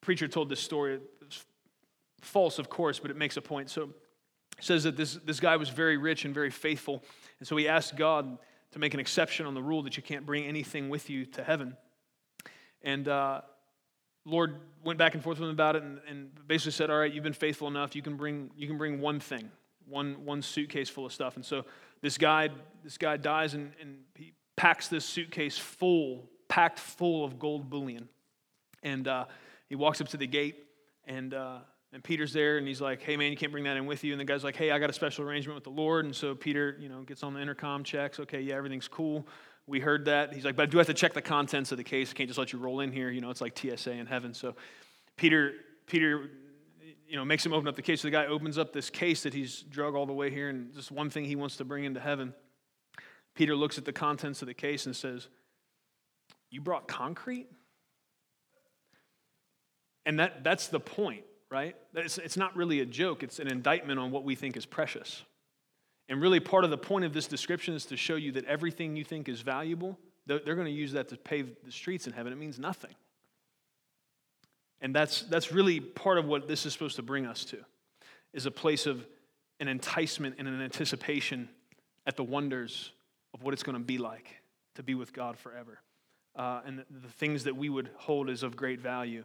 preacher 0.01 0.27
told 0.27 0.49
this 0.49 0.61
story. 0.61 1.01
False, 2.21 2.59
of 2.59 2.69
course, 2.69 2.99
but 2.99 3.11
it 3.11 3.17
makes 3.17 3.37
a 3.37 3.43
point. 3.43 3.71
So, 3.71 3.91
it 4.59 4.65
says 4.65 4.85
that 4.85 4.97
this, 4.97 5.15
this 5.25 5.41
guy 5.41 5.57
was 5.57 5.69
very 5.69 5.97
rich 5.97 6.25
and 6.25 6.35
very 6.35 6.51
faithful. 6.51 7.03
And 7.39 7.47
so 7.47 7.57
he 7.57 7.69
asked 7.69 7.97
God 7.97 8.39
to 8.73 8.79
make 8.79 8.93
an 8.93 9.01
exception 9.01 9.47
on 9.47 9.55
the 9.55 9.63
rule 9.63 9.83
that 9.85 9.97
you 9.97 10.03
can't 10.03 10.27
bring 10.27 10.45
anything 10.45 10.89
with 10.89 11.09
you 11.09 11.25
to 11.27 11.45
heaven. 11.45 11.77
And 12.83 13.07
uh, 13.09 13.43
Lord 14.25 14.57
went 14.85 14.99
back 14.99 15.15
and 15.15 15.23
forth 15.23 15.39
with 15.39 15.49
him 15.49 15.55
about 15.55 15.77
it 15.77 15.83
and, 15.83 16.01
and, 16.09 16.31
basically 16.47 16.73
said, 16.73 16.91
All 16.91 16.99
right, 16.99 17.13
you've 17.13 17.25
been 17.25 17.33
faithful 17.33 17.69
enough. 17.69 17.95
You 17.95 18.03
can 18.03 18.17
bring, 18.17 18.51
you 18.57 18.67
can 18.67 18.79
bring 18.79 19.01
one 19.01 19.21
thing, 19.21 19.51
one, 19.87 20.25
one 20.25 20.43
suitcase 20.43 20.89
full 20.89 21.07
of 21.07 21.13
stuff. 21.13 21.37
And 21.37 21.45
so 21.45 21.65
this 22.03 22.19
guy, 22.19 22.49
this 22.83 22.99
guy 22.99 23.17
dies 23.17 23.55
and, 23.55 23.73
and 23.81 23.99
he 24.15 24.33
packs 24.57 24.89
this 24.89 25.05
suitcase 25.05 25.57
full, 25.57 26.29
packed 26.49 26.79
full 26.79 27.25
of 27.25 27.39
gold 27.39 27.71
bullion. 27.71 28.09
And 28.83 29.07
uh, 29.07 29.27
he 29.69 29.77
walks 29.77 30.01
up 30.01 30.09
to 30.09 30.17
the 30.17 30.27
gate 30.27 30.65
and, 31.07 31.33
uh, 31.33 31.59
and 31.93 32.05
Peter's 32.05 32.33
there 32.33 32.59
and 32.59 32.67
he's 32.67 32.81
like, 32.81 33.03
Hey 33.03 33.17
man, 33.17 33.31
you 33.31 33.37
can't 33.37 33.53
bring 33.53 33.65
that 33.65 33.77
in 33.77 33.87
with 33.87 34.05
you. 34.05 34.13
And 34.13 34.21
the 34.21 34.25
guy's 34.25 34.45
like, 34.45 34.57
Hey, 34.57 34.71
I 34.71 34.79
got 34.79 34.91
a 34.91 34.93
special 34.93 35.25
arrangement 35.25 35.55
with 35.55 35.65
the 35.65 35.71
Lord. 35.71 36.05
And 36.05 36.15
so 36.15 36.35
Peter, 36.35 36.77
you 36.81 36.89
know, 36.89 37.03
gets 37.03 37.23
on 37.23 37.35
the 37.35 37.41
intercom, 37.41 37.85
checks, 37.85 38.21
okay, 38.21 38.41
yeah, 38.41 38.55
everything's 38.55 38.89
cool. 38.89 39.27
We 39.67 39.81
heard 39.81 40.07
that. 40.07 40.33
He's 40.33 40.45
like, 40.45 40.57
but 40.57 40.63
I 40.63 40.67
do 40.67 40.79
have 40.79 40.87
to 40.87 40.95
check 40.95 41.13
the 41.13 41.23
contents 41.23 41.73
of 41.73 41.79
the 41.79 41.85
case. 41.85 42.11
I 42.11 42.15
can't 42.15 42.29
just 42.29 42.39
let 42.39 42.53
you 42.53 42.59
roll 42.59 42.81
in 42.81 42.91
here. 42.91 43.11
You 43.11 43.21
know, 43.21 43.31
it's 43.31 43.43
like 43.43 43.59
TSA 43.59 43.93
in 43.93 44.07
heaven. 44.07 44.33
So 44.33 44.57
Peter, 45.17 45.53
Peter, 45.87 46.31
you 47.09 47.17
know, 47.17 47.25
makes 47.25 47.45
him 47.45 47.53
open 47.53 47.69
up 47.69 47.77
the 47.77 47.83
case. 47.83 48.03
So 48.03 48.09
the 48.09 48.13
guy 48.13 48.27
opens 48.27 48.59
up 48.59 48.73
this 48.73 48.91
case 48.91 49.23
that 49.25 49.35
he's 49.35 49.63
drug 49.63 49.95
all 49.95 50.07
the 50.07 50.13
way 50.13 50.31
here, 50.31 50.49
and 50.49 50.73
just 50.75 50.91
one 50.91 51.11
thing 51.11 51.25
he 51.25 51.37
wants 51.37 51.57
to 51.57 51.65
bring 51.65 51.85
into 51.85 52.01
heaven. 52.01 52.35
Peter 53.35 53.55
looks 53.55 53.79
at 53.79 53.85
the 53.85 53.93
contents 53.93 54.43
of 54.43 54.49
the 54.49 54.55
case 54.55 54.87
and 54.87 54.95
says, 54.95 55.29
You 56.51 56.61
brought 56.61 56.89
concrete? 56.89 57.47
And 60.05 60.19
that, 60.21 60.43
that's 60.43 60.69
the 60.69 60.81
point, 60.81 61.25
right? 61.51 61.77
It's, 61.95 62.19
it's 62.19 62.37
not 62.37 62.57
really 62.57 62.81
a 62.81 62.87
joke, 62.87 63.23
it's 63.23 63.39
an 63.39 63.49
indictment 63.49 63.99
on 63.99 64.11
what 64.11 64.25
we 64.25 64.35
think 64.35 64.57
is 64.57 64.67
precious. 64.67 65.23
And 66.09 66.21
really, 66.23 66.41
part 66.41 66.65
of 66.65 66.71
the 66.71 66.79
point 66.79 67.05
of 67.05 67.13
this 67.13 67.27
description 67.27 67.75
is 67.75 67.85
to 67.87 67.97
show 67.97 68.17
you 68.17 68.33
that 68.33 68.47
everything 68.47 68.97
you 68.97 69.05
think 69.05 69.29
is 69.29 69.43
valuable, 69.43 69.99
they're, 70.27 70.39
they're 70.39 70.55
going 70.55 70.67
to 70.67 70.73
use 70.73 70.93
that 70.93 71.09
to 71.09 71.17
pave 71.17 71.55
the 71.65 71.73
streets 71.73 72.07
in 72.07 72.13
heaven. 72.15 72.33
It 72.33 72.37
means 72.37 72.59
nothing. 72.59 72.95
And 74.81 74.95
that's, 74.95 75.23
that's 75.23 75.53
really 75.53 75.81
part 75.81 76.19
of 76.19 76.25
what 76.25 76.49
this 76.49 76.65
is 76.65 76.73
supposed 76.73 76.97
to 76.97 77.03
bring 77.03 77.27
us 77.27 77.45
to, 77.47 77.59
is 78.33 78.47
a 78.47 78.51
place 78.51 78.87
of 78.87 79.05
an 79.61 79.69
enticement 79.69 80.37
and 80.39 80.47
an 80.47 80.63
anticipation 80.63 81.49
at 82.07 82.17
the 82.17 82.25
wonders 82.25 82.93
of 83.35 83.43
what 83.43 83.53
it's 83.53 83.63
going 83.63 83.77
to 83.77 83.85
be 83.85 83.99
like 83.99 84.41
to 84.77 84.83
be 84.83 84.95
with 84.95 85.13
God 85.13 85.37
forever. 85.37 85.81
Uh, 86.37 86.61
and 86.65 86.79
the, 86.79 86.85
the 87.03 87.13
things 87.13 87.45
that 87.45 87.57
we 87.57 87.69
would 87.69 87.91
hold 87.97 88.31
as 88.31 88.43
of 88.43 88.57
great 88.57 88.81
value, 88.81 89.25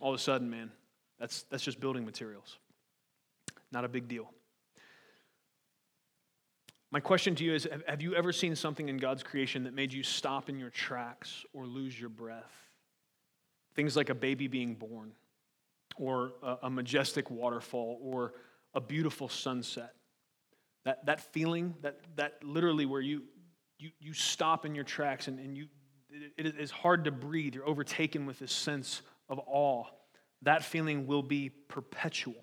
all 0.00 0.14
of 0.14 0.20
a 0.20 0.22
sudden, 0.22 0.48
man, 0.48 0.70
that's, 1.18 1.42
that's 1.44 1.62
just 1.62 1.80
building 1.80 2.04
materials. 2.04 2.58
Not 3.72 3.84
a 3.84 3.88
big 3.88 4.08
deal. 4.08 4.30
My 6.94 7.00
question 7.00 7.34
to 7.34 7.44
you 7.44 7.54
is 7.54 7.66
Have 7.88 8.02
you 8.02 8.14
ever 8.14 8.32
seen 8.32 8.54
something 8.54 8.88
in 8.88 8.98
God's 8.98 9.24
creation 9.24 9.64
that 9.64 9.74
made 9.74 9.92
you 9.92 10.04
stop 10.04 10.48
in 10.48 10.60
your 10.60 10.70
tracks 10.70 11.44
or 11.52 11.66
lose 11.66 11.98
your 11.98 12.08
breath? 12.08 12.52
Things 13.74 13.96
like 13.96 14.10
a 14.10 14.14
baby 14.14 14.46
being 14.46 14.76
born, 14.76 15.10
or 15.96 16.34
a, 16.62 16.70
majestic 16.70 17.32
waterfall, 17.32 17.98
or 18.00 18.34
a 18.74 18.80
beautiful 18.80 19.28
sunset. 19.28 19.94
That, 20.84 21.04
that 21.06 21.32
feeling, 21.32 21.74
that, 21.82 21.98
that 22.14 22.44
literally 22.44 22.86
where 22.86 23.00
you, 23.00 23.22
you, 23.80 23.90
you 23.98 24.12
stop 24.12 24.64
in 24.64 24.76
your 24.76 24.84
tracks 24.84 25.26
and, 25.26 25.40
and 25.40 25.56
you, 25.56 25.66
it, 26.10 26.46
it 26.46 26.60
is 26.60 26.70
hard 26.70 27.06
to 27.06 27.10
breathe. 27.10 27.56
You're 27.56 27.68
overtaken 27.68 28.26
with 28.26 28.38
this 28.38 28.52
sense 28.52 29.02
of 29.28 29.40
awe. 29.46 29.86
That 30.44 30.64
feeling 30.64 31.06
will 31.06 31.22
be 31.22 31.48
perpetual 31.48 32.34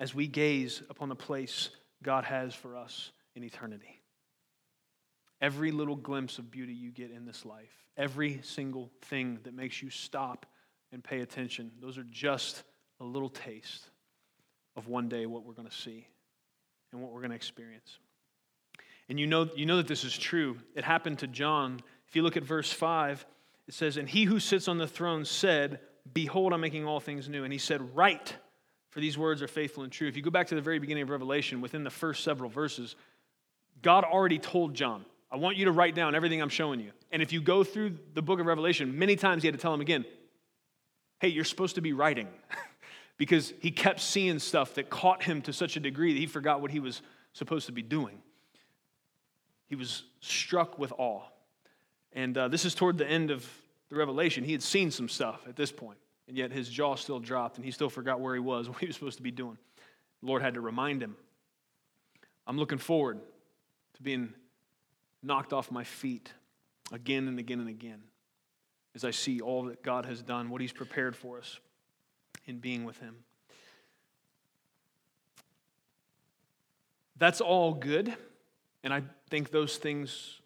as 0.00 0.14
we 0.14 0.26
gaze 0.26 0.82
upon 0.88 1.08
the 1.08 1.16
place 1.16 1.70
God 2.02 2.24
has 2.24 2.54
for 2.54 2.76
us 2.76 3.10
in 3.34 3.42
eternity. 3.42 4.00
Every 5.40 5.72
little 5.72 5.96
glimpse 5.96 6.38
of 6.38 6.50
beauty 6.50 6.72
you 6.72 6.90
get 6.90 7.10
in 7.10 7.26
this 7.26 7.44
life, 7.44 7.72
every 7.96 8.40
single 8.42 8.90
thing 9.02 9.40
that 9.44 9.54
makes 9.54 9.82
you 9.82 9.90
stop 9.90 10.46
and 10.92 11.02
pay 11.02 11.20
attention, 11.20 11.72
those 11.80 11.98
are 11.98 12.04
just 12.04 12.62
a 13.00 13.04
little 13.04 13.28
taste 13.28 13.90
of 14.76 14.86
one 14.86 15.08
day 15.08 15.26
what 15.26 15.44
we're 15.44 15.54
going 15.54 15.68
to 15.68 15.74
see 15.74 16.06
and 16.92 17.02
what 17.02 17.12
we're 17.12 17.20
going 17.20 17.30
to 17.30 17.36
experience. 17.36 17.98
And 19.08 19.18
you 19.18 19.26
know, 19.26 19.50
you 19.54 19.66
know 19.66 19.78
that 19.78 19.88
this 19.88 20.04
is 20.04 20.16
true. 20.16 20.56
It 20.74 20.84
happened 20.84 21.18
to 21.18 21.26
John. 21.26 21.80
If 22.08 22.16
you 22.16 22.22
look 22.22 22.36
at 22.36 22.44
verse 22.44 22.72
5, 22.72 23.26
it 23.66 23.74
says, 23.74 23.96
And 23.96 24.08
he 24.08 24.24
who 24.24 24.38
sits 24.38 24.68
on 24.68 24.78
the 24.78 24.86
throne 24.86 25.24
said, 25.24 25.80
Behold, 26.12 26.52
I'm 26.52 26.60
making 26.60 26.86
all 26.86 27.00
things 27.00 27.28
new. 27.28 27.44
And 27.44 27.52
he 27.52 27.58
said, 27.58 27.96
Write, 27.96 28.36
for 28.90 29.00
these 29.00 29.16
words 29.16 29.42
are 29.42 29.48
faithful 29.48 29.82
and 29.82 29.92
true. 29.92 30.06
If 30.06 30.16
you 30.16 30.22
go 30.22 30.30
back 30.30 30.48
to 30.48 30.54
the 30.54 30.60
very 30.60 30.78
beginning 30.78 31.04
of 31.04 31.10
Revelation, 31.10 31.60
within 31.60 31.84
the 31.84 31.90
first 31.90 32.22
several 32.22 32.50
verses, 32.50 32.96
God 33.82 34.04
already 34.04 34.38
told 34.38 34.74
John, 34.74 35.04
I 35.30 35.36
want 35.36 35.56
you 35.56 35.64
to 35.64 35.72
write 35.72 35.94
down 35.94 36.14
everything 36.14 36.40
I'm 36.40 36.48
showing 36.48 36.78
you. 36.78 36.92
And 37.10 37.20
if 37.20 37.32
you 37.32 37.40
go 37.40 37.64
through 37.64 37.98
the 38.14 38.22
book 38.22 38.38
of 38.38 38.46
Revelation, 38.46 38.98
many 38.98 39.16
times 39.16 39.42
he 39.42 39.48
had 39.48 39.54
to 39.54 39.60
tell 39.60 39.74
him 39.74 39.80
again, 39.80 40.04
hey, 41.20 41.28
you're 41.28 41.44
supposed 41.44 41.74
to 41.76 41.80
be 41.80 41.92
writing. 41.92 42.28
because 43.16 43.52
he 43.60 43.70
kept 43.70 44.00
seeing 44.00 44.38
stuff 44.38 44.74
that 44.74 44.90
caught 44.90 45.22
him 45.22 45.40
to 45.42 45.52
such 45.52 45.76
a 45.76 45.80
degree 45.80 46.12
that 46.12 46.18
he 46.18 46.26
forgot 46.26 46.60
what 46.60 46.70
he 46.70 46.80
was 46.80 47.02
supposed 47.32 47.66
to 47.66 47.72
be 47.72 47.82
doing. 47.82 48.18
He 49.66 49.76
was 49.76 50.04
struck 50.20 50.78
with 50.78 50.92
awe. 50.98 51.22
And 52.12 52.36
uh, 52.36 52.48
this 52.48 52.64
is 52.64 52.74
toward 52.74 52.98
the 52.98 53.08
end 53.08 53.30
of 53.30 53.48
the 53.94 53.98
revelation. 53.98 54.44
He 54.44 54.52
had 54.52 54.62
seen 54.62 54.90
some 54.90 55.08
stuff 55.08 55.40
at 55.48 55.56
this 55.56 55.72
point, 55.72 55.98
and 56.28 56.36
yet 56.36 56.52
his 56.52 56.68
jaw 56.68 56.94
still 56.96 57.20
dropped, 57.20 57.56
and 57.56 57.64
he 57.64 57.70
still 57.70 57.90
forgot 57.90 58.20
where 58.20 58.34
he 58.34 58.40
was, 58.40 58.68
what 58.68 58.78
he 58.78 58.86
was 58.86 58.96
supposed 58.96 59.16
to 59.16 59.22
be 59.22 59.30
doing. 59.30 59.58
The 60.20 60.26
Lord 60.26 60.42
had 60.42 60.54
to 60.54 60.60
remind 60.60 61.02
him. 61.02 61.16
I'm 62.46 62.58
looking 62.58 62.78
forward 62.78 63.20
to 63.94 64.02
being 64.02 64.34
knocked 65.22 65.52
off 65.52 65.70
my 65.70 65.84
feet 65.84 66.30
again 66.92 67.28
and 67.28 67.38
again 67.38 67.60
and 67.60 67.68
again 67.68 68.02
as 68.94 69.04
I 69.04 69.10
see 69.10 69.40
all 69.40 69.64
that 69.64 69.82
God 69.82 70.06
has 70.06 70.22
done, 70.22 70.50
what 70.50 70.60
He's 70.60 70.72
prepared 70.72 71.16
for 71.16 71.38
us 71.38 71.58
in 72.46 72.58
being 72.58 72.84
with 72.84 72.98
Him. 72.98 73.16
That's 77.16 77.40
all 77.40 77.74
good, 77.74 78.14
and 78.82 78.92
I 78.92 79.02
think 79.30 79.50
those 79.50 79.76
things 79.76 80.40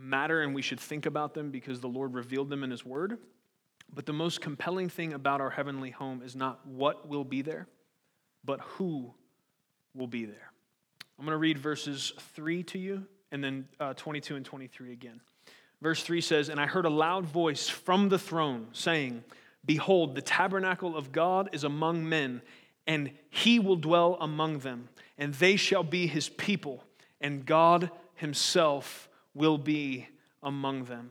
matter 0.00 0.42
and 0.42 0.54
we 0.54 0.62
should 0.62 0.80
think 0.80 1.06
about 1.06 1.34
them 1.34 1.50
because 1.50 1.80
the 1.80 1.88
Lord 1.88 2.14
revealed 2.14 2.48
them 2.48 2.64
in 2.64 2.70
His 2.70 2.84
Word. 2.84 3.18
But 3.92 4.06
the 4.06 4.12
most 4.12 4.40
compelling 4.40 4.88
thing 4.88 5.12
about 5.12 5.40
our 5.40 5.50
heavenly 5.50 5.90
home 5.90 6.22
is 6.24 6.36
not 6.36 6.66
what 6.66 7.08
will 7.08 7.24
be 7.24 7.42
there, 7.42 7.66
but 8.44 8.60
who 8.60 9.12
will 9.94 10.06
be 10.06 10.24
there. 10.24 10.52
I'm 11.18 11.24
going 11.24 11.34
to 11.34 11.38
read 11.38 11.58
verses 11.58 12.12
3 12.34 12.62
to 12.64 12.78
you 12.78 13.06
and 13.32 13.42
then 13.42 13.68
uh, 13.78 13.94
22 13.94 14.36
and 14.36 14.44
23 14.44 14.92
again. 14.92 15.20
Verse 15.82 16.02
3 16.02 16.20
says, 16.20 16.48
And 16.48 16.60
I 16.60 16.66
heard 16.66 16.84
a 16.84 16.90
loud 16.90 17.26
voice 17.26 17.68
from 17.68 18.08
the 18.08 18.18
throne 18.18 18.68
saying, 18.72 19.24
Behold, 19.64 20.14
the 20.14 20.22
tabernacle 20.22 20.96
of 20.96 21.12
God 21.12 21.50
is 21.52 21.64
among 21.64 22.08
men, 22.08 22.42
and 22.86 23.10
he 23.28 23.58
will 23.58 23.76
dwell 23.76 24.16
among 24.20 24.60
them, 24.60 24.88
and 25.18 25.34
they 25.34 25.56
shall 25.56 25.84
be 25.84 26.06
his 26.06 26.28
people, 26.28 26.82
and 27.20 27.44
God 27.44 27.90
himself 28.14 29.09
will 29.34 29.58
be 29.58 30.08
among 30.42 30.84
them. 30.84 31.10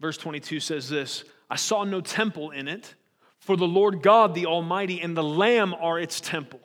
Verse 0.00 0.16
22 0.16 0.60
says 0.60 0.88
this 0.88 1.24
I 1.50 1.56
saw 1.56 1.84
no 1.84 2.00
temple 2.00 2.50
in 2.50 2.68
it, 2.68 2.94
for 3.38 3.56
the 3.56 3.66
Lord 3.66 4.02
God, 4.02 4.34
the 4.34 4.46
Almighty, 4.46 5.00
and 5.00 5.16
the 5.16 5.22
Lamb 5.22 5.74
are 5.74 5.98
its 5.98 6.20
temple. 6.20 6.60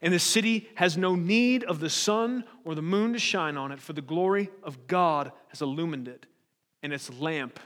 And 0.00 0.12
the 0.12 0.18
city 0.18 0.68
has 0.76 0.96
no 0.96 1.14
need 1.14 1.64
of 1.64 1.80
the 1.80 1.90
sun 1.90 2.44
or 2.64 2.74
the 2.74 2.82
moon 2.82 3.12
to 3.12 3.18
shine 3.18 3.56
on 3.56 3.72
it, 3.72 3.80
for 3.80 3.92
the 3.92 4.02
glory 4.02 4.50
of 4.62 4.86
God 4.86 5.32
has 5.48 5.60
illumined 5.60 6.08
it, 6.08 6.26
and 6.82 6.92
its 6.92 7.10
lamp 7.18 7.58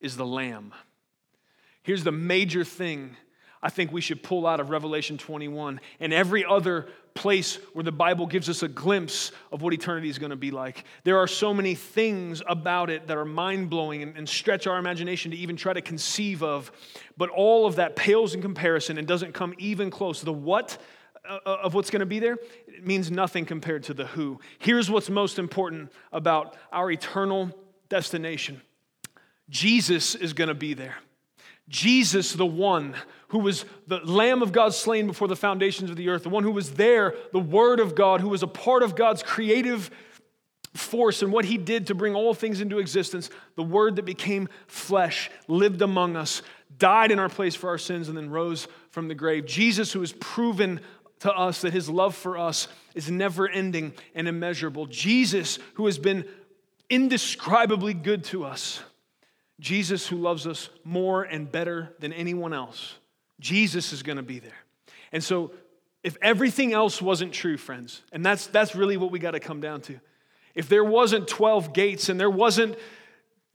is 0.00 0.16
the 0.16 0.26
Lamb. 0.26 0.72
Here's 1.82 2.04
the 2.04 2.12
major 2.12 2.64
thing 2.64 3.16
I 3.62 3.70
think 3.70 3.92
we 3.92 4.00
should 4.00 4.22
pull 4.22 4.46
out 4.46 4.58
of 4.58 4.70
Revelation 4.70 5.18
21 5.18 5.80
and 6.00 6.12
every 6.12 6.44
other 6.44 6.88
place 7.14 7.56
where 7.74 7.84
the 7.84 7.92
Bible 7.92 8.26
gives 8.26 8.48
us 8.48 8.62
a 8.62 8.68
glimpse 8.68 9.32
of 9.52 9.62
what 9.62 9.72
eternity 9.72 10.08
is 10.08 10.18
going 10.18 10.30
to 10.30 10.36
be 10.36 10.50
like. 10.50 10.84
There 11.04 11.18
are 11.18 11.28
so 11.28 11.54
many 11.54 11.74
things 11.74 12.42
about 12.48 12.90
it 12.90 13.06
that 13.06 13.16
are 13.16 13.24
mind 13.24 13.70
blowing 13.70 14.02
and, 14.02 14.16
and, 14.16 14.28
stretch 14.28 14.66
our 14.66 14.78
imagination 14.78 15.30
to 15.30 15.36
even 15.36 15.56
try 15.56 15.72
to 15.72 15.82
conceive 15.82 16.42
of, 16.42 16.72
but 17.16 17.28
all 17.28 17.66
of 17.66 17.76
that 17.76 17.94
pales 17.94 18.34
in 18.34 18.42
comparison 18.42 18.98
and 18.98 19.06
doesn't 19.06 19.32
come 19.32 19.54
even 19.58 19.90
close. 19.90 20.22
The 20.22 20.32
what 20.32 20.78
uh, 21.28 21.38
of 21.44 21.74
what's 21.74 21.90
going 21.90 22.00
to 22.00 22.06
be 22.06 22.18
there 22.18 22.36
it 22.66 22.84
means 22.84 23.10
nothing 23.10 23.44
compared 23.44 23.84
to 23.84 23.94
the 23.94 24.06
who. 24.06 24.40
Here's 24.58 24.90
what's 24.90 25.08
most 25.08 25.38
important 25.38 25.92
about 26.12 26.56
our 26.72 26.90
eternal 26.90 27.56
destination 27.88 28.60
Jesus 29.48 30.14
is 30.14 30.32
going 30.32 30.48
to 30.48 30.54
be 30.54 30.74
there. 30.74 30.96
Jesus, 31.68 32.32
the 32.32 32.46
one 32.46 32.96
who 33.32 33.38
was 33.38 33.64
the 33.86 33.96
Lamb 34.04 34.42
of 34.42 34.52
God 34.52 34.74
slain 34.74 35.06
before 35.06 35.26
the 35.26 35.34
foundations 35.34 35.88
of 35.88 35.96
the 35.96 36.10
earth, 36.10 36.22
the 36.22 36.28
one 36.28 36.44
who 36.44 36.50
was 36.50 36.72
there, 36.72 37.14
the 37.32 37.38
Word 37.38 37.80
of 37.80 37.94
God, 37.94 38.20
who 38.20 38.28
was 38.28 38.42
a 38.42 38.46
part 38.46 38.82
of 38.82 38.94
God's 38.94 39.22
creative 39.22 39.90
force 40.74 41.22
and 41.22 41.32
what 41.32 41.46
he 41.46 41.56
did 41.56 41.86
to 41.86 41.94
bring 41.94 42.14
all 42.14 42.34
things 42.34 42.60
into 42.60 42.78
existence, 42.78 43.30
the 43.56 43.62
Word 43.62 43.96
that 43.96 44.04
became 44.04 44.50
flesh, 44.66 45.30
lived 45.48 45.80
among 45.80 46.14
us, 46.14 46.42
died 46.76 47.10
in 47.10 47.18
our 47.18 47.30
place 47.30 47.54
for 47.54 47.70
our 47.70 47.78
sins, 47.78 48.10
and 48.10 48.18
then 48.18 48.28
rose 48.28 48.68
from 48.90 49.08
the 49.08 49.14
grave. 49.14 49.46
Jesus, 49.46 49.90
who 49.92 50.00
has 50.00 50.12
proven 50.12 50.78
to 51.20 51.32
us 51.32 51.62
that 51.62 51.72
his 51.72 51.88
love 51.88 52.14
for 52.14 52.36
us 52.36 52.68
is 52.94 53.10
never 53.10 53.48
ending 53.48 53.94
and 54.14 54.28
immeasurable. 54.28 54.84
Jesus, 54.84 55.58
who 55.74 55.86
has 55.86 55.98
been 55.98 56.26
indescribably 56.90 57.94
good 57.94 58.24
to 58.24 58.44
us. 58.44 58.82
Jesus, 59.58 60.06
who 60.06 60.16
loves 60.16 60.46
us 60.46 60.68
more 60.84 61.22
and 61.22 61.50
better 61.50 61.94
than 61.98 62.12
anyone 62.12 62.52
else. 62.52 62.96
Jesus 63.42 63.92
is 63.92 64.02
going 64.02 64.16
to 64.16 64.22
be 64.22 64.38
there. 64.38 64.56
And 65.10 65.22
so, 65.22 65.50
if 66.02 66.16
everything 66.22 66.72
else 66.72 67.02
wasn't 67.02 67.32
true, 67.32 67.56
friends, 67.56 68.02
and 68.12 68.24
that's, 68.24 68.46
that's 68.46 68.74
really 68.74 68.96
what 68.96 69.10
we 69.10 69.18
got 69.18 69.32
to 69.32 69.40
come 69.40 69.60
down 69.60 69.82
to. 69.82 70.00
If 70.54 70.68
there 70.68 70.84
wasn't 70.84 71.28
12 71.28 71.72
gates 71.72 72.08
and 72.08 72.18
there 72.18 72.30
wasn't 72.30 72.76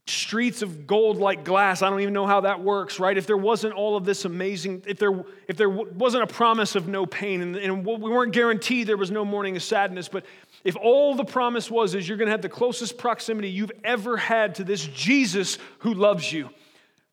streets 0.06 0.62
of 0.62 0.86
gold 0.86 1.18
like 1.18 1.44
glass, 1.44 1.82
I 1.82 1.90
don't 1.90 2.00
even 2.00 2.14
know 2.14 2.26
how 2.26 2.42
that 2.42 2.62
works, 2.62 2.98
right? 2.98 3.16
If 3.16 3.26
there 3.26 3.36
wasn't 3.36 3.74
all 3.74 3.96
of 3.96 4.04
this 4.04 4.24
amazing, 4.24 4.84
if 4.86 4.98
there, 4.98 5.24
if 5.46 5.56
there 5.56 5.68
wasn't 5.68 6.22
a 6.22 6.26
promise 6.26 6.74
of 6.74 6.88
no 6.88 7.04
pain 7.04 7.42
and, 7.42 7.56
and 7.56 7.84
we 7.84 7.96
weren't 7.96 8.32
guaranteed 8.32 8.86
there 8.86 8.96
was 8.96 9.10
no 9.10 9.24
mourning 9.24 9.56
of 9.56 9.62
sadness, 9.62 10.08
but 10.08 10.24
if 10.64 10.76
all 10.76 11.14
the 11.14 11.24
promise 11.24 11.70
was 11.70 11.94
is 11.94 12.08
you're 12.08 12.16
going 12.16 12.26
to 12.26 12.32
have 12.32 12.42
the 12.42 12.48
closest 12.48 12.96
proximity 12.96 13.50
you've 13.50 13.72
ever 13.84 14.16
had 14.16 14.54
to 14.56 14.64
this 14.64 14.86
Jesus 14.86 15.58
who 15.80 15.92
loves 15.92 16.32
you, 16.32 16.48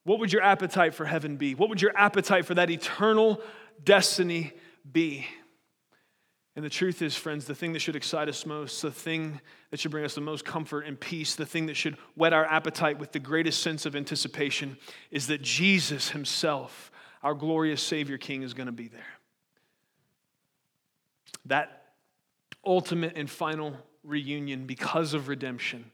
what 0.06 0.20
would 0.20 0.32
your 0.32 0.44
appetite 0.44 0.94
for 0.94 1.04
heaven 1.04 1.36
be? 1.36 1.56
What 1.56 1.68
would 1.70 1.82
your 1.82 1.92
appetite 1.98 2.46
for 2.46 2.54
that 2.54 2.70
eternal 2.70 3.42
destiny 3.84 4.54
be? 4.90 5.26
And 6.56 6.64
the 6.64 6.70
truth 6.70 7.02
is, 7.02 7.16
friends, 7.16 7.46
the 7.46 7.56
thing 7.56 7.74
that 7.74 7.80
should 7.80 7.96
excite 7.96 8.30
us 8.30 8.46
most, 8.46 8.82
the 8.82 8.92
thing 8.92 9.42
that 9.72 9.80
should 9.80 9.92
bring 9.92 10.06
us 10.06 10.14
the 10.14 10.22
most 10.22 10.46
comfort 10.46 10.82
and 10.82 10.98
peace, 10.98 11.36
the 11.36 11.46
thing 11.46 11.66
that 11.66 11.74
should 11.74 11.98
whet 12.16 12.34
our 12.34 12.46
appetite 12.46 13.00
with 13.00 13.12
the 13.12 13.20
greatest 13.20 13.62
sense 13.62 13.86
of 13.86 13.96
anticipation 13.96 14.78
is 15.10 15.28
that 15.28 15.42
Jesus 15.42 16.12
Himself, 16.12 16.92
our 17.24 17.34
glorious 17.34 17.82
Savior 17.82 18.18
King, 18.18 18.44
is 18.44 18.54
going 18.54 18.68
to 18.68 18.72
be 18.72 18.88
there. 18.88 19.02
That 21.46 21.84
ultimate 22.64 23.14
and 23.16 23.30
final 23.30 23.76
reunion 24.04 24.68
because 24.68 25.16
of 25.16 25.28
redemption 25.28 25.92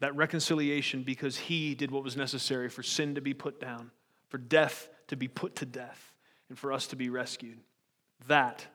that 0.00 0.14
reconciliation 0.16 1.02
because 1.02 1.36
he 1.36 1.74
did 1.74 1.90
what 1.90 2.02
was 2.02 2.16
necessary 2.16 2.68
for 2.68 2.82
sin 2.82 3.14
to 3.14 3.20
be 3.20 3.34
put 3.34 3.60
down, 3.60 3.90
for 4.28 4.38
death 4.38 4.88
to 5.08 5.16
be 5.16 5.28
put 5.28 5.56
to 5.56 5.66
death, 5.66 6.12
and 6.48 6.58
for 6.58 6.72
us 6.72 6.86
to 6.88 6.96
be 6.96 7.08
rescued. 7.08 7.58
That, 8.26 8.66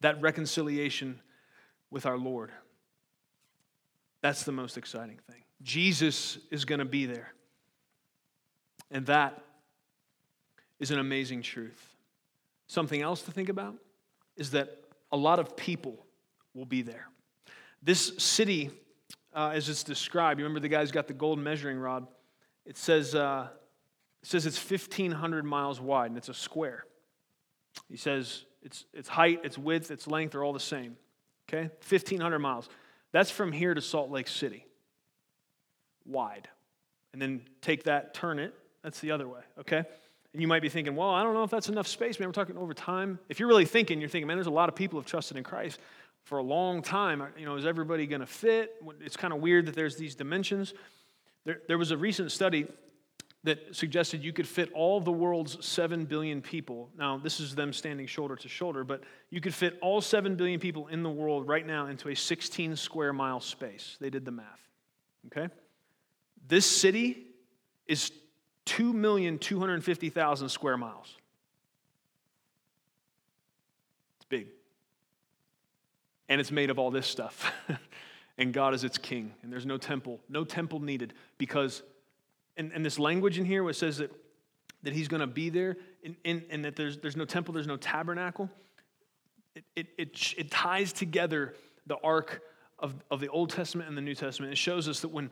that 0.00 0.20
reconciliation 0.20 1.20
with 1.90 2.06
our 2.06 2.18
Lord, 2.18 2.50
that's 4.20 4.42
the 4.42 4.52
most 4.52 4.76
exciting 4.76 5.18
thing. 5.30 5.42
Jesus 5.62 6.38
is 6.50 6.64
going 6.64 6.80
to 6.80 6.84
be 6.84 7.06
there. 7.06 7.32
And 8.90 9.06
that 9.06 9.42
is 10.78 10.90
an 10.90 10.98
amazing 10.98 11.42
truth. 11.42 11.94
Something 12.66 13.02
else 13.02 13.22
to 13.22 13.30
think 13.30 13.48
about 13.48 13.76
is 14.36 14.50
that 14.50 14.80
a 15.12 15.16
lot 15.16 15.38
of 15.38 15.56
people 15.56 16.04
will 16.54 16.66
be 16.66 16.82
there. 16.82 17.06
This 17.82 18.12
city 18.18 18.70
uh, 19.36 19.50
as 19.50 19.68
it's 19.68 19.84
described. 19.84 20.40
You 20.40 20.44
remember 20.44 20.60
the 20.60 20.68
guy's 20.68 20.90
got 20.90 21.06
the 21.06 21.14
gold 21.14 21.38
measuring 21.38 21.78
rod. 21.78 22.06
It 22.64 22.76
says, 22.76 23.14
uh, 23.14 23.48
it 24.22 24.28
says 24.28 24.46
it's 24.46 24.58
1,500 24.58 25.44
miles 25.44 25.80
wide 25.80 26.10
and 26.10 26.16
it's 26.16 26.30
a 26.30 26.34
square. 26.34 26.86
He 27.88 27.98
says 27.98 28.46
its, 28.62 28.86
its 28.94 29.08
height, 29.08 29.40
its 29.44 29.58
width, 29.58 29.90
its 29.90 30.08
length 30.08 30.34
are 30.34 30.42
all 30.42 30.54
the 30.54 30.58
same. 30.58 30.96
Okay? 31.48 31.70
1,500 31.88 32.38
miles. 32.38 32.68
That's 33.12 33.30
from 33.30 33.52
here 33.52 33.74
to 33.74 33.80
Salt 33.80 34.10
Lake 34.10 34.26
City. 34.26 34.66
Wide. 36.06 36.48
And 37.12 37.20
then 37.20 37.42
take 37.60 37.84
that, 37.84 38.14
turn 38.14 38.38
it. 38.38 38.54
That's 38.82 39.00
the 39.00 39.10
other 39.10 39.28
way. 39.28 39.40
Okay? 39.60 39.84
And 40.32 40.42
you 40.42 40.48
might 40.48 40.62
be 40.62 40.68
thinking, 40.68 40.96
well, 40.96 41.10
I 41.10 41.22
don't 41.22 41.34
know 41.34 41.44
if 41.44 41.50
that's 41.50 41.68
enough 41.68 41.86
space. 41.86 42.18
Man, 42.18 42.28
we're 42.28 42.32
talking 42.32 42.56
over 42.56 42.74
time. 42.74 43.18
If 43.28 43.38
you're 43.38 43.48
really 43.48 43.64
thinking, 43.64 44.00
you're 44.00 44.08
thinking, 44.08 44.26
man, 44.26 44.36
there's 44.36 44.46
a 44.46 44.50
lot 44.50 44.68
of 44.68 44.74
people 44.74 44.96
who 44.96 45.02
have 45.02 45.06
trusted 45.06 45.36
in 45.36 45.44
Christ 45.44 45.78
for 46.26 46.38
a 46.38 46.42
long 46.42 46.82
time. 46.82 47.22
You 47.38 47.46
know, 47.46 47.54
is 47.54 47.64
everybody 47.64 48.06
going 48.06 48.20
to 48.20 48.26
fit? 48.26 48.74
It's 49.00 49.16
kind 49.16 49.32
of 49.32 49.40
weird 49.40 49.66
that 49.66 49.76
there's 49.76 49.96
these 49.96 50.16
dimensions. 50.16 50.74
There, 51.44 51.62
there 51.68 51.78
was 51.78 51.92
a 51.92 51.96
recent 51.96 52.32
study 52.32 52.66
that 53.44 53.76
suggested 53.76 54.24
you 54.24 54.32
could 54.32 54.48
fit 54.48 54.72
all 54.74 55.00
the 55.00 55.12
world's 55.12 55.64
7 55.64 56.04
billion 56.04 56.42
people. 56.42 56.90
Now, 56.98 57.16
this 57.16 57.38
is 57.38 57.54
them 57.54 57.72
standing 57.72 58.08
shoulder 58.08 58.34
to 58.34 58.48
shoulder, 58.48 58.82
but 58.82 59.04
you 59.30 59.40
could 59.40 59.54
fit 59.54 59.78
all 59.80 60.00
7 60.00 60.34
billion 60.34 60.58
people 60.58 60.88
in 60.88 61.04
the 61.04 61.10
world 61.10 61.46
right 61.46 61.64
now 61.64 61.86
into 61.86 62.08
a 62.08 62.16
16 62.16 62.74
square 62.74 63.12
mile 63.12 63.38
space. 63.38 63.96
They 64.00 64.10
did 64.10 64.24
the 64.24 64.32
math. 64.32 64.68
Okay? 65.26 65.48
This 66.48 66.66
city 66.66 67.24
is 67.86 68.10
2,250,000 68.66 70.50
square 70.50 70.76
miles. 70.76 71.14
It's 74.16 74.24
big 74.28 74.55
and 76.28 76.40
it's 76.40 76.50
made 76.50 76.70
of 76.70 76.78
all 76.78 76.90
this 76.90 77.06
stuff. 77.06 77.52
and 78.38 78.52
God 78.52 78.74
is 78.74 78.84
its 78.84 78.98
king, 78.98 79.32
and 79.42 79.52
there's 79.52 79.66
no 79.66 79.78
temple, 79.78 80.20
no 80.28 80.44
temple 80.44 80.80
needed 80.80 81.14
because, 81.38 81.82
and, 82.56 82.72
and 82.72 82.84
this 82.84 82.98
language 82.98 83.38
in 83.38 83.44
here 83.44 83.62
where 83.62 83.70
it 83.70 83.76
says 83.76 83.98
that, 83.98 84.10
that 84.82 84.92
he's 84.92 85.08
going 85.08 85.20
to 85.20 85.26
be 85.26 85.50
there 85.50 85.76
and, 86.04 86.16
and, 86.24 86.42
and, 86.50 86.64
that 86.64 86.76
there's, 86.76 86.98
there's 86.98 87.16
no 87.16 87.24
temple, 87.24 87.54
there's 87.54 87.66
no 87.66 87.76
tabernacle, 87.76 88.50
it, 89.54 89.64
it, 89.74 89.86
it, 89.96 90.34
it 90.36 90.50
ties 90.50 90.92
together 90.92 91.54
the 91.86 91.96
arc 92.04 92.42
of, 92.78 92.94
of 93.10 93.20
the 93.20 93.28
Old 93.28 93.50
Testament 93.50 93.88
and 93.88 93.96
the 93.96 94.02
New 94.02 94.14
Testament. 94.14 94.52
It 94.52 94.58
shows 94.58 94.88
us 94.88 95.00
that 95.00 95.08
when 95.08 95.30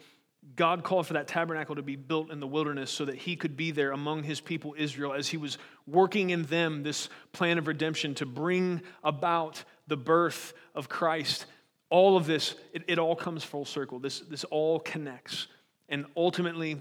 God 0.57 0.85
called 0.85 1.07
for 1.07 1.15
that 1.15 1.27
tabernacle 1.27 1.75
to 1.75 1.83
be 1.83 1.97
built 1.97 2.31
in 2.31 2.39
the 2.39 2.47
wilderness 2.47 2.91
so 2.91 3.05
that 3.07 3.17
he 3.17 3.35
could 3.35 3.57
be 3.57 3.71
there 3.71 3.93
among 3.93 4.23
his 4.23 4.41
people 4.41 4.75
Israel 4.77 5.13
as 5.13 5.29
he 5.29 5.37
was 5.37 5.59
working 5.87 6.31
in 6.31 6.43
them 6.45 6.83
this 6.83 7.09
plan 7.33 7.59
of 7.59 7.67
redemption 7.67 8.15
to 8.17 8.27
bring 8.27 8.83
about 9.03 9.65
the 9.87 9.97
birth 9.97 10.55
of 10.75 10.89
Christ. 10.89 11.47
All 11.91 12.17
of 12.17 12.27
this, 12.27 12.55
it, 12.73 12.85
it 12.89 12.99
all 12.99 13.15
comes 13.15 13.45
full 13.45 13.65
circle. 13.65 13.99
This, 13.99 14.21
this 14.21 14.45
all 14.45 14.81
connects. 14.81 15.49
And 15.89 16.07
ultimately, 16.17 16.81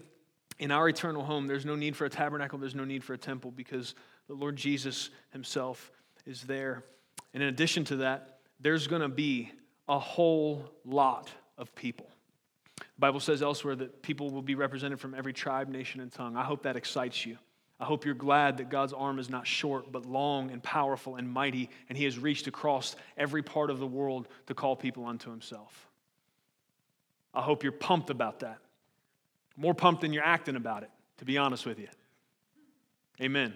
in 0.59 0.71
our 0.71 0.87
eternal 0.89 1.23
home, 1.23 1.47
there's 1.47 1.65
no 1.65 1.75
need 1.75 1.95
for 1.95 2.05
a 2.05 2.09
tabernacle, 2.09 2.57
there's 2.57 2.75
no 2.75 2.85
need 2.85 3.03
for 3.03 3.13
a 3.13 3.17
temple 3.17 3.51
because 3.51 3.95
the 4.27 4.33
Lord 4.33 4.55
Jesus 4.55 5.09
himself 5.31 5.91
is 6.25 6.43
there. 6.43 6.83
And 7.33 7.43
in 7.43 7.49
addition 7.49 7.83
to 7.85 7.97
that, 7.97 8.39
there's 8.59 8.87
going 8.87 9.01
to 9.01 9.09
be 9.09 9.51
a 9.87 9.99
whole 9.99 10.69
lot 10.85 11.29
of 11.57 11.73
people. 11.75 12.07
The 12.77 12.83
Bible 12.99 13.19
says 13.19 13.41
elsewhere 13.41 13.75
that 13.75 14.01
people 14.01 14.29
will 14.29 14.41
be 14.41 14.55
represented 14.55 14.99
from 14.99 15.13
every 15.13 15.33
tribe, 15.33 15.67
nation, 15.67 15.99
and 15.99 16.11
tongue. 16.11 16.37
I 16.37 16.43
hope 16.43 16.63
that 16.63 16.75
excites 16.75 17.25
you. 17.25 17.37
I 17.79 17.85
hope 17.85 18.05
you're 18.05 18.13
glad 18.13 18.57
that 18.57 18.69
God's 18.69 18.93
arm 18.93 19.19
is 19.19 19.29
not 19.29 19.45
short, 19.45 19.91
but 19.91 20.05
long 20.05 20.51
and 20.51 20.61
powerful 20.63 21.15
and 21.15 21.29
mighty, 21.29 21.69
and 21.89 21.97
He 21.97 22.05
has 22.05 22.17
reached 22.17 22.47
across 22.47 22.95
every 23.17 23.41
part 23.41 23.69
of 23.69 23.79
the 23.79 23.87
world 23.87 24.27
to 24.47 24.53
call 24.53 24.75
people 24.75 25.05
unto 25.05 25.29
Himself. 25.29 25.89
I 27.33 27.41
hope 27.41 27.63
you're 27.63 27.71
pumped 27.71 28.09
about 28.09 28.39
that. 28.39 28.59
More 29.57 29.73
pumped 29.73 30.01
than 30.01 30.13
you're 30.13 30.23
acting 30.23 30.55
about 30.55 30.83
it, 30.83 30.91
to 31.17 31.25
be 31.25 31.37
honest 31.37 31.65
with 31.65 31.79
you. 31.79 31.87
Amen. 33.21 33.53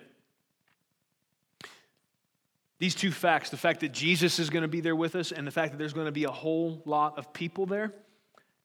These 2.80 2.95
two 2.95 3.11
facts, 3.11 3.49
the 3.49 3.57
fact 3.57 3.80
that 3.80 3.91
Jesus 3.91 4.39
is 4.39 4.49
going 4.49 4.61
to 4.61 4.68
be 4.68 4.82
there 4.82 4.95
with 4.95 5.15
us 5.15 5.32
and 5.32 5.47
the 5.47 5.51
fact 5.51 5.72
that 5.72 5.78
there's 5.78 5.93
going 5.93 6.05
to 6.05 6.11
be 6.11 6.26
a 6.26 6.32
whole 6.32 6.82
lot 6.86 7.18
of 7.18 7.34
people 7.34 7.65
there, 7.65 7.93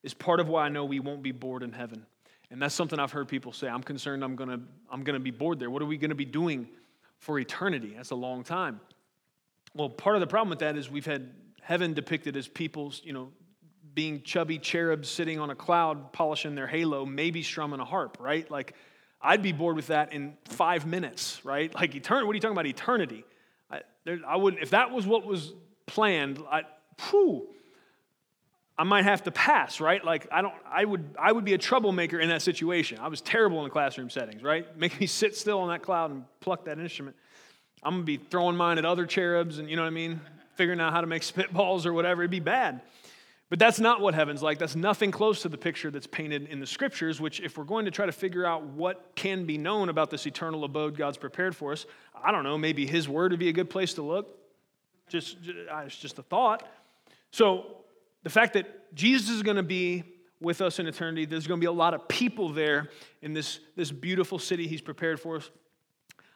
is 0.03 0.13
part 0.13 0.39
of 0.39 0.49
why 0.49 0.65
I 0.65 0.69
know 0.69 0.85
we 0.85 0.99
won't 0.99 1.23
be 1.23 1.31
bored 1.31 1.63
in 1.63 1.71
heaven. 1.71 2.05
And 2.53 2.61
that's 2.61 2.75
something 2.75 2.99
I've 2.99 3.11
heard 3.11 3.27
people 3.27 3.51
say. 3.51 3.67
I'm 3.67 3.81
concerned 3.81 4.23
I'm 4.23 4.37
to, 4.49 4.59
I'm 4.91 5.03
to 5.15 5.19
be 5.19 5.31
bored 5.31 5.59
there. 5.59 5.71
What 5.71 5.81
are 5.81 5.87
we 5.87 5.97
to 6.11 6.15
be 6.15 6.23
doing 6.23 6.67
for 7.17 7.39
eternity? 7.39 7.93
That's 7.97 8.11
a 8.11 8.15
long 8.15 8.43
time. 8.43 8.79
Well, 9.73 9.89
part 9.89 10.15
of 10.15 10.19
the 10.19 10.27
problem 10.27 10.51
with 10.51 10.59
that 10.59 10.77
is 10.77 10.87
we've 10.87 11.03
had 11.03 11.31
heaven 11.63 11.95
depicted 11.95 12.37
as 12.37 12.47
people's, 12.47 13.01
you 13.03 13.11
know, 13.11 13.29
being 13.95 14.21
chubby 14.21 14.59
cherubs 14.59 15.09
sitting 15.09 15.39
on 15.39 15.49
a 15.49 15.55
cloud 15.55 16.13
polishing 16.13 16.53
their 16.53 16.67
halo, 16.67 17.07
maybe 17.07 17.41
strumming 17.41 17.79
a 17.79 17.85
harp, 17.85 18.17
right? 18.19 18.49
Like, 18.51 18.75
I'd 19.19 19.41
be 19.41 19.51
bored 19.51 19.75
with 19.75 19.87
that 19.87 20.13
in 20.13 20.37
five 20.45 20.85
minutes, 20.85 21.43
right? 21.43 21.73
Like, 21.73 21.95
eternity, 21.95 22.27
what 22.27 22.33
are 22.33 22.35
you 22.35 22.41
talking 22.41 22.55
about, 22.55 22.67
eternity? 22.67 23.25
I, 23.71 23.81
there, 24.05 24.19
I 24.27 24.35
wouldn't, 24.35 24.61
if 24.61 24.69
that 24.69 24.91
was 24.91 25.07
what 25.07 25.25
was 25.25 25.53
planned, 25.87 26.39
I, 26.51 26.65
whew, 27.09 27.47
I 28.77 28.83
might 28.83 29.03
have 29.03 29.23
to 29.23 29.31
pass, 29.31 29.79
right? 29.79 30.03
Like 30.03 30.27
I 30.31 30.41
don't 30.41 30.53
I 30.69 30.83
would 30.83 31.15
I 31.19 31.31
would 31.31 31.45
be 31.45 31.53
a 31.53 31.57
troublemaker 31.57 32.19
in 32.19 32.29
that 32.29 32.41
situation. 32.41 32.99
I 32.99 33.07
was 33.07 33.21
terrible 33.21 33.59
in 33.59 33.65
the 33.65 33.69
classroom 33.69 34.09
settings, 34.09 34.41
right? 34.41 34.65
Make 34.77 34.99
me 34.99 35.07
sit 35.07 35.35
still 35.35 35.59
on 35.59 35.69
that 35.69 35.83
cloud 35.83 36.11
and 36.11 36.25
pluck 36.39 36.65
that 36.65 36.79
instrument. 36.79 37.15
I'm 37.83 37.93
gonna 37.93 38.03
be 38.03 38.17
throwing 38.17 38.55
mine 38.55 38.77
at 38.77 38.85
other 38.85 39.05
cherubs 39.05 39.59
and 39.59 39.69
you 39.69 39.75
know 39.75 39.83
what 39.83 39.89
I 39.89 39.91
mean? 39.91 40.21
Figuring 40.55 40.79
out 40.79 40.93
how 40.93 41.01
to 41.01 41.07
make 41.07 41.21
spitballs 41.23 41.85
or 41.85 41.93
whatever. 41.93 42.23
It'd 42.23 42.31
be 42.31 42.39
bad. 42.39 42.81
But 43.53 43.59
that's 43.59 43.79
not 43.79 44.01
what 44.01 44.15
heaven's 44.15 44.41
like. 44.41 44.57
That's 44.57 44.75
nothing 44.75 45.11
close 45.11 45.43
to 45.43 45.47
the 45.47 45.59
picture 45.59 45.91
that's 45.91 46.07
painted 46.07 46.47
in 46.47 46.59
the 46.59 46.65
scriptures, 46.65 47.21
which, 47.21 47.39
if 47.39 47.55
we're 47.55 47.65
going 47.65 47.85
to 47.85 47.91
try 47.91 48.07
to 48.07 48.11
figure 48.11 48.47
out 48.47 48.63
what 48.63 49.11
can 49.13 49.45
be 49.45 49.59
known 49.59 49.89
about 49.89 50.09
this 50.09 50.25
eternal 50.25 50.63
abode 50.63 50.97
God's 50.97 51.17
prepared 51.17 51.55
for 51.55 51.71
us, 51.71 51.85
I 52.15 52.31
don't 52.31 52.43
know, 52.43 52.57
maybe 52.57 52.87
His 52.87 53.07
word 53.07 53.29
would 53.29 53.39
be 53.39 53.49
a 53.49 53.53
good 53.53 53.69
place 53.69 53.93
to 53.93 54.01
look. 54.01 54.39
Just, 55.07 55.37
it's 55.45 55.95
just 55.95 56.17
a 56.17 56.23
thought. 56.23 56.67
So, 57.29 57.82
the 58.23 58.29
fact 58.29 58.53
that 58.53 58.93
Jesus 58.95 59.29
is 59.29 59.43
going 59.43 59.57
to 59.57 59.63
be 59.63 60.03
with 60.39 60.61
us 60.61 60.79
in 60.79 60.87
eternity, 60.87 61.25
there's 61.25 61.47
going 61.47 61.59
to 61.59 61.63
be 61.63 61.69
a 61.69 61.71
lot 61.71 61.93
of 61.93 62.07
people 62.07 62.49
there 62.49 62.89
in 63.21 63.33
this, 63.33 63.59
this 63.75 63.91
beautiful 63.91 64.39
city 64.39 64.67
He's 64.67 64.81
prepared 64.81 65.19
for 65.19 65.37
us. 65.37 65.49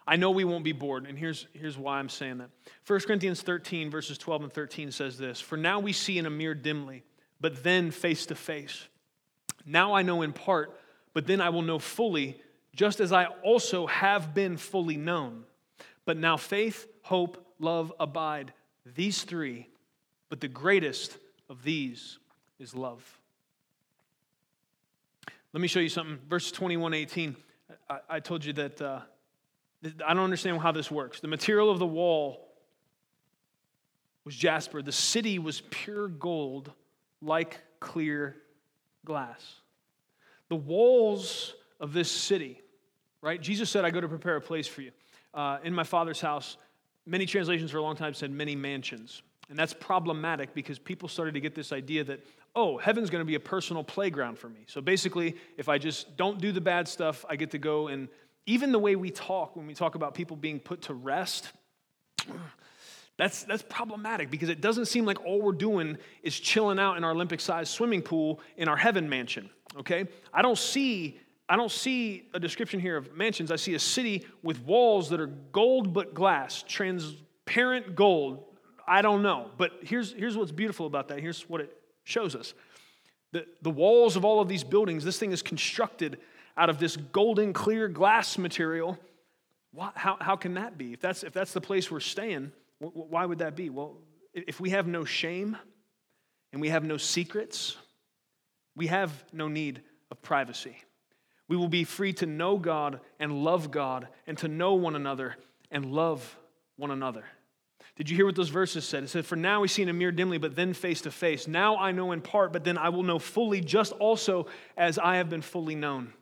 I 0.08 0.16
know 0.16 0.32
we 0.32 0.46
won't 0.46 0.64
be 0.64 0.72
bored, 0.72 1.06
and 1.06 1.20
here's, 1.20 1.48
here's 1.52 1.78
why 1.78 2.00
I'm 2.00 2.08
saying 2.08 2.38
that. 2.38 2.50
1 2.86 3.00
Corinthians 3.02 3.42
13, 3.42 3.92
verses 3.92 4.18
12 4.18 4.44
and 4.44 4.54
13 4.54 4.92
says 4.92 5.18
this 5.18 5.42
For 5.42 5.58
now 5.58 5.80
we 5.80 5.92
see 5.92 6.18
in 6.18 6.26
a 6.26 6.30
mirror 6.30 6.54
dimly, 6.56 7.04
but 7.42 7.64
then 7.64 7.92
face 7.92 8.26
to 8.28 8.36
face. 8.36 8.88
Now 9.66 9.94
I 9.94 10.04
know 10.04 10.22
in 10.22 10.32
part, 10.32 10.80
but 11.14 11.28
then 11.28 11.42
I 11.42 11.50
will 11.50 11.62
know 11.62 11.78
fully, 11.78 12.40
just 12.74 13.02
as 13.02 13.12
I 13.12 13.26
also 13.44 13.86
have 13.88 14.34
been 14.34 14.56
fully 14.56 14.96
known. 14.96 15.44
But 16.06 16.16
now 16.16 16.38
faith, 16.38 16.88
hope, 17.02 17.46
love 17.60 17.92
abide, 18.00 18.54
these 18.86 19.24
three, 19.24 19.68
but 20.30 20.40
the 20.40 20.48
greatest 20.48 21.18
of 21.50 21.64
these 21.64 22.20
is 22.60 22.76
love. 22.76 23.20
Let 25.54 25.62
me 25.62 25.68
show 25.68 25.80
you 25.80 25.90
something. 25.90 26.20
Verse 26.30 26.52
21 26.52 26.94
18. 26.94 27.36
I, 27.90 28.00
I 28.10 28.20
told 28.20 28.46
you 28.46 28.54
that. 28.54 28.82
Uh, 28.82 29.00
I 30.06 30.14
don't 30.14 30.24
understand 30.24 30.60
how 30.60 30.72
this 30.72 30.90
works. 30.90 31.20
The 31.20 31.28
material 31.28 31.70
of 31.70 31.80
the 31.80 31.88
wall 31.88 32.48
was 34.26 34.36
jasper, 34.36 34.82
the 34.82 34.92
city 34.92 35.40
was 35.40 35.62
pure 35.70 36.10
gold, 36.10 36.72
like 37.22 37.62
clear 37.80 38.36
glass. 39.06 39.42
The 40.50 40.58
walls 40.58 41.54
of 41.80 41.94
this 41.94 42.12
city, 42.12 42.62
right? 43.22 43.40
Jesus 43.42 43.70
said, 43.70 43.86
I 43.86 43.90
go 43.90 44.02
to 44.02 44.08
prepare 44.10 44.36
a 44.36 44.42
place 44.42 44.68
for 44.68 44.82
you. 44.82 44.92
Uh, 45.34 45.60
in 45.64 45.74
my 45.74 45.86
father's 45.86 46.20
house, 46.20 46.58
many 47.06 47.26
translations 47.26 47.72
for 47.72 47.78
a 47.78 47.82
long 47.82 47.96
time 47.96 48.14
said 48.14 48.30
many 48.30 48.54
mansions. 48.54 49.22
And 49.50 49.58
that's 49.58 49.74
problematic 49.74 50.54
because 50.54 50.78
people 50.78 51.08
started 51.08 51.34
to 51.36 51.40
get 51.40 51.56
this 51.56 51.72
idea 51.72 52.04
that, 52.04 52.26
oh, 52.56 52.78
heaven's 52.78 53.10
going 53.10 53.22
to 53.22 53.26
be 53.26 53.36
a 53.36 53.40
personal 53.40 53.84
playground 53.84 54.38
for 54.38 54.50
me. 54.50 54.66
So 54.68 54.82
basically, 54.82 55.36
if 55.58 55.70
I 55.70 55.78
just 55.78 56.18
don't 56.18 56.42
do 56.42 56.52
the 56.52 56.60
bad 56.60 56.88
stuff, 56.88 57.24
I 57.30 57.38
get 57.38 57.52
to 57.52 57.58
go 57.58 57.88
and 57.88 58.10
even 58.48 58.72
the 58.72 58.80
way 58.80 58.96
we 58.96 59.12
talk 59.12 59.56
when 59.56 59.68
we 59.68 59.74
talk 59.74 59.96
about 59.96 60.14
people 60.14 60.38
being 60.38 60.60
put 60.60 60.84
to 60.84 60.94
rest, 60.94 61.52
that's, 63.18 63.44
that's 63.44 63.64
problematic 63.64 64.32
because 64.32 64.50
it 64.50 64.62
doesn't 64.62 64.86
seem 64.86 65.06
like 65.06 65.24
all 65.26 65.42
we're 65.42 65.52
doing 65.52 65.98
is 66.24 66.40
chilling 66.40 66.80
out 66.80 66.98
in 66.98 67.04
our 67.04 67.12
Olympic 67.12 67.42
sized 67.42 67.72
swimming 67.72 68.02
pool 68.02 68.40
in 68.56 68.68
our 68.68 68.78
heaven 68.78 69.10
mansion, 69.10 69.50
okay? 69.78 70.08
I 70.34 70.42
don't 70.42 70.58
see. 70.58 71.20
I 71.50 71.56
don't 71.56 71.72
see 71.72 72.28
a 72.34 72.42
description 72.42 72.82
here 72.82 72.98
of 72.98 73.16
mansions. 73.16 73.54
I 73.54 73.56
see 73.56 73.74
a 73.76 73.80
city 73.80 74.26
with 74.44 74.60
walls 74.66 75.10
that 75.12 75.22
are 75.22 75.28
gold 75.28 75.94
but 75.94 76.14
glass, 76.14 76.62
transparent 76.68 77.96
gold. 77.96 78.44
I 78.88 79.02
don't 79.02 79.22
know. 79.22 79.52
But 79.58 79.72
here's, 79.82 80.14
here's 80.14 80.38
what's 80.38 80.52
beautiful 80.52 80.86
about 80.86 81.10
that. 81.10 81.20
Here's 81.20 81.42
what 81.50 81.62
it 81.62 81.76
shows 82.04 82.36
us. 82.36 82.54
The, 83.34 83.46
the 83.62 83.70
walls 83.70 84.16
of 84.16 84.24
all 84.24 84.40
of 84.40 84.48
these 84.48 84.64
buildings, 84.64 85.04
this 85.04 85.20
thing 85.20 85.32
is 85.32 85.42
constructed 85.42 86.20
out 86.56 86.70
of 86.70 86.80
this 86.80 86.96
golden 86.96 87.54
clear 87.54 87.88
glass 87.88 88.38
material. 88.38 88.98
Why, 89.74 89.92
how, 89.96 90.18
how 90.22 90.36
can 90.38 90.54
that 90.54 90.78
be? 90.78 90.94
If 90.94 91.02
that's, 91.02 91.24
if 91.24 91.34
that's 91.34 91.54
the 91.54 91.62
place 91.62 91.92
we're 91.92 92.00
staying, 92.00 92.52
why 92.80 93.26
would 93.26 93.40
that 93.40 93.56
be? 93.56 93.70
Well, 93.70 93.98
if 94.34 94.60
we 94.60 94.70
have 94.70 94.88
no 94.88 95.04
shame 95.04 95.58
and 96.54 96.62
we 96.62 96.70
have 96.70 96.84
no 96.84 96.98
secrets, 96.98 97.76
we 98.76 98.88
have 98.88 99.12
no 99.34 99.48
need 99.48 99.82
of 100.10 100.22
privacy. 100.22 100.78
We 101.50 101.58
will 101.58 101.70
be 101.70 101.84
free 101.84 102.14
to 102.14 102.26
know 102.26 102.58
God 102.58 103.00
and 103.20 103.44
love 103.44 103.72
God 103.72 104.08
and 104.26 104.38
to 104.40 104.48
know 104.48 104.76
one 104.76 104.96
another 104.96 105.36
and 105.72 105.86
love 105.86 106.38
one 106.76 106.92
another. 106.92 107.26
Did 107.98 108.12
you 108.12 108.16
hear 108.16 108.28
what 108.28 108.36
those 108.36 108.50
verses 108.50 108.86
said? 108.86 109.04
It 109.04 109.10
said, 109.10 109.26
For 109.26 109.36
now 109.36 109.62
we 109.62 109.68
see 109.68 109.82
in 109.82 109.90
a 109.90 109.94
mirror 109.94 110.12
dimly, 110.12 110.38
but 110.38 110.56
then 110.56 110.74
face 110.74 111.02
to 111.02 111.12
face. 111.12 111.48
Now 111.48 111.78
I 111.78 111.92
know 111.92 112.12
in 112.12 112.22
part, 112.22 112.54
but 112.54 112.64
then 112.64 112.78
I 112.78 112.90
will 112.90 113.02
know 113.02 113.18
fully, 113.18 113.60
just 113.60 113.92
also 113.94 114.48
as 114.78 115.00
I 115.00 115.18
have 115.18 115.30
been 115.30 115.42
fully 115.42 115.74
known. 115.74 116.14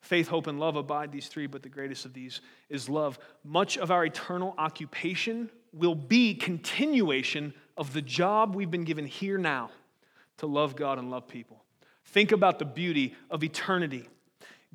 Faith, 0.00 0.28
hope, 0.28 0.46
and 0.46 0.60
love 0.60 0.76
abide, 0.76 1.10
these 1.10 1.26
three, 1.26 1.46
but 1.46 1.62
the 1.62 1.68
greatest 1.68 2.04
of 2.04 2.14
these 2.14 2.40
is 2.68 2.88
love. 2.88 3.18
Much 3.44 3.76
of 3.76 3.90
our 3.90 4.04
eternal 4.04 4.54
occupation 4.56 5.50
will 5.72 5.96
be 5.96 6.34
continuation 6.34 7.52
of 7.76 7.92
the 7.92 8.02
job 8.02 8.54
we've 8.54 8.70
been 8.70 8.84
given 8.84 9.04
here 9.04 9.36
now 9.36 9.70
to 10.38 10.46
love 10.46 10.76
God 10.76 10.98
and 10.98 11.10
love 11.10 11.26
people. 11.26 11.62
Think 12.06 12.32
about 12.32 12.58
the 12.58 12.64
beauty 12.64 13.14
of 13.30 13.44
eternity, 13.44 14.08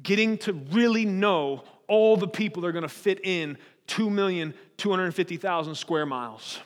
getting 0.04 0.38
to 0.40 0.54
really 0.54 1.06
know 1.06 1.64
all 1.88 2.18
the 2.18 2.28
people 2.28 2.62
that 2.62 2.68
are 2.68 2.72
going 2.72 2.84
to 2.84 2.90
fit 2.90 3.20
in 3.24 3.58
2,250,000 3.88 5.76
square 5.76 6.06
miles. 6.06 6.60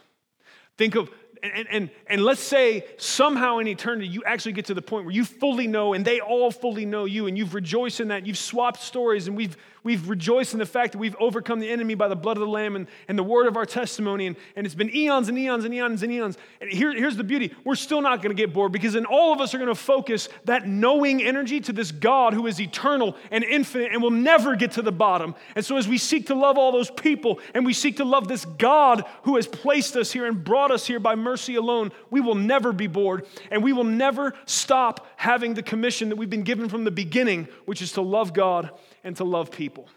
Think 0.78 0.96
of 0.96 1.10
and, 1.42 1.68
and, 1.70 1.90
and 2.08 2.24
let's 2.24 2.42
say 2.42 2.86
somehow 2.98 3.60
in 3.60 3.68
eternity 3.68 4.08
you 4.08 4.24
actually 4.26 4.52
get 4.54 4.66
to 4.66 4.74
the 4.74 4.82
point 4.82 5.06
where 5.06 5.14
you 5.14 5.24
fully 5.24 5.68
know 5.68 5.94
and 5.94 6.04
they 6.04 6.20
all 6.20 6.52
fully 6.52 6.86
know 6.86 7.06
you 7.06 7.28
and 7.28 7.38
you've 7.38 7.54
rejoiced 7.54 8.00
in 8.00 8.10
that. 8.10 8.26
You've 8.26 8.38
swapped 8.38 8.82
stories 8.82 9.28
and 9.28 9.38
we've, 9.38 9.56
we've 9.84 10.08
rejoiced 10.10 10.54
in 10.54 10.60
the 10.60 10.66
fact 10.66 10.94
that 10.94 11.00
we've 11.00 11.16
overcome 11.20 11.60
the 11.60 11.70
enemy 11.70 11.96
by 11.96 12.08
the 12.08 12.16
blood 12.16 12.38
of 12.38 12.42
the 12.42 12.48
Lamb 12.48 12.76
and, 12.76 12.88
and 13.08 13.18
the 13.18 13.24
word 13.24 13.48
of 13.48 13.58
our 13.58 13.66
testimony. 13.66 14.28
And, 14.28 14.36
and 14.56 14.66
it's 14.66 14.76
been 14.76 14.94
eons 14.96 15.28
and 15.30 15.38
eons 15.38 15.66
and 15.66 15.74
eons 15.74 16.04
and 16.04 16.12
eons. 16.12 16.38
And 16.62 16.70
here, 16.70 16.94
here's 16.94 17.18
the 17.18 17.24
beauty 17.24 17.54
we're 17.64 17.76
still 17.76 18.02
not 18.02 18.22
going 18.22 18.36
to 18.36 18.42
get 18.42 18.54
bored 18.54 18.72
because 18.72 18.94
then 18.94 19.06
all 19.06 19.34
of 19.34 19.42
us 19.42 19.54
are 19.54 19.58
going 19.58 19.70
to 19.70 19.76
focus 19.76 20.30
that 20.46 20.68
knowing 20.68 21.24
energy 21.24 21.60
to 21.62 21.74
this 21.74 21.92
God 21.92 22.34
who 22.34 22.48
is 22.48 22.62
eternal 22.62 23.16
and 23.32 23.44
infinite 23.44 23.92
and 23.92 24.02
will 24.04 24.12
never 24.12 24.56
get 24.56 24.74
to 24.74 24.82
the 24.82 24.92
bottom. 24.92 25.36
And 25.56 25.66
so 25.66 25.78
as 25.78 25.88
we 25.88 25.98
seek 25.98 26.28
to 26.28 26.36
love 26.36 26.58
all 26.58 26.72
those 26.72 26.92
people 26.92 27.40
and 27.54 27.66
we 27.66 27.74
seek 27.74 27.98
to 27.98 28.06
love 28.06 28.28
this 28.28 28.46
God 28.46 29.04
who 29.24 29.36
has 29.38 29.48
placed 29.48 29.96
us 29.96 30.12
here 30.12 30.26
and 30.26 30.44
brought 30.44 30.72
us 30.72 30.86
here 30.86 31.00
by 31.00 31.16
mercy 31.16 31.40
mercy 31.40 31.56
alone, 31.56 31.92
we 32.10 32.20
will 32.20 32.36
never 32.36 32.74
be 32.74 32.88
bored, 32.88 33.26
and 33.50 33.64
we 33.64 33.72
will 33.72 33.84
never 33.84 34.34
stop 34.46 35.08
having 35.16 35.54
the 35.54 35.64
commission 35.64 36.10
that 36.10 36.18
we've 36.18 36.30
been 36.30 36.44
given 36.44 36.68
from 36.68 36.84
the 36.84 36.92
beginning, 36.92 37.48
which 37.66 37.82
is 37.82 37.94
to 37.94 38.02
love 38.02 38.34
God 38.34 38.72
and 39.04 39.16
to 39.18 39.24
love 39.24 39.52
people. 39.52 39.88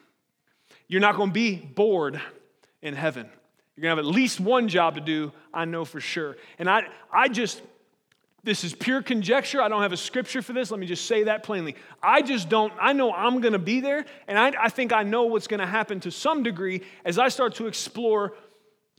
You're 0.88 1.00
not 1.00 1.16
going 1.16 1.30
to 1.30 1.34
be 1.34 1.56
bored 1.56 2.20
in 2.82 2.94
heaven. 2.94 3.28
You're 3.76 3.82
going 3.82 3.96
to 3.96 4.02
have 4.02 4.06
at 4.06 4.14
least 4.14 4.40
one 4.40 4.68
job 4.68 4.96
to 4.96 5.00
do, 5.00 5.32
I 5.52 5.64
know 5.64 5.84
for 5.84 6.00
sure. 6.00 6.36
And 6.58 6.68
I, 6.68 6.82
I 7.12 7.28
just, 7.28 7.62
this 8.44 8.64
is 8.64 8.74
pure 8.74 9.02
conjecture. 9.02 9.62
I 9.62 9.68
don't 9.68 9.82
have 9.82 9.92
a 9.92 9.96
scripture 9.96 10.42
for 10.42 10.52
this. 10.52 10.70
Let 10.70 10.80
me 10.80 10.86
just 10.86 11.06
say 11.06 11.24
that 11.24 11.42
plainly. 11.42 11.76
I 12.02 12.22
just 12.22 12.48
don't, 12.48 12.72
I 12.80 12.92
know 12.92 13.12
I'm 13.12 13.40
going 13.40 13.52
to 13.52 13.58
be 13.58 13.80
there, 13.80 14.04
and 14.26 14.38
I, 14.38 14.52
I 14.64 14.68
think 14.68 14.92
I 14.92 15.04
know 15.04 15.24
what's 15.24 15.46
going 15.46 15.60
to 15.60 15.66
happen 15.66 16.00
to 16.00 16.10
some 16.10 16.42
degree 16.42 16.82
as 17.04 17.18
I 17.18 17.28
start 17.28 17.54
to 17.56 17.66
explore 17.66 18.34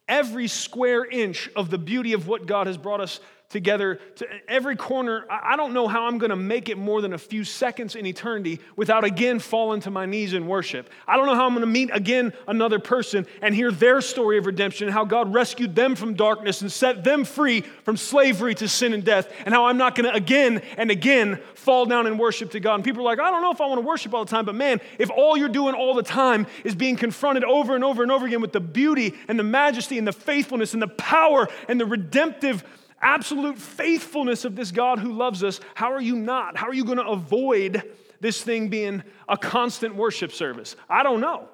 every 0.07 0.47
square 0.47 1.05
inch 1.05 1.49
of 1.55 1.69
the 1.69 1.77
beauty 1.77 2.13
of 2.13 2.27
what 2.27 2.45
God 2.45 2.67
has 2.67 2.77
brought 2.77 3.01
us 3.01 3.19
together 3.53 3.99
to 4.15 4.27
every 4.49 4.75
corner. 4.75 5.25
I 5.29 5.55
don't 5.55 5.73
know 5.73 5.87
how 5.87 6.07
I'm 6.07 6.17
going 6.17 6.31
to 6.31 6.35
make 6.35 6.67
it 6.67 6.77
more 6.77 7.01
than 7.01 7.13
a 7.13 7.17
few 7.17 7.43
seconds 7.45 7.95
in 7.95 8.05
eternity 8.05 8.59
without 8.75 9.05
again 9.05 9.39
falling 9.39 9.79
to 9.81 9.91
my 9.91 10.05
knees 10.05 10.33
in 10.33 10.47
worship. 10.47 10.89
I 11.07 11.15
don't 11.15 11.27
know 11.27 11.35
how 11.35 11.45
I'm 11.45 11.53
going 11.53 11.61
to 11.61 11.67
meet 11.67 11.89
again 11.93 12.33
another 12.47 12.79
person 12.79 13.25
and 13.41 13.55
hear 13.55 13.71
their 13.71 14.01
story 14.01 14.37
of 14.37 14.47
redemption, 14.47 14.89
how 14.89 15.05
God 15.05 15.33
rescued 15.33 15.75
them 15.75 15.95
from 15.95 16.15
darkness 16.15 16.61
and 16.61 16.71
set 16.71 17.03
them 17.03 17.23
free 17.23 17.61
from 17.61 17.95
slavery 17.95 18.55
to 18.55 18.67
sin 18.67 18.91
and 18.91 19.05
death, 19.05 19.31
and 19.45 19.53
how 19.53 19.65
I'm 19.65 19.77
not 19.77 19.95
going 19.95 20.09
to 20.09 20.15
again 20.15 20.61
and 20.75 20.91
again 20.91 21.39
fall 21.53 21.85
down 21.85 22.07
in 22.07 22.17
worship 22.17 22.51
to 22.51 22.59
God. 22.59 22.75
And 22.75 22.83
people 22.83 23.01
are 23.01 23.05
like, 23.05 23.19
I 23.19 23.29
don't 23.29 23.41
know 23.41 23.51
if 23.51 23.61
I 23.61 23.67
want 23.67 23.79
to 23.79 23.87
worship 23.87 24.13
all 24.13 24.25
the 24.25 24.31
time, 24.31 24.45
but 24.45 24.55
man, 24.55 24.81
if 24.97 25.09
all 25.11 25.37
you're 25.37 25.47
doing 25.47 25.75
all 25.75 25.93
the 25.93 26.03
time 26.03 26.47
is 26.63 26.73
being 26.75 26.95
confronted 26.95 27.43
over 27.43 27.75
and 27.75 27.83
over 27.83 28.01
and 28.01 28.11
over 28.11 28.25
again 28.25 28.41
with 28.41 28.51
the 28.51 28.59
beauty 28.59 29.13
and 29.27 29.37
the 29.37 29.43
majesty 29.43 29.99
and 29.99 30.07
the 30.07 30.11
faithfulness 30.11 30.73
and 30.73 30.81
the 30.81 30.87
power 30.87 31.47
and 31.69 31.79
the 31.79 31.85
redemptive 31.85 32.63
absolute 33.03 33.59
faithfulness 33.59 34.45
of 34.45 34.55
this 34.55 34.71
God 34.71 34.97
who 34.97 35.11
loves 35.13 35.43
us, 35.43 35.59
how 35.75 35.91
are 35.91 36.01
you 36.01 36.15
not? 36.15 36.57
How 36.57 36.67
are 36.67 36.73
you 36.73 36.85
going 36.85 36.97
to 36.97 37.07
avoid 37.07 37.83
this 38.19 38.41
thing 38.41 38.69
being 38.69 39.03
a 39.27 39.37
constant 39.37 39.95
worship 39.95 40.31
service? 40.31 40.75
I 40.89 41.03
don't 41.03 41.21
know. 41.21 41.49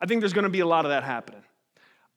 I 0.00 0.06
think 0.06 0.20
there's 0.20 0.32
going 0.32 0.44
to 0.44 0.50
be 0.50 0.60
a 0.60 0.66
lot 0.66 0.84
of 0.84 0.90
that 0.90 1.04
happening. 1.04 1.42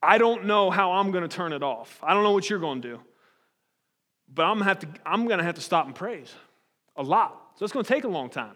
I 0.01 0.17
don't 0.17 0.45
know 0.45 0.69
how 0.69 0.93
I'm 0.93 1.11
going 1.11 1.27
to 1.27 1.35
turn 1.35 1.53
it 1.53 1.63
off. 1.63 1.99
I 2.03 2.13
don't 2.13 2.23
know 2.23 2.31
what 2.31 2.49
you're 2.49 2.59
going 2.59 2.81
to 2.81 2.87
do. 2.89 2.99
But 4.31 4.43
I'm 4.43 4.57
going 4.57 4.59
to 4.59 4.65
have 4.65 4.79
to, 4.79 4.87
I'm 5.05 5.25
going 5.25 5.37
to, 5.37 5.43
have 5.43 5.55
to 5.55 5.61
stop 5.61 5.85
and 5.85 5.95
praise 5.95 6.33
a 6.95 7.03
lot. 7.03 7.53
So 7.55 7.63
it's 7.63 7.73
going 7.73 7.85
to 7.85 7.93
take 7.93 8.03
a 8.03 8.09
long 8.09 8.29
time. 8.29 8.55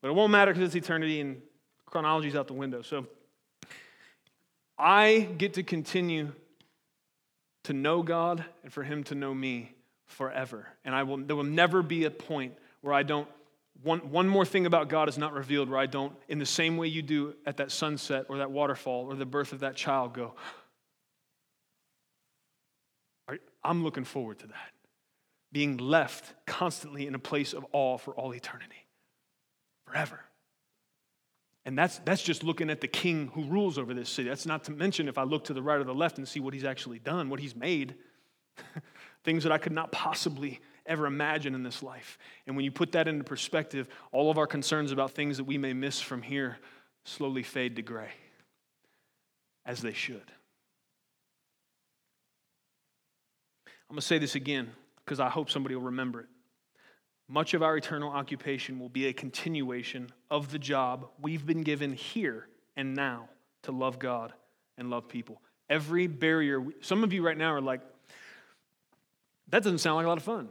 But 0.00 0.08
it 0.08 0.14
won't 0.14 0.32
matter 0.32 0.52
because 0.52 0.66
it's 0.66 0.76
eternity 0.76 1.20
and 1.20 1.42
chronology's 1.86 2.34
out 2.34 2.46
the 2.46 2.54
window. 2.54 2.82
So 2.82 3.06
I 4.78 5.28
get 5.38 5.54
to 5.54 5.62
continue 5.62 6.32
to 7.64 7.72
know 7.72 8.02
God 8.02 8.44
and 8.62 8.72
for 8.72 8.82
Him 8.82 9.04
to 9.04 9.14
know 9.14 9.34
me 9.34 9.74
forever. 10.06 10.68
And 10.84 10.94
I 10.94 11.02
will, 11.02 11.18
there 11.18 11.36
will 11.36 11.44
never 11.44 11.82
be 11.82 12.04
a 12.04 12.10
point 12.10 12.54
where 12.80 12.94
I 12.94 13.02
don't, 13.02 13.28
one, 13.82 14.10
one 14.10 14.28
more 14.28 14.44
thing 14.44 14.66
about 14.66 14.88
God 14.88 15.08
is 15.08 15.18
not 15.18 15.32
revealed 15.32 15.68
where 15.68 15.78
I 15.78 15.86
don't, 15.86 16.14
in 16.28 16.38
the 16.38 16.46
same 16.46 16.76
way 16.76 16.86
you 16.86 17.02
do 17.02 17.34
at 17.44 17.56
that 17.56 17.72
sunset 17.72 18.26
or 18.28 18.38
that 18.38 18.50
waterfall 18.50 19.06
or 19.06 19.16
the 19.16 19.26
birth 19.26 19.52
of 19.52 19.60
that 19.60 19.76
child, 19.76 20.14
go, 20.14 20.34
I'm 23.62 23.82
looking 23.82 24.04
forward 24.04 24.38
to 24.40 24.46
that. 24.48 24.70
Being 25.50 25.78
left 25.78 26.34
constantly 26.46 27.06
in 27.06 27.14
a 27.14 27.18
place 27.18 27.54
of 27.54 27.64
awe 27.72 27.96
for 27.96 28.14
all 28.14 28.34
eternity, 28.34 28.86
forever. 29.86 30.20
And 31.66 31.78
that's, 31.78 31.98
that's 32.00 32.22
just 32.22 32.44
looking 32.44 32.68
at 32.68 32.80
the 32.80 32.88
king 32.88 33.30
who 33.34 33.44
rules 33.44 33.78
over 33.78 33.94
this 33.94 34.10
city. 34.10 34.28
That's 34.28 34.46
not 34.46 34.64
to 34.64 34.72
mention 34.72 35.08
if 35.08 35.16
I 35.16 35.22
look 35.22 35.44
to 35.44 35.54
the 35.54 35.62
right 35.62 35.80
or 35.80 35.84
the 35.84 35.94
left 35.94 36.18
and 36.18 36.28
see 36.28 36.40
what 36.40 36.52
he's 36.52 36.64
actually 36.64 36.98
done, 36.98 37.30
what 37.30 37.40
he's 37.40 37.56
made, 37.56 37.94
things 39.24 39.44
that 39.44 39.52
I 39.52 39.58
could 39.58 39.72
not 39.72 39.90
possibly 39.90 40.60
ever 40.86 41.06
imagine 41.06 41.54
in 41.54 41.62
this 41.62 41.82
life. 41.82 42.18
And 42.46 42.54
when 42.54 42.66
you 42.66 42.70
put 42.70 42.92
that 42.92 43.08
into 43.08 43.24
perspective, 43.24 43.88
all 44.12 44.30
of 44.30 44.36
our 44.36 44.46
concerns 44.46 44.92
about 44.92 45.12
things 45.12 45.38
that 45.38 45.44
we 45.44 45.56
may 45.56 45.72
miss 45.72 46.00
from 46.00 46.20
here 46.20 46.58
slowly 47.04 47.42
fade 47.42 47.76
to 47.76 47.82
gray, 47.82 48.10
as 49.64 49.80
they 49.80 49.94
should. 49.94 50.32
I'm 53.88 53.96
going 53.96 54.00
to 54.00 54.06
say 54.06 54.18
this 54.18 54.34
again 54.34 54.70
because 55.04 55.20
I 55.20 55.28
hope 55.28 55.50
somebody 55.50 55.74
will 55.74 55.82
remember 55.82 56.20
it. 56.20 56.26
Much 57.28 57.54
of 57.54 57.62
our 57.62 57.76
eternal 57.76 58.10
occupation 58.10 58.78
will 58.78 58.88
be 58.88 59.06
a 59.06 59.12
continuation 59.12 60.10
of 60.30 60.52
the 60.52 60.58
job 60.58 61.08
we've 61.20 61.46
been 61.46 61.62
given 61.62 61.92
here 61.92 62.48
and 62.76 62.94
now 62.94 63.28
to 63.62 63.72
love 63.72 63.98
God 63.98 64.32
and 64.76 64.90
love 64.90 65.08
people. 65.08 65.40
Every 65.70 66.06
barrier, 66.06 66.64
some 66.82 67.02
of 67.02 67.12
you 67.12 67.24
right 67.24 67.36
now 67.36 67.54
are 67.54 67.60
like, 67.60 67.80
that 69.48 69.62
doesn't 69.62 69.78
sound 69.78 69.96
like 69.96 70.04
a 70.04 70.08
lot 70.08 70.18
of 70.18 70.24
fun 70.24 70.48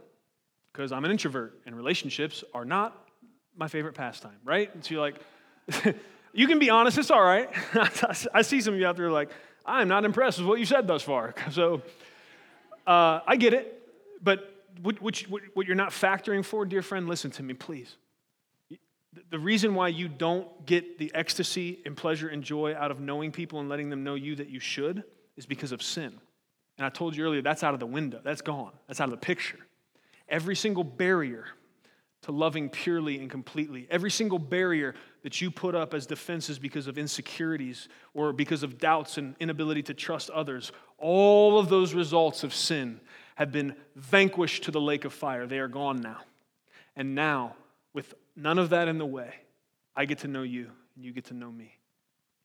because 0.72 0.90
I'm 0.90 1.04
an 1.04 1.10
introvert 1.10 1.60
and 1.66 1.76
relationships 1.76 2.42
are 2.52 2.64
not 2.64 3.08
my 3.56 3.68
favorite 3.68 3.94
pastime, 3.94 4.38
right? 4.44 4.74
And 4.74 4.84
so 4.84 4.94
you're 4.94 5.00
like, 5.00 5.94
you 6.32 6.48
can 6.48 6.58
be 6.58 6.70
honest, 6.70 6.98
it's 6.98 7.10
all 7.10 7.22
right. 7.22 7.48
I 8.34 8.42
see 8.42 8.60
some 8.60 8.74
of 8.74 8.80
you 8.80 8.86
out 8.86 8.96
there 8.96 9.10
like, 9.10 9.30
I'm 9.64 9.88
not 9.88 10.04
impressed 10.04 10.38
with 10.38 10.48
what 10.48 10.58
you 10.58 10.66
said 10.66 10.86
thus 10.86 11.02
far. 11.02 11.34
So 11.52 11.82
uh, 12.86 13.20
I 13.26 13.36
get 13.36 13.54
it, 13.54 13.80
but 14.22 14.53
what, 14.82 15.00
what 15.54 15.66
you're 15.66 15.76
not 15.76 15.90
factoring 15.90 16.44
for, 16.44 16.64
dear 16.64 16.82
friend, 16.82 17.08
listen 17.08 17.30
to 17.32 17.42
me, 17.42 17.54
please. 17.54 17.96
The 19.30 19.38
reason 19.38 19.74
why 19.74 19.88
you 19.88 20.08
don't 20.08 20.66
get 20.66 20.98
the 20.98 21.12
ecstasy 21.14 21.80
and 21.86 21.96
pleasure 21.96 22.28
and 22.28 22.42
joy 22.42 22.74
out 22.74 22.90
of 22.90 23.00
knowing 23.00 23.30
people 23.30 23.60
and 23.60 23.68
letting 23.68 23.88
them 23.88 24.02
know 24.02 24.14
you 24.14 24.34
that 24.36 24.48
you 24.48 24.58
should 24.58 25.04
is 25.36 25.46
because 25.46 25.70
of 25.70 25.82
sin. 25.82 26.12
And 26.78 26.84
I 26.84 26.88
told 26.88 27.14
you 27.14 27.24
earlier, 27.24 27.40
that's 27.40 27.62
out 27.62 27.74
of 27.74 27.80
the 27.80 27.86
window. 27.86 28.20
That's 28.24 28.42
gone. 28.42 28.72
That's 28.88 29.00
out 29.00 29.04
of 29.04 29.12
the 29.12 29.24
picture. 29.24 29.58
Every 30.28 30.56
single 30.56 30.82
barrier 30.82 31.46
to 32.22 32.32
loving 32.32 32.70
purely 32.70 33.20
and 33.20 33.30
completely, 33.30 33.86
every 33.90 34.10
single 34.10 34.38
barrier 34.38 34.94
that 35.22 35.40
you 35.40 35.50
put 35.50 35.74
up 35.74 35.92
as 35.94 36.06
defenses 36.06 36.58
because 36.58 36.86
of 36.86 36.96
insecurities 36.96 37.88
or 38.14 38.32
because 38.32 38.62
of 38.62 38.78
doubts 38.78 39.18
and 39.18 39.36
inability 39.40 39.82
to 39.82 39.94
trust 39.94 40.30
others, 40.30 40.72
all 40.98 41.58
of 41.58 41.68
those 41.68 41.92
results 41.92 42.42
of 42.42 42.54
sin 42.54 42.98
have 43.34 43.50
been 43.52 43.74
vanquished 43.96 44.64
to 44.64 44.70
the 44.70 44.80
lake 44.80 45.04
of 45.04 45.12
fire. 45.12 45.46
They 45.46 45.58
are 45.58 45.68
gone 45.68 46.00
now. 46.00 46.20
And 46.96 47.14
now, 47.14 47.56
with 47.92 48.14
none 48.36 48.58
of 48.58 48.70
that 48.70 48.88
in 48.88 48.98
the 48.98 49.06
way, 49.06 49.34
I 49.96 50.04
get 50.04 50.18
to 50.18 50.28
know 50.28 50.42
you 50.42 50.70
and 50.94 51.04
you 51.04 51.12
get 51.12 51.26
to 51.26 51.34
know 51.34 51.50
me. 51.50 51.76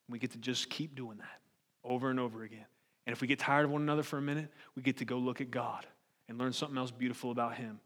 We 0.08 0.18
get 0.18 0.32
to 0.32 0.38
just 0.38 0.70
keep 0.70 0.94
doing 0.94 1.18
that 1.18 1.40
over 1.84 2.10
and 2.10 2.18
over 2.18 2.42
again. 2.42 2.66
And 3.06 3.12
if 3.12 3.20
we 3.20 3.28
get 3.28 3.38
tired 3.38 3.64
of 3.64 3.70
one 3.70 3.82
another 3.82 4.02
for 4.02 4.18
a 4.18 4.22
minute, 4.22 4.48
we 4.74 4.82
get 4.82 4.98
to 4.98 5.04
go 5.04 5.18
look 5.18 5.40
at 5.40 5.50
God 5.50 5.86
and 6.28 6.38
learn 6.38 6.52
something 6.52 6.76
else 6.76 6.90
beautiful 6.90 7.30
about 7.30 7.56
Him. 7.56 7.80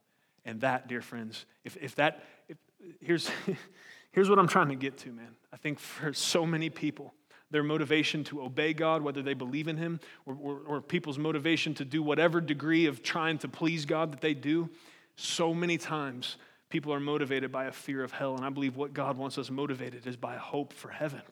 And 0.45 0.61
that, 0.61 0.89
dear 0.89 1.01
friends, 1.01 1.47
if, 1.65 1.77
if 1.81 1.95
that, 1.97 2.23
if, 2.49 2.59
here's, 3.01 3.31
here's 4.13 4.29
what 4.29 4.39
I'm 4.39 4.49
trying 4.49 4.69
to 4.69 4.75
get 4.75 4.99
to, 4.99 5.13
man. 5.13 5.35
I 5.53 5.57
think 5.57 5.79
for 5.79 6.13
so 6.13 6.45
many 6.45 6.71
people, 6.71 7.15
their 7.51 7.63
motivation 7.63 8.25
to 8.25 8.43
obey 8.43 8.73
God, 8.73 9.03
whether 9.03 9.23
they 9.23 9.35
believe 9.35 9.69
in 9.69 9.77
Him, 9.77 10.01
or, 10.27 10.37
or, 10.41 10.59
or, 10.67 10.81
people's 10.81 11.19
motivation 11.19 11.75
to 11.75 11.85
do 11.85 12.03
whatever 12.03 12.41
degree 12.41 12.87
of 12.87 13.03
trying 13.03 13.39
to 13.39 13.49
please 13.49 13.85
God 13.85 14.13
that 14.13 14.21
they 14.21 14.35
do, 14.35 14.71
so 15.17 15.55
many 15.55 15.79
times 15.79 16.37
people 16.71 16.93
are 16.93 17.01
motivated 17.01 17.53
by 17.53 17.67
a 17.67 17.73
fear 17.73 18.03
of 18.03 18.11
hell. 18.11 18.35
And 18.35 18.45
I 18.45 18.51
believe 18.51 18.77
what 18.77 18.93
God 18.93 19.17
wants 19.17 19.39
us 19.39 19.51
motivated 19.51 20.07
is 20.07 20.17
by 20.17 20.35
a 20.35 20.39
hope 20.39 20.73
for 20.73 20.89
heaven. 20.89 21.23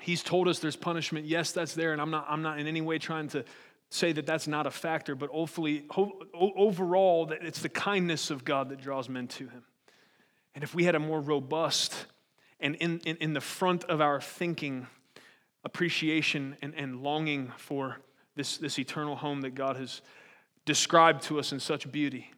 He's 0.00 0.22
told 0.22 0.48
us 0.48 0.58
there's 0.58 0.76
punishment. 0.76 1.26
Yes, 1.26 1.52
that's 1.52 1.74
there, 1.74 1.92
and 1.92 2.00
I'm 2.00 2.10
not, 2.10 2.26
I'm 2.28 2.42
not 2.42 2.58
in 2.58 2.66
any 2.66 2.80
way 2.80 2.98
trying 2.98 3.28
to 3.28 3.44
say 3.90 4.12
that 4.12 4.26
that's 4.26 4.48
not 4.48 4.66
a 4.66 4.70
factor, 4.70 5.14
but 5.14 5.30
hopefully, 5.30 5.84
overall, 6.34 7.30
it's 7.30 7.60
the 7.60 7.68
kindness 7.68 8.30
of 8.30 8.44
God 8.44 8.70
that 8.70 8.80
draws 8.80 9.08
men 9.08 9.28
to 9.28 9.48
Him. 9.48 9.62
And 10.54 10.64
if 10.64 10.74
we 10.74 10.84
had 10.84 10.94
a 10.94 10.98
more 10.98 11.20
robust 11.20 12.06
and 12.64 12.74
in, 12.76 12.98
in, 13.00 13.16
in 13.18 13.32
the 13.34 13.42
front 13.42 13.84
of 13.84 14.00
our 14.00 14.22
thinking, 14.22 14.86
appreciation 15.64 16.56
and, 16.62 16.74
and 16.74 17.02
longing 17.02 17.52
for 17.58 17.98
this, 18.36 18.56
this 18.56 18.78
eternal 18.78 19.16
home 19.16 19.42
that 19.42 19.54
God 19.54 19.76
has 19.76 20.00
described 20.64 21.22
to 21.24 21.38
us 21.38 21.52
in 21.52 21.60
such 21.60 21.92
beauty. 21.92 22.30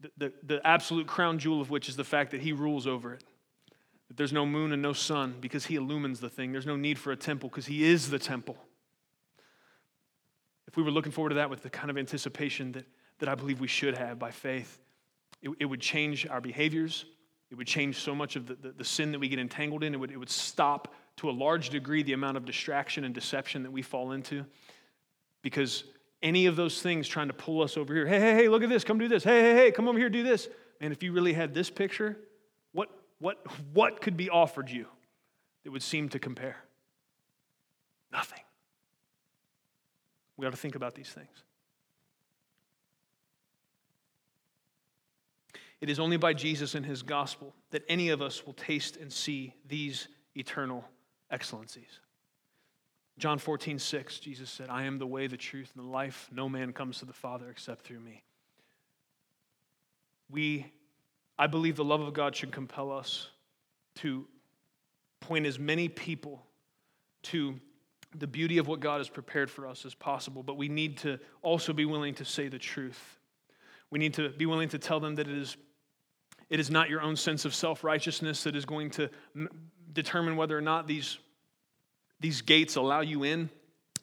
The, 0.00 0.10
the, 0.16 0.32
the, 0.44 0.66
absolute 0.66 1.08
crown 1.08 1.40
jewel 1.40 1.60
of 1.60 1.68
which 1.68 1.88
is 1.88 1.96
the 1.96 2.04
fact 2.04 2.30
that 2.30 2.40
He 2.40 2.52
rules 2.52 2.86
over 2.86 3.12
it. 3.12 3.24
That 4.06 4.16
there's 4.16 4.32
no 4.32 4.46
moon 4.46 4.72
and 4.72 4.80
no 4.80 4.92
sun 4.92 5.34
because 5.40 5.66
He 5.66 5.74
illumines 5.74 6.20
the 6.20 6.30
thing. 6.30 6.52
There's 6.52 6.64
no 6.64 6.76
need 6.76 6.96
for 6.96 7.10
a 7.10 7.16
temple 7.16 7.48
because 7.48 7.66
He 7.66 7.84
is 7.84 8.10
the 8.10 8.20
temple. 8.20 8.56
If 10.68 10.76
we 10.76 10.84
were 10.84 10.92
looking 10.92 11.10
forward 11.10 11.30
to 11.30 11.34
that 11.36 11.50
with 11.50 11.64
the 11.64 11.70
kind 11.70 11.90
of 11.90 11.98
anticipation 11.98 12.70
that, 12.72 12.84
that 13.18 13.28
I 13.28 13.34
believe 13.34 13.58
we 13.58 13.66
should 13.66 13.96
have 13.96 14.16
by 14.16 14.30
faith, 14.30 14.78
it, 15.42 15.50
it 15.58 15.64
would 15.64 15.80
change 15.80 16.24
our 16.28 16.40
behaviors, 16.40 17.04
it 17.50 17.56
would 17.56 17.66
change 17.66 17.98
so 17.98 18.14
much 18.14 18.36
of 18.36 18.46
the, 18.46 18.54
the, 18.54 18.70
the, 18.72 18.84
sin 18.84 19.12
that 19.12 19.18
we 19.18 19.28
get 19.28 19.38
entangled 19.38 19.82
in. 19.82 19.94
It 19.94 19.96
would, 19.96 20.10
it 20.10 20.18
would 20.18 20.30
stop 20.30 20.94
to 21.16 21.30
a 21.30 21.32
large 21.32 21.70
degree 21.70 22.02
the 22.02 22.12
amount 22.12 22.36
of 22.36 22.44
distraction 22.44 23.04
and 23.04 23.14
deception 23.14 23.62
that 23.62 23.70
we 23.70 23.82
fall 23.82 24.12
into. 24.12 24.44
Because 25.42 25.84
any 26.22 26.46
of 26.46 26.56
those 26.56 26.82
things 26.82 27.08
trying 27.08 27.28
to 27.28 27.34
pull 27.34 27.62
us 27.62 27.76
over 27.76 27.94
here, 27.94 28.06
hey, 28.06 28.20
hey, 28.20 28.34
hey, 28.34 28.48
look 28.48 28.62
at 28.62 28.68
this, 28.68 28.84
come 28.84 28.98
do 28.98 29.08
this, 29.08 29.24
hey, 29.24 29.40
hey, 29.40 29.54
hey, 29.54 29.70
come 29.70 29.88
over 29.88 29.98
here, 29.98 30.10
do 30.10 30.22
this. 30.22 30.48
Man, 30.80 30.92
if 30.92 31.02
you 31.02 31.12
really 31.12 31.32
had 31.32 31.54
this 31.54 31.70
picture, 31.70 32.18
what, 32.72 32.90
what, 33.18 33.38
what 33.72 34.00
could 34.00 34.16
be 34.16 34.28
offered 34.28 34.70
you 34.70 34.86
that 35.64 35.70
would 35.70 35.82
seem 35.82 36.08
to 36.10 36.18
compare? 36.18 36.56
Nothing. 38.12 38.40
We 40.36 40.46
ought 40.46 40.50
to 40.50 40.56
think 40.56 40.74
about 40.74 40.94
these 40.94 41.08
things. 41.08 41.44
It 45.80 45.88
is 45.88 46.00
only 46.00 46.16
by 46.16 46.32
Jesus 46.32 46.74
and 46.74 46.84
his 46.84 47.02
gospel 47.02 47.54
that 47.70 47.84
any 47.88 48.08
of 48.08 48.20
us 48.20 48.44
will 48.44 48.54
taste 48.54 48.96
and 48.96 49.12
see 49.12 49.54
these 49.68 50.08
eternal 50.34 50.84
excellencies. 51.30 52.00
John 53.18 53.38
14, 53.38 53.78
6, 53.78 54.20
Jesus 54.20 54.50
said, 54.50 54.70
I 54.70 54.84
am 54.84 54.98
the 54.98 55.06
way, 55.06 55.26
the 55.26 55.36
truth, 55.36 55.72
and 55.76 55.84
the 55.84 55.90
life. 55.90 56.28
No 56.32 56.48
man 56.48 56.72
comes 56.72 56.98
to 56.98 57.04
the 57.04 57.12
Father 57.12 57.50
except 57.50 57.84
through 57.84 58.00
me. 58.00 58.22
We, 60.30 60.72
I 61.38 61.48
believe 61.48 61.76
the 61.76 61.84
love 61.84 62.00
of 62.00 62.12
God 62.12 62.36
should 62.36 62.52
compel 62.52 62.92
us 62.92 63.28
to 63.96 64.26
point 65.20 65.46
as 65.46 65.58
many 65.58 65.88
people 65.88 66.44
to 67.24 67.58
the 68.16 68.26
beauty 68.26 68.58
of 68.58 68.68
what 68.68 68.80
God 68.80 68.98
has 68.98 69.08
prepared 69.08 69.50
for 69.50 69.66
us 69.66 69.84
as 69.84 69.94
possible, 69.94 70.42
but 70.42 70.56
we 70.56 70.68
need 70.68 70.98
to 70.98 71.18
also 71.42 71.72
be 71.72 71.84
willing 71.84 72.14
to 72.14 72.24
say 72.24 72.48
the 72.48 72.58
truth. 72.58 73.18
We 73.90 73.98
need 73.98 74.14
to 74.14 74.30
be 74.30 74.46
willing 74.46 74.68
to 74.70 74.78
tell 74.78 75.00
them 75.00 75.16
that 75.16 75.28
it 75.28 75.36
is, 75.36 75.56
it 76.50 76.60
is 76.60 76.70
not 76.70 76.88
your 76.88 77.02
own 77.02 77.16
sense 77.16 77.44
of 77.44 77.54
self 77.54 77.84
righteousness 77.84 78.44
that 78.44 78.56
is 78.56 78.64
going 78.64 78.90
to 78.90 79.08
m- 79.36 79.48
determine 79.92 80.36
whether 80.36 80.56
or 80.56 80.62
not 80.62 80.86
these, 80.86 81.18
these 82.20 82.42
gates 82.42 82.76
allow 82.76 83.00
you 83.00 83.24
in. 83.24 83.50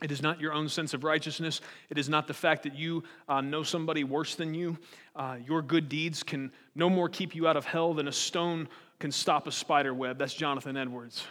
It 0.04 0.12
is 0.12 0.22
not 0.22 0.42
your 0.42 0.54
own 0.54 0.68
sense 0.68 0.94
of 0.94 1.04
righteousness. 1.04 1.62
It 1.90 1.98
is 1.98 2.10
not 2.10 2.28
the 2.28 2.34
fact 2.34 2.64
that 2.64 2.76
you 2.76 3.04
uh, 3.30 3.42
know 3.42 3.64
somebody 3.64 4.04
worse 4.04 4.36
than 4.36 4.54
you. 4.54 4.78
Uh, 5.16 5.38
your 5.46 5.62
good 5.62 5.88
deeds 5.88 6.22
can 6.22 6.52
no 6.76 6.90
more 6.90 7.08
keep 7.08 7.34
you 7.34 7.48
out 7.48 7.56
of 7.56 7.66
hell 7.66 7.94
than 7.94 8.08
a 8.08 8.12
stone 8.12 8.68
can 9.00 9.12
stop 9.12 9.48
a 9.48 9.52
spider 9.52 9.94
web. 9.94 10.18
That's 10.18 10.34
Jonathan 10.34 10.78
Edwards. 10.78 11.26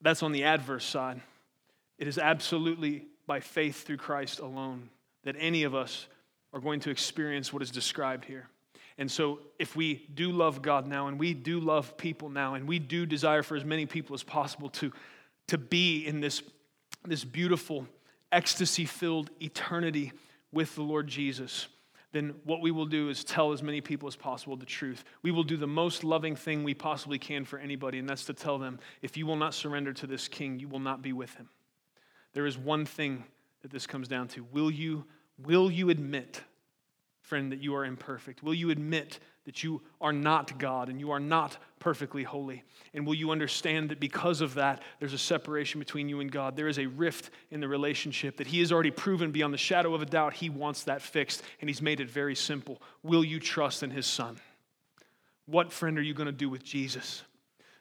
That's 0.00 0.22
on 0.22 0.32
the 0.32 0.44
adverse 0.44 0.84
side. 0.84 1.20
It 1.98 2.08
is 2.08 2.18
absolutely 2.18 3.06
by 3.26 3.40
faith 3.40 3.84
through 3.84 3.98
Christ 3.98 4.40
alone 4.40 4.88
that 5.24 5.36
any 5.38 5.62
of 5.62 5.74
us 5.74 6.08
are 6.52 6.60
going 6.60 6.80
to 6.80 6.90
experience 6.90 7.52
what 7.52 7.62
is 7.62 7.70
described 7.70 8.24
here. 8.24 8.48
And 8.98 9.10
so, 9.10 9.40
if 9.58 9.74
we 9.74 10.06
do 10.14 10.30
love 10.30 10.62
God 10.62 10.86
now, 10.86 11.08
and 11.08 11.18
we 11.18 11.34
do 11.34 11.60
love 11.60 11.96
people 11.96 12.28
now, 12.28 12.54
and 12.54 12.68
we 12.68 12.78
do 12.78 13.06
desire 13.06 13.42
for 13.42 13.56
as 13.56 13.64
many 13.64 13.86
people 13.86 14.14
as 14.14 14.22
possible 14.22 14.68
to, 14.70 14.92
to 15.48 15.58
be 15.58 16.06
in 16.06 16.20
this, 16.20 16.42
this 17.06 17.24
beautiful, 17.24 17.86
ecstasy 18.30 18.84
filled 18.84 19.30
eternity 19.40 20.12
with 20.52 20.74
the 20.74 20.82
Lord 20.82 21.08
Jesus, 21.08 21.68
then 22.12 22.34
what 22.44 22.60
we 22.60 22.70
will 22.70 22.84
do 22.84 23.08
is 23.08 23.24
tell 23.24 23.52
as 23.52 23.62
many 23.62 23.80
people 23.80 24.06
as 24.06 24.16
possible 24.16 24.54
the 24.54 24.66
truth. 24.66 25.02
We 25.22 25.30
will 25.30 25.44
do 25.44 25.56
the 25.56 25.66
most 25.66 26.04
loving 26.04 26.36
thing 26.36 26.62
we 26.62 26.74
possibly 26.74 27.18
can 27.18 27.46
for 27.46 27.58
anybody, 27.58 27.98
and 27.98 28.08
that's 28.08 28.26
to 28.26 28.34
tell 28.34 28.58
them 28.58 28.78
if 29.00 29.16
you 29.16 29.26
will 29.26 29.36
not 29.36 29.54
surrender 29.54 29.94
to 29.94 30.06
this 30.06 30.28
king, 30.28 30.60
you 30.60 30.68
will 30.68 30.78
not 30.78 31.00
be 31.00 31.14
with 31.14 31.34
him. 31.34 31.48
There 32.34 32.46
is 32.46 32.58
one 32.58 32.84
thing 32.84 33.24
that 33.62 33.70
this 33.70 33.86
comes 33.86 34.08
down 34.08 34.28
to. 34.28 34.44
Will 34.52 34.70
you, 34.70 35.04
will 35.38 35.70
you 35.70 35.88
admit, 35.88 36.42
friend, 37.32 37.50
that 37.50 37.62
you 37.62 37.74
are 37.74 37.86
imperfect? 37.86 38.42
Will 38.42 38.52
you 38.52 38.68
admit 38.68 39.18
that 39.46 39.64
you 39.64 39.80
are 40.02 40.12
not 40.12 40.58
God 40.58 40.90
and 40.90 41.00
you 41.00 41.12
are 41.12 41.18
not 41.18 41.56
perfectly 41.78 42.24
holy? 42.24 42.62
And 42.92 43.06
will 43.06 43.14
you 43.14 43.30
understand 43.30 43.88
that 43.88 43.98
because 43.98 44.42
of 44.42 44.52
that, 44.56 44.82
there's 45.00 45.14
a 45.14 45.18
separation 45.18 45.78
between 45.78 46.10
you 46.10 46.20
and 46.20 46.30
God? 46.30 46.56
There 46.56 46.68
is 46.68 46.78
a 46.78 46.84
rift 46.84 47.30
in 47.50 47.60
the 47.60 47.68
relationship 47.68 48.36
that 48.36 48.48
He 48.48 48.60
has 48.60 48.70
already 48.70 48.90
proven 48.90 49.30
beyond 49.30 49.54
the 49.54 49.58
shadow 49.58 49.94
of 49.94 50.02
a 50.02 50.04
doubt. 50.04 50.34
He 50.34 50.50
wants 50.50 50.84
that 50.84 51.00
fixed, 51.00 51.42
and 51.62 51.70
He's 51.70 51.80
made 51.80 52.00
it 52.00 52.10
very 52.10 52.34
simple. 52.34 52.82
Will 53.02 53.24
you 53.24 53.40
trust 53.40 53.82
in 53.82 53.88
His 53.88 54.04
Son? 54.04 54.36
What, 55.46 55.72
friend, 55.72 55.98
are 55.98 56.02
you 56.02 56.12
going 56.12 56.26
to 56.26 56.32
do 56.32 56.50
with 56.50 56.62
Jesus? 56.62 57.22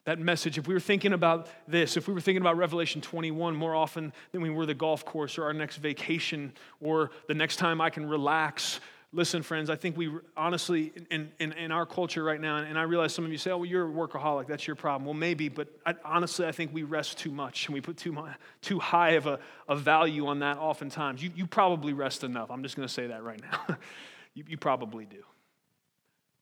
that 0.05 0.17
message, 0.17 0.57
if 0.57 0.67
we 0.67 0.73
were 0.73 0.79
thinking 0.79 1.13
about 1.13 1.47
this, 1.67 1.95
if 1.95 2.07
we 2.07 2.13
were 2.13 2.21
thinking 2.21 2.41
about 2.41 2.57
Revelation 2.57 3.01
21 3.01 3.55
more 3.55 3.75
often 3.75 4.11
than 4.31 4.41
we 4.41 4.49
were 4.49 4.65
the 4.65 4.73
golf 4.73 5.05
course 5.05 5.37
or 5.37 5.43
our 5.43 5.53
next 5.53 5.77
vacation 5.77 6.53
or 6.79 7.11
the 7.27 7.35
next 7.35 7.57
time 7.57 7.79
I 7.79 7.91
can 7.91 8.09
relax, 8.09 8.79
listen, 9.13 9.43
friends, 9.43 9.69
I 9.69 9.75
think 9.75 9.97
we 9.97 10.11
honestly, 10.37 10.93
in, 11.09 11.31
in, 11.39 11.51
in 11.53 11.71
our 11.71 11.85
culture 11.85 12.23
right 12.23 12.39
now, 12.39 12.57
and 12.57 12.77
I 12.77 12.83
realize 12.83 13.13
some 13.13 13.25
of 13.25 13.31
you 13.31 13.37
say, 13.37 13.51
oh, 13.51 13.57
well, 13.57 13.65
you're 13.65 13.87
a 13.87 13.91
workaholic, 13.91 14.47
that's 14.47 14.65
your 14.65 14.75
problem. 14.75 15.05
Well, 15.05 15.13
maybe, 15.13 15.49
but 15.49 15.67
I, 15.85 15.95
honestly, 16.05 16.45
I 16.47 16.51
think 16.51 16.73
we 16.73 16.83
rest 16.83 17.17
too 17.17 17.31
much 17.31 17.67
and 17.67 17.73
we 17.73 17.81
put 17.81 17.97
too, 17.97 18.11
much, 18.11 18.35
too 18.61 18.79
high 18.79 19.11
of 19.11 19.27
a, 19.27 19.39
a 19.67 19.75
value 19.75 20.27
on 20.27 20.39
that 20.39 20.57
oftentimes. 20.57 21.21
You, 21.21 21.31
you 21.35 21.45
probably 21.45 21.93
rest 21.93 22.23
enough. 22.23 22.49
I'm 22.49 22.63
just 22.63 22.75
going 22.75 22.87
to 22.87 22.93
say 22.93 23.07
that 23.07 23.23
right 23.23 23.41
now. 23.41 23.77
you, 24.33 24.45
you 24.47 24.57
probably 24.57 25.05
do. 25.05 25.23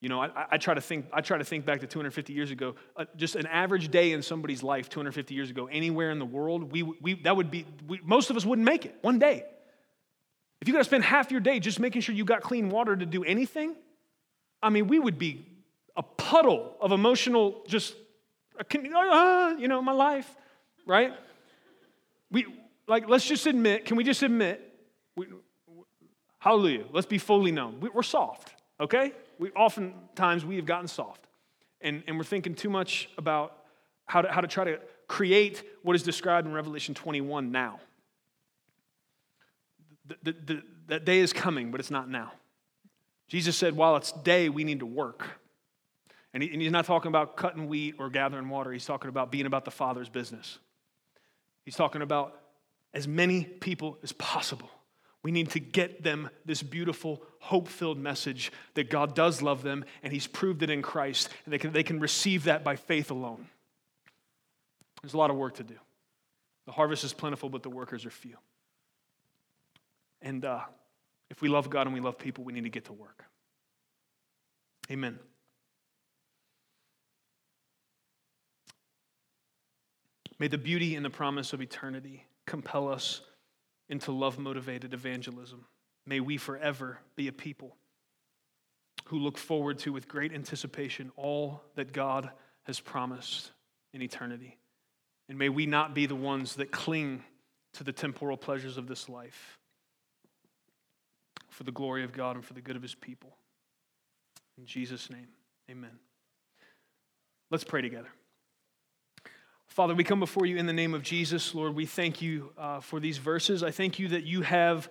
You 0.01 0.07
know, 0.07 0.21
I, 0.21 0.45
I, 0.51 0.57
try 0.57 0.73
to 0.73 0.79
think. 0.79 1.07
I 1.11 1.19
try 1.19 1.37
to 1.37 1.43
think 1.43 1.65
back 1.65 1.81
to 1.81 1.87
250 1.87 2.31
years 2.31 2.51
ago. 2.51 2.75
Uh, 2.95 3.03
just 3.17 3.35
an 3.35 3.45
average 3.47 3.91
day 3.91 4.13
in 4.13 4.21
somebody's 4.21 4.63
life, 4.63 4.87
250 4.87 5.35
years 5.35 5.49
ago, 5.49 5.65
anywhere 5.65 6.09
in 6.11 6.19
the 6.19 6.25
world, 6.25 6.71
we, 6.71 6.83
we 6.83 7.15
that 7.23 7.35
would 7.35 7.51
be. 7.51 7.65
We, 7.85 7.99
most 8.05 8.29
of 8.29 8.37
us 8.37 8.45
wouldn't 8.45 8.65
make 8.65 8.85
it. 8.85 8.95
One 9.01 9.19
day. 9.19 9.43
If 10.61 10.67
you 10.67 10.73
got 10.73 10.79
to 10.79 10.85
spend 10.85 11.03
half 11.03 11.31
your 11.31 11.39
day 11.39 11.59
just 11.59 11.79
making 11.79 12.01
sure 12.01 12.13
you 12.13 12.25
got 12.25 12.41
clean 12.41 12.69
water 12.69 12.95
to 12.95 13.05
do 13.05 13.23
anything, 13.23 13.75
I 14.61 14.69
mean, 14.69 14.87
we 14.87 14.99
would 14.99 15.17
be 15.17 15.45
a 15.95 16.03
puddle 16.03 16.75
of 16.81 16.91
emotional, 16.91 17.63
just, 17.67 17.95
uh, 18.59 19.55
you 19.57 19.67
know, 19.67 19.81
my 19.81 19.93
life, 19.93 20.35
right? 20.85 21.13
We 22.31 22.45
like. 22.87 23.07
Let's 23.07 23.25
just 23.25 23.47
admit. 23.47 23.85
Can 23.85 23.97
we 23.97 24.03
just 24.03 24.21
admit? 24.21 24.61
We, 25.15 25.27
hallelujah. 26.39 26.85
Let's 26.91 27.07
be 27.07 27.17
fully 27.17 27.51
known. 27.51 27.79
We, 27.79 27.89
we're 27.89 28.03
soft. 28.03 28.53
Okay 28.79 29.13
we 29.39 29.49
oftentimes 29.51 30.45
we 30.45 30.57
have 30.57 30.65
gotten 30.65 30.87
soft 30.87 31.25
and, 31.81 32.03
and 32.05 32.17
we're 32.17 32.25
thinking 32.25 32.53
too 32.53 32.69
much 32.69 33.09
about 33.17 33.55
how 34.05 34.21
to, 34.21 34.31
how 34.31 34.41
to 34.41 34.47
try 34.47 34.65
to 34.65 34.79
create 35.07 35.63
what 35.81 35.95
is 35.95 36.03
described 36.03 36.45
in 36.45 36.53
Revelation 36.53 36.93
21 36.93 37.51
now. 37.51 37.79
The, 40.23 40.33
the, 40.33 40.63
that 40.87 41.05
day 41.05 41.19
is 41.19 41.33
coming, 41.33 41.71
but 41.71 41.79
it's 41.79 41.91
not 41.91 42.09
now. 42.09 42.31
Jesus 43.27 43.55
said, 43.55 43.75
while 43.75 43.95
it's 43.95 44.11
day, 44.11 44.49
we 44.49 44.63
need 44.63 44.79
to 44.79 44.85
work. 44.85 45.27
And, 46.33 46.41
he, 46.41 46.51
and 46.51 46.61
he's 46.61 46.71
not 46.71 46.85
talking 46.85 47.09
about 47.09 47.37
cutting 47.37 47.67
wheat 47.67 47.95
or 47.99 48.09
gathering 48.09 48.49
water. 48.49 48.71
He's 48.71 48.85
talking 48.85 49.09
about 49.09 49.31
being 49.31 49.45
about 49.45 49.65
the 49.65 49.71
Father's 49.71 50.09
business. 50.09 50.57
He's 51.65 51.75
talking 51.75 52.01
about 52.01 52.39
as 52.93 53.07
many 53.07 53.43
people 53.43 53.99
as 54.01 54.11
possible 54.13 54.69
we 55.21 55.31
need 55.31 55.49
to 55.51 55.59
get 55.59 56.01
them 56.03 56.29
this 56.45 56.63
beautiful, 56.63 57.21
hope 57.39 57.67
filled 57.67 57.97
message 57.97 58.51
that 58.75 58.89
God 58.89 59.15
does 59.15 59.41
love 59.41 59.63
them 59.63 59.83
and 60.01 60.13
He's 60.13 60.27
proved 60.27 60.63
it 60.63 60.69
in 60.69 60.81
Christ, 60.81 61.29
and 61.45 61.53
they 61.53 61.57
can, 61.57 61.73
they 61.73 61.83
can 61.83 61.99
receive 61.99 62.45
that 62.45 62.63
by 62.63 62.75
faith 62.75 63.11
alone. 63.11 63.47
There's 65.01 65.13
a 65.13 65.17
lot 65.17 65.29
of 65.29 65.35
work 65.35 65.55
to 65.55 65.63
do. 65.63 65.75
The 66.65 66.71
harvest 66.71 67.03
is 67.03 67.13
plentiful, 67.13 67.49
but 67.49 67.63
the 67.63 67.69
workers 67.69 68.05
are 68.05 68.11
few. 68.11 68.37
And 70.21 70.43
uh, 70.45 70.61
if 71.29 71.41
we 71.41 71.49
love 71.49 71.69
God 71.69 71.87
and 71.87 71.93
we 71.93 72.01
love 72.01 72.17
people, 72.17 72.43
we 72.43 72.53
need 72.53 72.63
to 72.63 72.69
get 72.69 72.85
to 72.85 72.93
work. 72.93 73.25
Amen. 74.91 75.19
May 80.39 80.47
the 80.47 80.57
beauty 80.57 80.95
and 80.95 81.05
the 81.05 81.09
promise 81.09 81.53
of 81.53 81.61
eternity 81.61 82.25
compel 82.47 82.87
us 82.87 83.21
into 83.89 84.11
love 84.11 84.39
motivated 84.39 84.93
evangelism. 84.93 85.65
May 86.05 86.21
we 86.21 86.37
forever 86.37 86.99
be 87.15 87.27
a 87.27 87.31
people 87.31 87.75
who 89.05 89.19
look 89.19 89.37
forward 89.37 89.79
to, 89.79 89.91
with 89.91 90.07
great 90.07 90.33
anticipation, 90.33 91.11
all 91.17 91.61
that 91.75 91.91
God 91.91 92.29
has 92.63 92.79
promised 92.79 93.51
in 93.93 94.01
eternity. 94.01 94.57
And 95.27 95.37
may 95.37 95.49
we 95.49 95.65
not 95.65 95.93
be 95.93 96.05
the 96.05 96.15
ones 96.15 96.55
that 96.55 96.71
cling 96.71 97.23
to 97.73 97.83
the 97.83 97.91
temporal 97.91 98.37
pleasures 98.37 98.77
of 98.77 98.87
this 98.87 99.09
life 99.09 99.58
for 101.59 101.65
the 101.65 101.71
glory 101.73 102.05
of 102.05 102.13
God 102.13 102.37
and 102.37 102.45
for 102.45 102.53
the 102.53 102.61
good 102.61 102.77
of 102.77 102.81
his 102.81 102.95
people. 102.95 103.35
In 104.57 104.65
Jesus' 104.65 105.09
name, 105.09 105.27
amen. 105.69 105.99
Let's 107.51 107.65
pray 107.65 107.81
together. 107.81 108.07
Father, 109.67 109.93
we 109.93 110.05
come 110.05 110.21
before 110.21 110.45
you 110.45 110.55
in 110.55 110.67
the 110.67 110.71
name 110.73 110.93
of 110.93 111.03
Jesus. 111.03 111.53
Lord, 111.53 111.75
we 111.75 111.85
thank 111.85 112.21
you 112.21 112.53
uh, 112.57 112.79
for 112.79 113.01
these 113.01 113.17
verses. 113.17 113.61
I 113.61 113.71
thank 113.71 113.99
you 113.99 114.07
that 114.07 114.23
you 114.23 114.41
have 114.41 114.89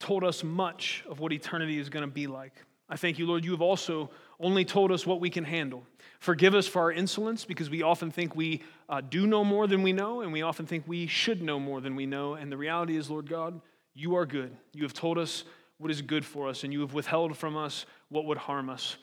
told 0.00 0.24
us 0.24 0.42
much 0.42 1.04
of 1.08 1.20
what 1.20 1.32
eternity 1.32 1.78
is 1.78 1.88
going 1.90 2.04
to 2.04 2.10
be 2.10 2.26
like. 2.26 2.54
I 2.88 2.96
thank 2.96 3.20
you, 3.20 3.26
Lord, 3.28 3.44
you 3.44 3.52
have 3.52 3.62
also 3.62 4.10
only 4.40 4.64
told 4.64 4.90
us 4.90 5.06
what 5.06 5.20
we 5.20 5.30
can 5.30 5.44
handle. 5.44 5.84
Forgive 6.18 6.56
us 6.56 6.66
for 6.66 6.82
our 6.82 6.90
insolence 6.90 7.44
because 7.44 7.70
we 7.70 7.82
often 7.82 8.10
think 8.10 8.34
we 8.34 8.64
uh, 8.88 9.00
do 9.00 9.28
know 9.28 9.44
more 9.44 9.68
than 9.68 9.84
we 9.84 9.92
know, 9.92 10.22
and 10.22 10.32
we 10.32 10.42
often 10.42 10.66
think 10.66 10.88
we 10.88 11.06
should 11.06 11.40
know 11.40 11.60
more 11.60 11.80
than 11.80 11.94
we 11.94 12.04
know. 12.04 12.34
And 12.34 12.50
the 12.50 12.56
reality 12.56 12.96
is, 12.96 13.08
Lord 13.08 13.30
God, 13.30 13.60
you 13.94 14.16
are 14.16 14.26
good. 14.26 14.56
You 14.72 14.82
have 14.82 14.92
told 14.92 15.18
us 15.18 15.44
what 15.78 15.90
is 15.90 16.02
good 16.02 16.24
for 16.24 16.48
us, 16.48 16.64
and 16.64 16.72
you 16.72 16.80
have 16.80 16.94
withheld 16.94 17.36
from 17.36 17.56
us 17.56 17.86
what 18.08 18.24
would 18.26 18.38
harm 18.38 18.70
us. 18.70 18.96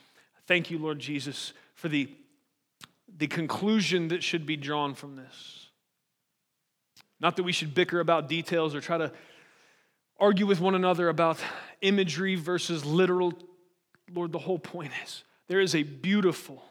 Thank 0.48 0.72
you, 0.72 0.78
Lord 0.78 1.00
Jesus, 1.00 1.54
for 1.76 1.88
the 1.88 2.10
the 3.18 3.28
conclusion 3.28 4.08
that 4.08 4.24
should 4.24 4.46
be 4.46 4.56
drawn 4.56 4.94
from 4.94 5.16
this. 5.16 5.68
Not 7.20 7.36
that 7.36 7.44
we 7.44 7.52
should 7.52 7.74
bicker 7.74 8.00
about 8.00 8.28
details 8.28 8.74
or 8.74 8.82
try 8.82 8.98
to 8.98 9.12
argue 10.20 10.46
with 10.46 10.60
one 10.60 10.76
another 10.76 11.10
about 11.10 11.38
imagery 11.82 12.36
versus 12.36 12.86
literal. 12.86 13.34
Lord, 14.14 14.32
the 14.32 14.40
whole 14.40 14.60
point 14.60 14.92
is 15.04 15.24
there 15.48 15.60
is 15.60 15.76
a 15.76 15.84
beautiful, 15.84 16.64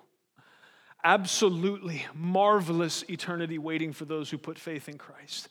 absolutely 1.05 2.07
marvelous 2.15 3.05
eternity 3.09 3.59
waiting 3.59 3.93
for 3.93 4.05
those 4.05 4.31
who 4.31 4.39
put 4.39 4.59
faith 4.59 4.89
in 4.89 4.99
Christ. 4.99 5.49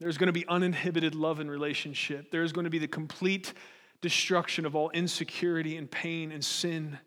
There's 0.00 0.18
going 0.18 0.28
to 0.28 0.32
be 0.32 0.46
uninhibited 0.48 1.14
love 1.14 1.40
and 1.40 1.50
relationship. 1.50 2.30
There's 2.30 2.52
going 2.52 2.64
to 2.64 2.70
be 2.70 2.78
the 2.78 2.88
complete 2.88 3.52
destruction 4.00 4.66
of 4.66 4.74
all 4.76 4.90
insecurity 4.90 5.76
and 5.76 5.90
pain 5.90 6.32
and 6.32 6.44
sin 6.44 6.98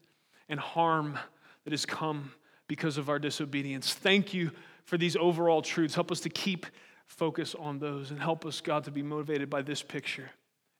and 0.49 0.59
harm 0.59 1.17
that 1.63 1.71
has 1.73 1.85
come 1.85 2.31
because 2.67 2.97
of 2.97 3.09
our 3.09 3.19
disobedience. 3.19 3.93
Thank 3.93 4.33
you 4.33 4.51
for 4.85 4.97
these 4.97 5.15
overall 5.15 5.61
truths. 5.61 5.95
Help 5.95 6.11
us 6.11 6.21
to 6.21 6.29
keep 6.29 6.65
focus 7.05 7.55
on 7.55 7.79
those 7.79 8.11
and 8.11 8.19
help 8.19 8.45
us, 8.45 8.61
God, 8.61 8.83
to 8.85 8.91
be 8.91 9.03
motivated 9.03 9.49
by 9.49 9.61
this 9.61 9.81
picture 9.81 10.29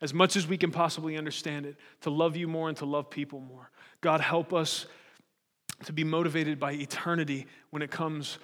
as 0.02 0.14
much 0.14 0.36
as 0.36 0.48
we 0.48 0.58
can 0.58 0.72
possibly 0.72 1.18
understand 1.18 1.66
it, 1.66 1.76
to 2.02 2.10
love 2.10 2.36
you 2.36 2.48
more 2.48 2.70
and 2.70 2.78
to 2.78 2.86
love 2.86 3.10
people 3.10 3.40
more. 3.40 3.70
God, 4.02 4.22
help 4.22 4.54
us 4.54 4.86
to 5.86 5.94
be 5.94 6.04
motivated 6.04 6.60
by 6.60 6.74
eternity 6.74 7.48
when 7.72 7.82
it 7.82 7.90
comes 7.90 8.38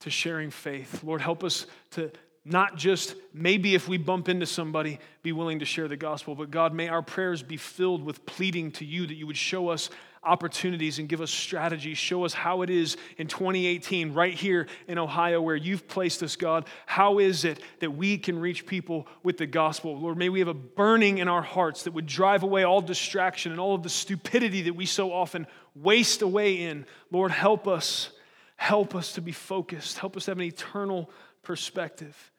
to 0.00 0.10
sharing 0.10 0.50
faith. 0.50 1.02
Lord, 1.02 1.20
help 1.20 1.42
us 1.42 1.66
to, 1.92 2.10
not 2.44 2.76
just 2.76 3.14
maybe 3.34 3.74
if 3.74 3.86
we 3.86 3.98
bump 3.98 4.28
into 4.28 4.46
somebody, 4.46 4.98
be 5.22 5.32
willing 5.32 5.58
to 5.58 5.64
share 5.64 5.88
the 5.88 5.96
gospel, 5.96 6.34
but 6.34 6.50
God, 6.50 6.72
may 6.72 6.88
our 6.88 7.02
prayers 7.02 7.42
be 7.42 7.56
filled 7.56 8.02
with 8.02 8.24
pleading 8.24 8.72
to 8.72 8.84
you 8.84 9.06
that 9.06 9.14
you 9.14 9.26
would 9.26 9.36
show 9.36 9.68
us 9.68 9.90
opportunities 10.22 10.98
and 10.98 11.08
give 11.08 11.20
us 11.20 11.30
strategies. 11.30 11.96
Show 11.96 12.24
us 12.24 12.34
how 12.34 12.62
it 12.62 12.70
is 12.70 12.96
in 13.16 13.26
2018, 13.26 14.12
right 14.12 14.34
here 14.34 14.66
in 14.86 14.98
Ohio, 14.98 15.40
where 15.40 15.56
you've 15.56 15.88
placed 15.88 16.22
us, 16.22 16.36
God. 16.36 16.66
How 16.86 17.18
is 17.18 17.44
it 17.44 17.60
that 17.80 17.92
we 17.92 18.18
can 18.18 18.38
reach 18.38 18.66
people 18.66 19.06
with 19.22 19.38
the 19.38 19.46
gospel? 19.46 19.98
Lord, 19.98 20.18
may 20.18 20.28
we 20.28 20.40
have 20.40 20.48
a 20.48 20.54
burning 20.54 21.18
in 21.18 21.28
our 21.28 21.42
hearts 21.42 21.84
that 21.84 21.92
would 21.92 22.06
drive 22.06 22.42
away 22.42 22.64
all 22.64 22.82
distraction 22.82 23.52
and 23.52 23.60
all 23.60 23.74
of 23.74 23.82
the 23.82 23.88
stupidity 23.88 24.62
that 24.62 24.74
we 24.74 24.86
so 24.86 25.12
often 25.12 25.46
waste 25.74 26.20
away 26.22 26.60
in. 26.62 26.84
Lord, 27.10 27.30
help 27.30 27.66
us. 27.66 28.10
Help 28.56 28.94
us 28.94 29.14
to 29.14 29.22
be 29.22 29.32
focused. 29.32 29.98
Help 29.98 30.18
us 30.18 30.26
have 30.26 30.36
an 30.36 30.44
eternal 30.44 31.10
perspective. 31.42 32.29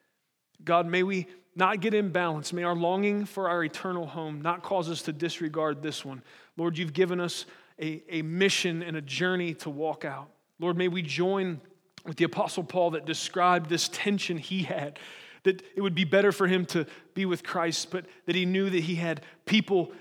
God, 0.64 0.86
may 0.86 1.02
we 1.02 1.26
not 1.54 1.80
get 1.80 1.92
imbalanced. 1.92 2.52
May 2.52 2.62
our 2.62 2.74
longing 2.74 3.24
for 3.24 3.48
our 3.48 3.62
eternal 3.64 4.06
home 4.06 4.40
not 4.40 4.62
cause 4.62 4.88
us 4.88 5.02
to 5.02 5.12
disregard 5.12 5.82
this 5.82 6.04
one. 6.04 6.22
Lord, 6.56 6.78
you've 6.78 6.92
given 6.92 7.20
us 7.20 7.44
a, 7.80 8.02
a 8.08 8.22
mission 8.22 8.82
and 8.82 8.96
a 8.96 9.02
journey 9.02 9.54
to 9.54 9.70
walk 9.70 10.04
out. 10.04 10.28
Lord, 10.58 10.76
may 10.76 10.88
we 10.88 11.02
join 11.02 11.60
with 12.06 12.16
the 12.16 12.24
Apostle 12.24 12.64
Paul 12.64 12.92
that 12.92 13.04
described 13.04 13.68
this 13.68 13.88
tension 13.88 14.38
he 14.38 14.62
had 14.62 14.98
that 15.44 15.62
it 15.74 15.80
would 15.80 15.94
be 15.94 16.04
better 16.04 16.30
for 16.30 16.46
him 16.46 16.64
to 16.66 16.86
be 17.14 17.26
with 17.26 17.42
Christ, 17.42 17.90
but 17.90 18.06
that 18.26 18.36
he 18.36 18.46
knew 18.46 18.70
that 18.70 18.82
he 18.82 18.94
had 18.94 19.22
people 19.44 19.92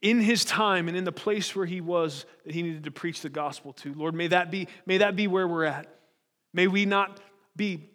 in 0.00 0.20
his 0.20 0.44
time 0.44 0.88
and 0.88 0.96
in 0.96 1.04
the 1.04 1.12
place 1.12 1.54
where 1.54 1.66
he 1.66 1.80
was 1.80 2.24
that 2.44 2.54
he 2.54 2.62
needed 2.62 2.84
to 2.84 2.90
preach 2.90 3.20
the 3.20 3.28
gospel 3.28 3.72
to. 3.74 3.92
Lord, 3.94 4.14
may 4.14 4.28
that 4.28 4.50
be, 4.50 4.68
may 4.86 4.98
that 4.98 5.16
be 5.16 5.26
where 5.26 5.46
we're 5.46 5.64
at. 5.64 5.86
May 6.54 6.66
we 6.68 6.86
not 6.86 7.20
be 7.56 7.90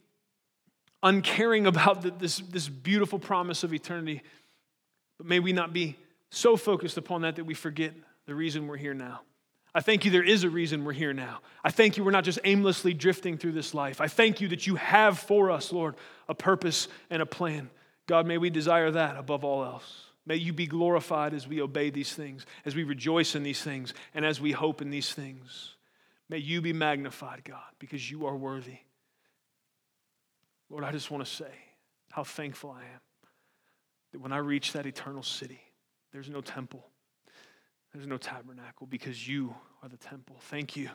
uncaring 1.03 1.67
about 1.67 2.01
the, 2.01 2.11
this, 2.11 2.37
this 2.37 2.69
beautiful 2.69 3.19
promise 3.19 3.63
of 3.63 3.73
eternity, 3.73 4.23
but 5.17 5.27
may 5.27 5.39
we 5.39 5.53
not 5.53 5.73
be 5.73 5.97
so 6.29 6.57
focused 6.57 6.97
upon 6.97 7.21
that 7.21 7.35
that 7.35 7.43
we 7.43 7.53
forget 7.53 7.93
the 8.25 8.33
reason 8.33 8.67
we're 8.67 8.77
here 8.77 8.93
now. 8.93 9.21
I 9.75 9.81
thank 9.81 10.05
you 10.05 10.11
there 10.11 10.23
is 10.23 10.43
a 10.43 10.49
reason 10.49 10.85
we're 10.85 10.93
here 10.93 11.13
now. 11.13 11.39
I 11.63 11.71
thank 11.71 11.97
you 11.97 12.03
we're 12.03 12.11
not 12.11 12.23
just 12.23 12.39
aimlessly 12.43 12.93
drifting 12.93 13.37
through 13.37 13.53
this 13.53 13.73
life. 13.73 14.01
I 14.01 14.07
thank 14.07 14.39
you 14.39 14.47
that 14.49 14.67
you 14.67 14.75
have 14.75 15.19
for 15.19 15.51
us, 15.51 15.71
Lord, 15.71 15.95
a 16.29 16.35
purpose 16.35 16.87
and 17.09 17.21
a 17.21 17.25
plan. 17.25 17.69
God, 18.05 18.27
may 18.27 18.37
we 18.37 18.49
desire 18.49 18.91
that 18.91 19.17
above 19.17 19.43
all 19.43 19.63
else. 19.63 20.05
May 20.25 20.35
you 20.35 20.53
be 20.53 20.67
glorified 20.67 21.33
as 21.33 21.47
we 21.47 21.61
obey 21.61 21.89
these 21.89 22.13
things, 22.13 22.45
as 22.65 22.75
we 22.75 22.83
rejoice 22.83 23.35
in 23.35 23.43
these 23.43 23.61
things, 23.61 23.93
and 24.13 24.25
as 24.25 24.39
we 24.39 24.51
hope 24.51 24.81
in 24.81 24.89
these 24.89 25.11
things. 25.11 25.75
May 26.29 26.37
you 26.37 26.61
be 26.61 26.71
magnified, 26.71 27.43
God, 27.43 27.59
because 27.79 28.09
you 28.09 28.25
are 28.25 28.35
worthy. 28.35 28.77
Lord, 30.73 30.85
I 30.85 30.91
just 30.91 31.11
want 31.11 31.23
to 31.23 31.31
say 31.31 31.51
how 32.09 32.23
thankful 32.23 32.71
I 32.71 32.81
am 32.81 33.01
that 34.11 34.19
when 34.19 34.31
I 34.33 34.37
reach 34.37 34.73
that 34.73 34.87
eternal 34.87 35.21
city, 35.21 35.61
there's 36.11 36.31
no 36.31 36.41
temple, 36.41 36.83
there's 37.93 38.07
no 38.07 38.17
tabernacle 38.17 38.87
because 38.87 39.27
you 39.27 39.53
are 39.83 39.89
the 39.89 39.97
temple. 39.97 40.37
Thank 40.41 40.75
you. 40.75 40.89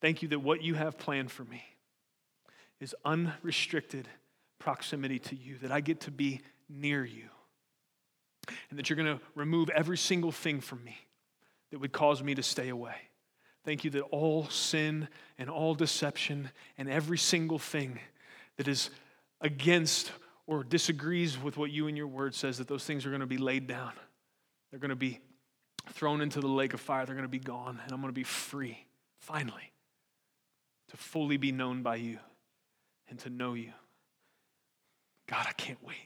Thank 0.00 0.22
you 0.22 0.28
that 0.28 0.38
what 0.38 0.62
you 0.62 0.72
have 0.72 0.96
planned 0.96 1.30
for 1.30 1.44
me 1.44 1.62
is 2.80 2.94
unrestricted 3.04 4.08
proximity 4.58 5.18
to 5.18 5.36
you, 5.36 5.58
that 5.58 5.70
I 5.70 5.82
get 5.82 6.00
to 6.00 6.10
be 6.10 6.40
near 6.70 7.04
you, 7.04 7.28
and 8.70 8.78
that 8.78 8.88
you're 8.88 8.96
going 8.96 9.18
to 9.18 9.22
remove 9.34 9.68
every 9.68 9.98
single 9.98 10.32
thing 10.32 10.62
from 10.62 10.82
me 10.82 10.96
that 11.70 11.78
would 11.78 11.92
cause 11.92 12.22
me 12.22 12.34
to 12.36 12.42
stay 12.42 12.70
away. 12.70 12.96
Thank 13.66 13.84
you 13.84 13.90
that 13.90 14.02
all 14.04 14.48
sin 14.48 15.08
and 15.36 15.50
all 15.50 15.74
deception 15.74 16.50
and 16.78 16.88
every 16.88 17.18
single 17.18 17.58
thing 17.58 17.98
that 18.56 18.68
is 18.68 18.90
against 19.40 20.12
or 20.46 20.62
disagrees 20.62 21.38
with 21.38 21.56
what 21.56 21.70
you 21.70 21.86
and 21.88 21.96
your 21.96 22.06
word 22.06 22.34
says, 22.34 22.58
that 22.58 22.68
those 22.68 22.84
things 22.84 23.06
are 23.06 23.10
going 23.10 23.20
to 23.20 23.26
be 23.26 23.38
laid 23.38 23.66
down. 23.66 23.92
They're 24.70 24.80
going 24.80 24.90
to 24.90 24.96
be 24.96 25.20
thrown 25.90 26.20
into 26.20 26.40
the 26.40 26.48
lake 26.48 26.74
of 26.74 26.80
fire. 26.80 27.06
They're 27.06 27.14
going 27.14 27.24
to 27.24 27.28
be 27.28 27.38
gone, 27.38 27.80
and 27.82 27.92
I'm 27.92 28.00
going 28.00 28.12
to 28.12 28.14
be 28.14 28.24
free, 28.24 28.86
finally, 29.20 29.72
to 30.90 30.96
fully 30.96 31.36
be 31.36 31.52
known 31.52 31.82
by 31.82 31.96
you 31.96 32.18
and 33.08 33.18
to 33.20 33.30
know 33.30 33.54
you. 33.54 33.72
God, 35.26 35.46
I 35.48 35.52
can't 35.52 35.82
wait. 35.82 35.96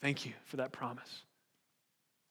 Thank 0.00 0.26
you 0.26 0.32
for 0.44 0.56
that 0.56 0.72
promise. 0.72 1.22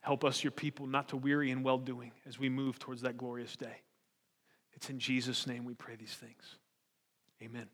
Help 0.01 0.26
us, 0.26 0.43
your 0.43 0.51
people, 0.51 0.86
not 0.86 1.09
to 1.09 1.18
weary 1.18 1.49
in 1.49 1.64
well 1.64 1.78
doing 1.78 2.11
as 2.28 2.38
we 2.38 2.49
move 2.49 2.78
towards 2.78 3.01
that 3.03 3.18
glorious 3.18 3.55
day. 3.55 3.78
It's 4.74 4.89
in 4.89 4.99
Jesus' 4.99 5.47
name 5.47 5.64
we 5.64 5.74
pray 5.74 5.95
these 5.95 6.14
things. 6.14 6.57
Amen. 7.41 7.68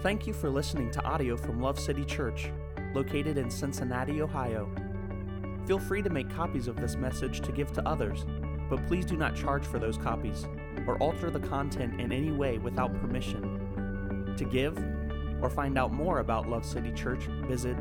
Thank 0.00 0.28
you 0.28 0.32
for 0.32 0.48
listening 0.48 0.92
to 0.92 1.02
audio 1.02 1.36
from 1.36 1.60
Love 1.60 1.76
City 1.76 2.04
Church, 2.04 2.52
located 2.94 3.36
in 3.36 3.50
Cincinnati, 3.50 4.22
Ohio. 4.22 4.70
Feel 5.66 5.80
free 5.80 6.02
to 6.02 6.10
make 6.10 6.30
copies 6.30 6.68
of 6.68 6.76
this 6.76 6.94
message 6.94 7.40
to 7.40 7.50
give 7.50 7.72
to 7.72 7.84
others, 7.86 8.24
but 8.70 8.86
please 8.86 9.04
do 9.04 9.16
not 9.16 9.34
charge 9.34 9.64
for 9.64 9.80
those 9.80 9.98
copies 9.98 10.46
or 10.86 10.96
alter 10.98 11.32
the 11.32 11.40
content 11.40 12.00
in 12.00 12.12
any 12.12 12.30
way 12.30 12.58
without 12.58 12.94
permission. 13.00 14.36
To 14.36 14.44
give 14.44 14.78
or 15.42 15.50
find 15.50 15.76
out 15.76 15.92
more 15.92 16.20
about 16.20 16.48
Love 16.48 16.64
City 16.64 16.92
Church, 16.92 17.24
visit 17.48 17.76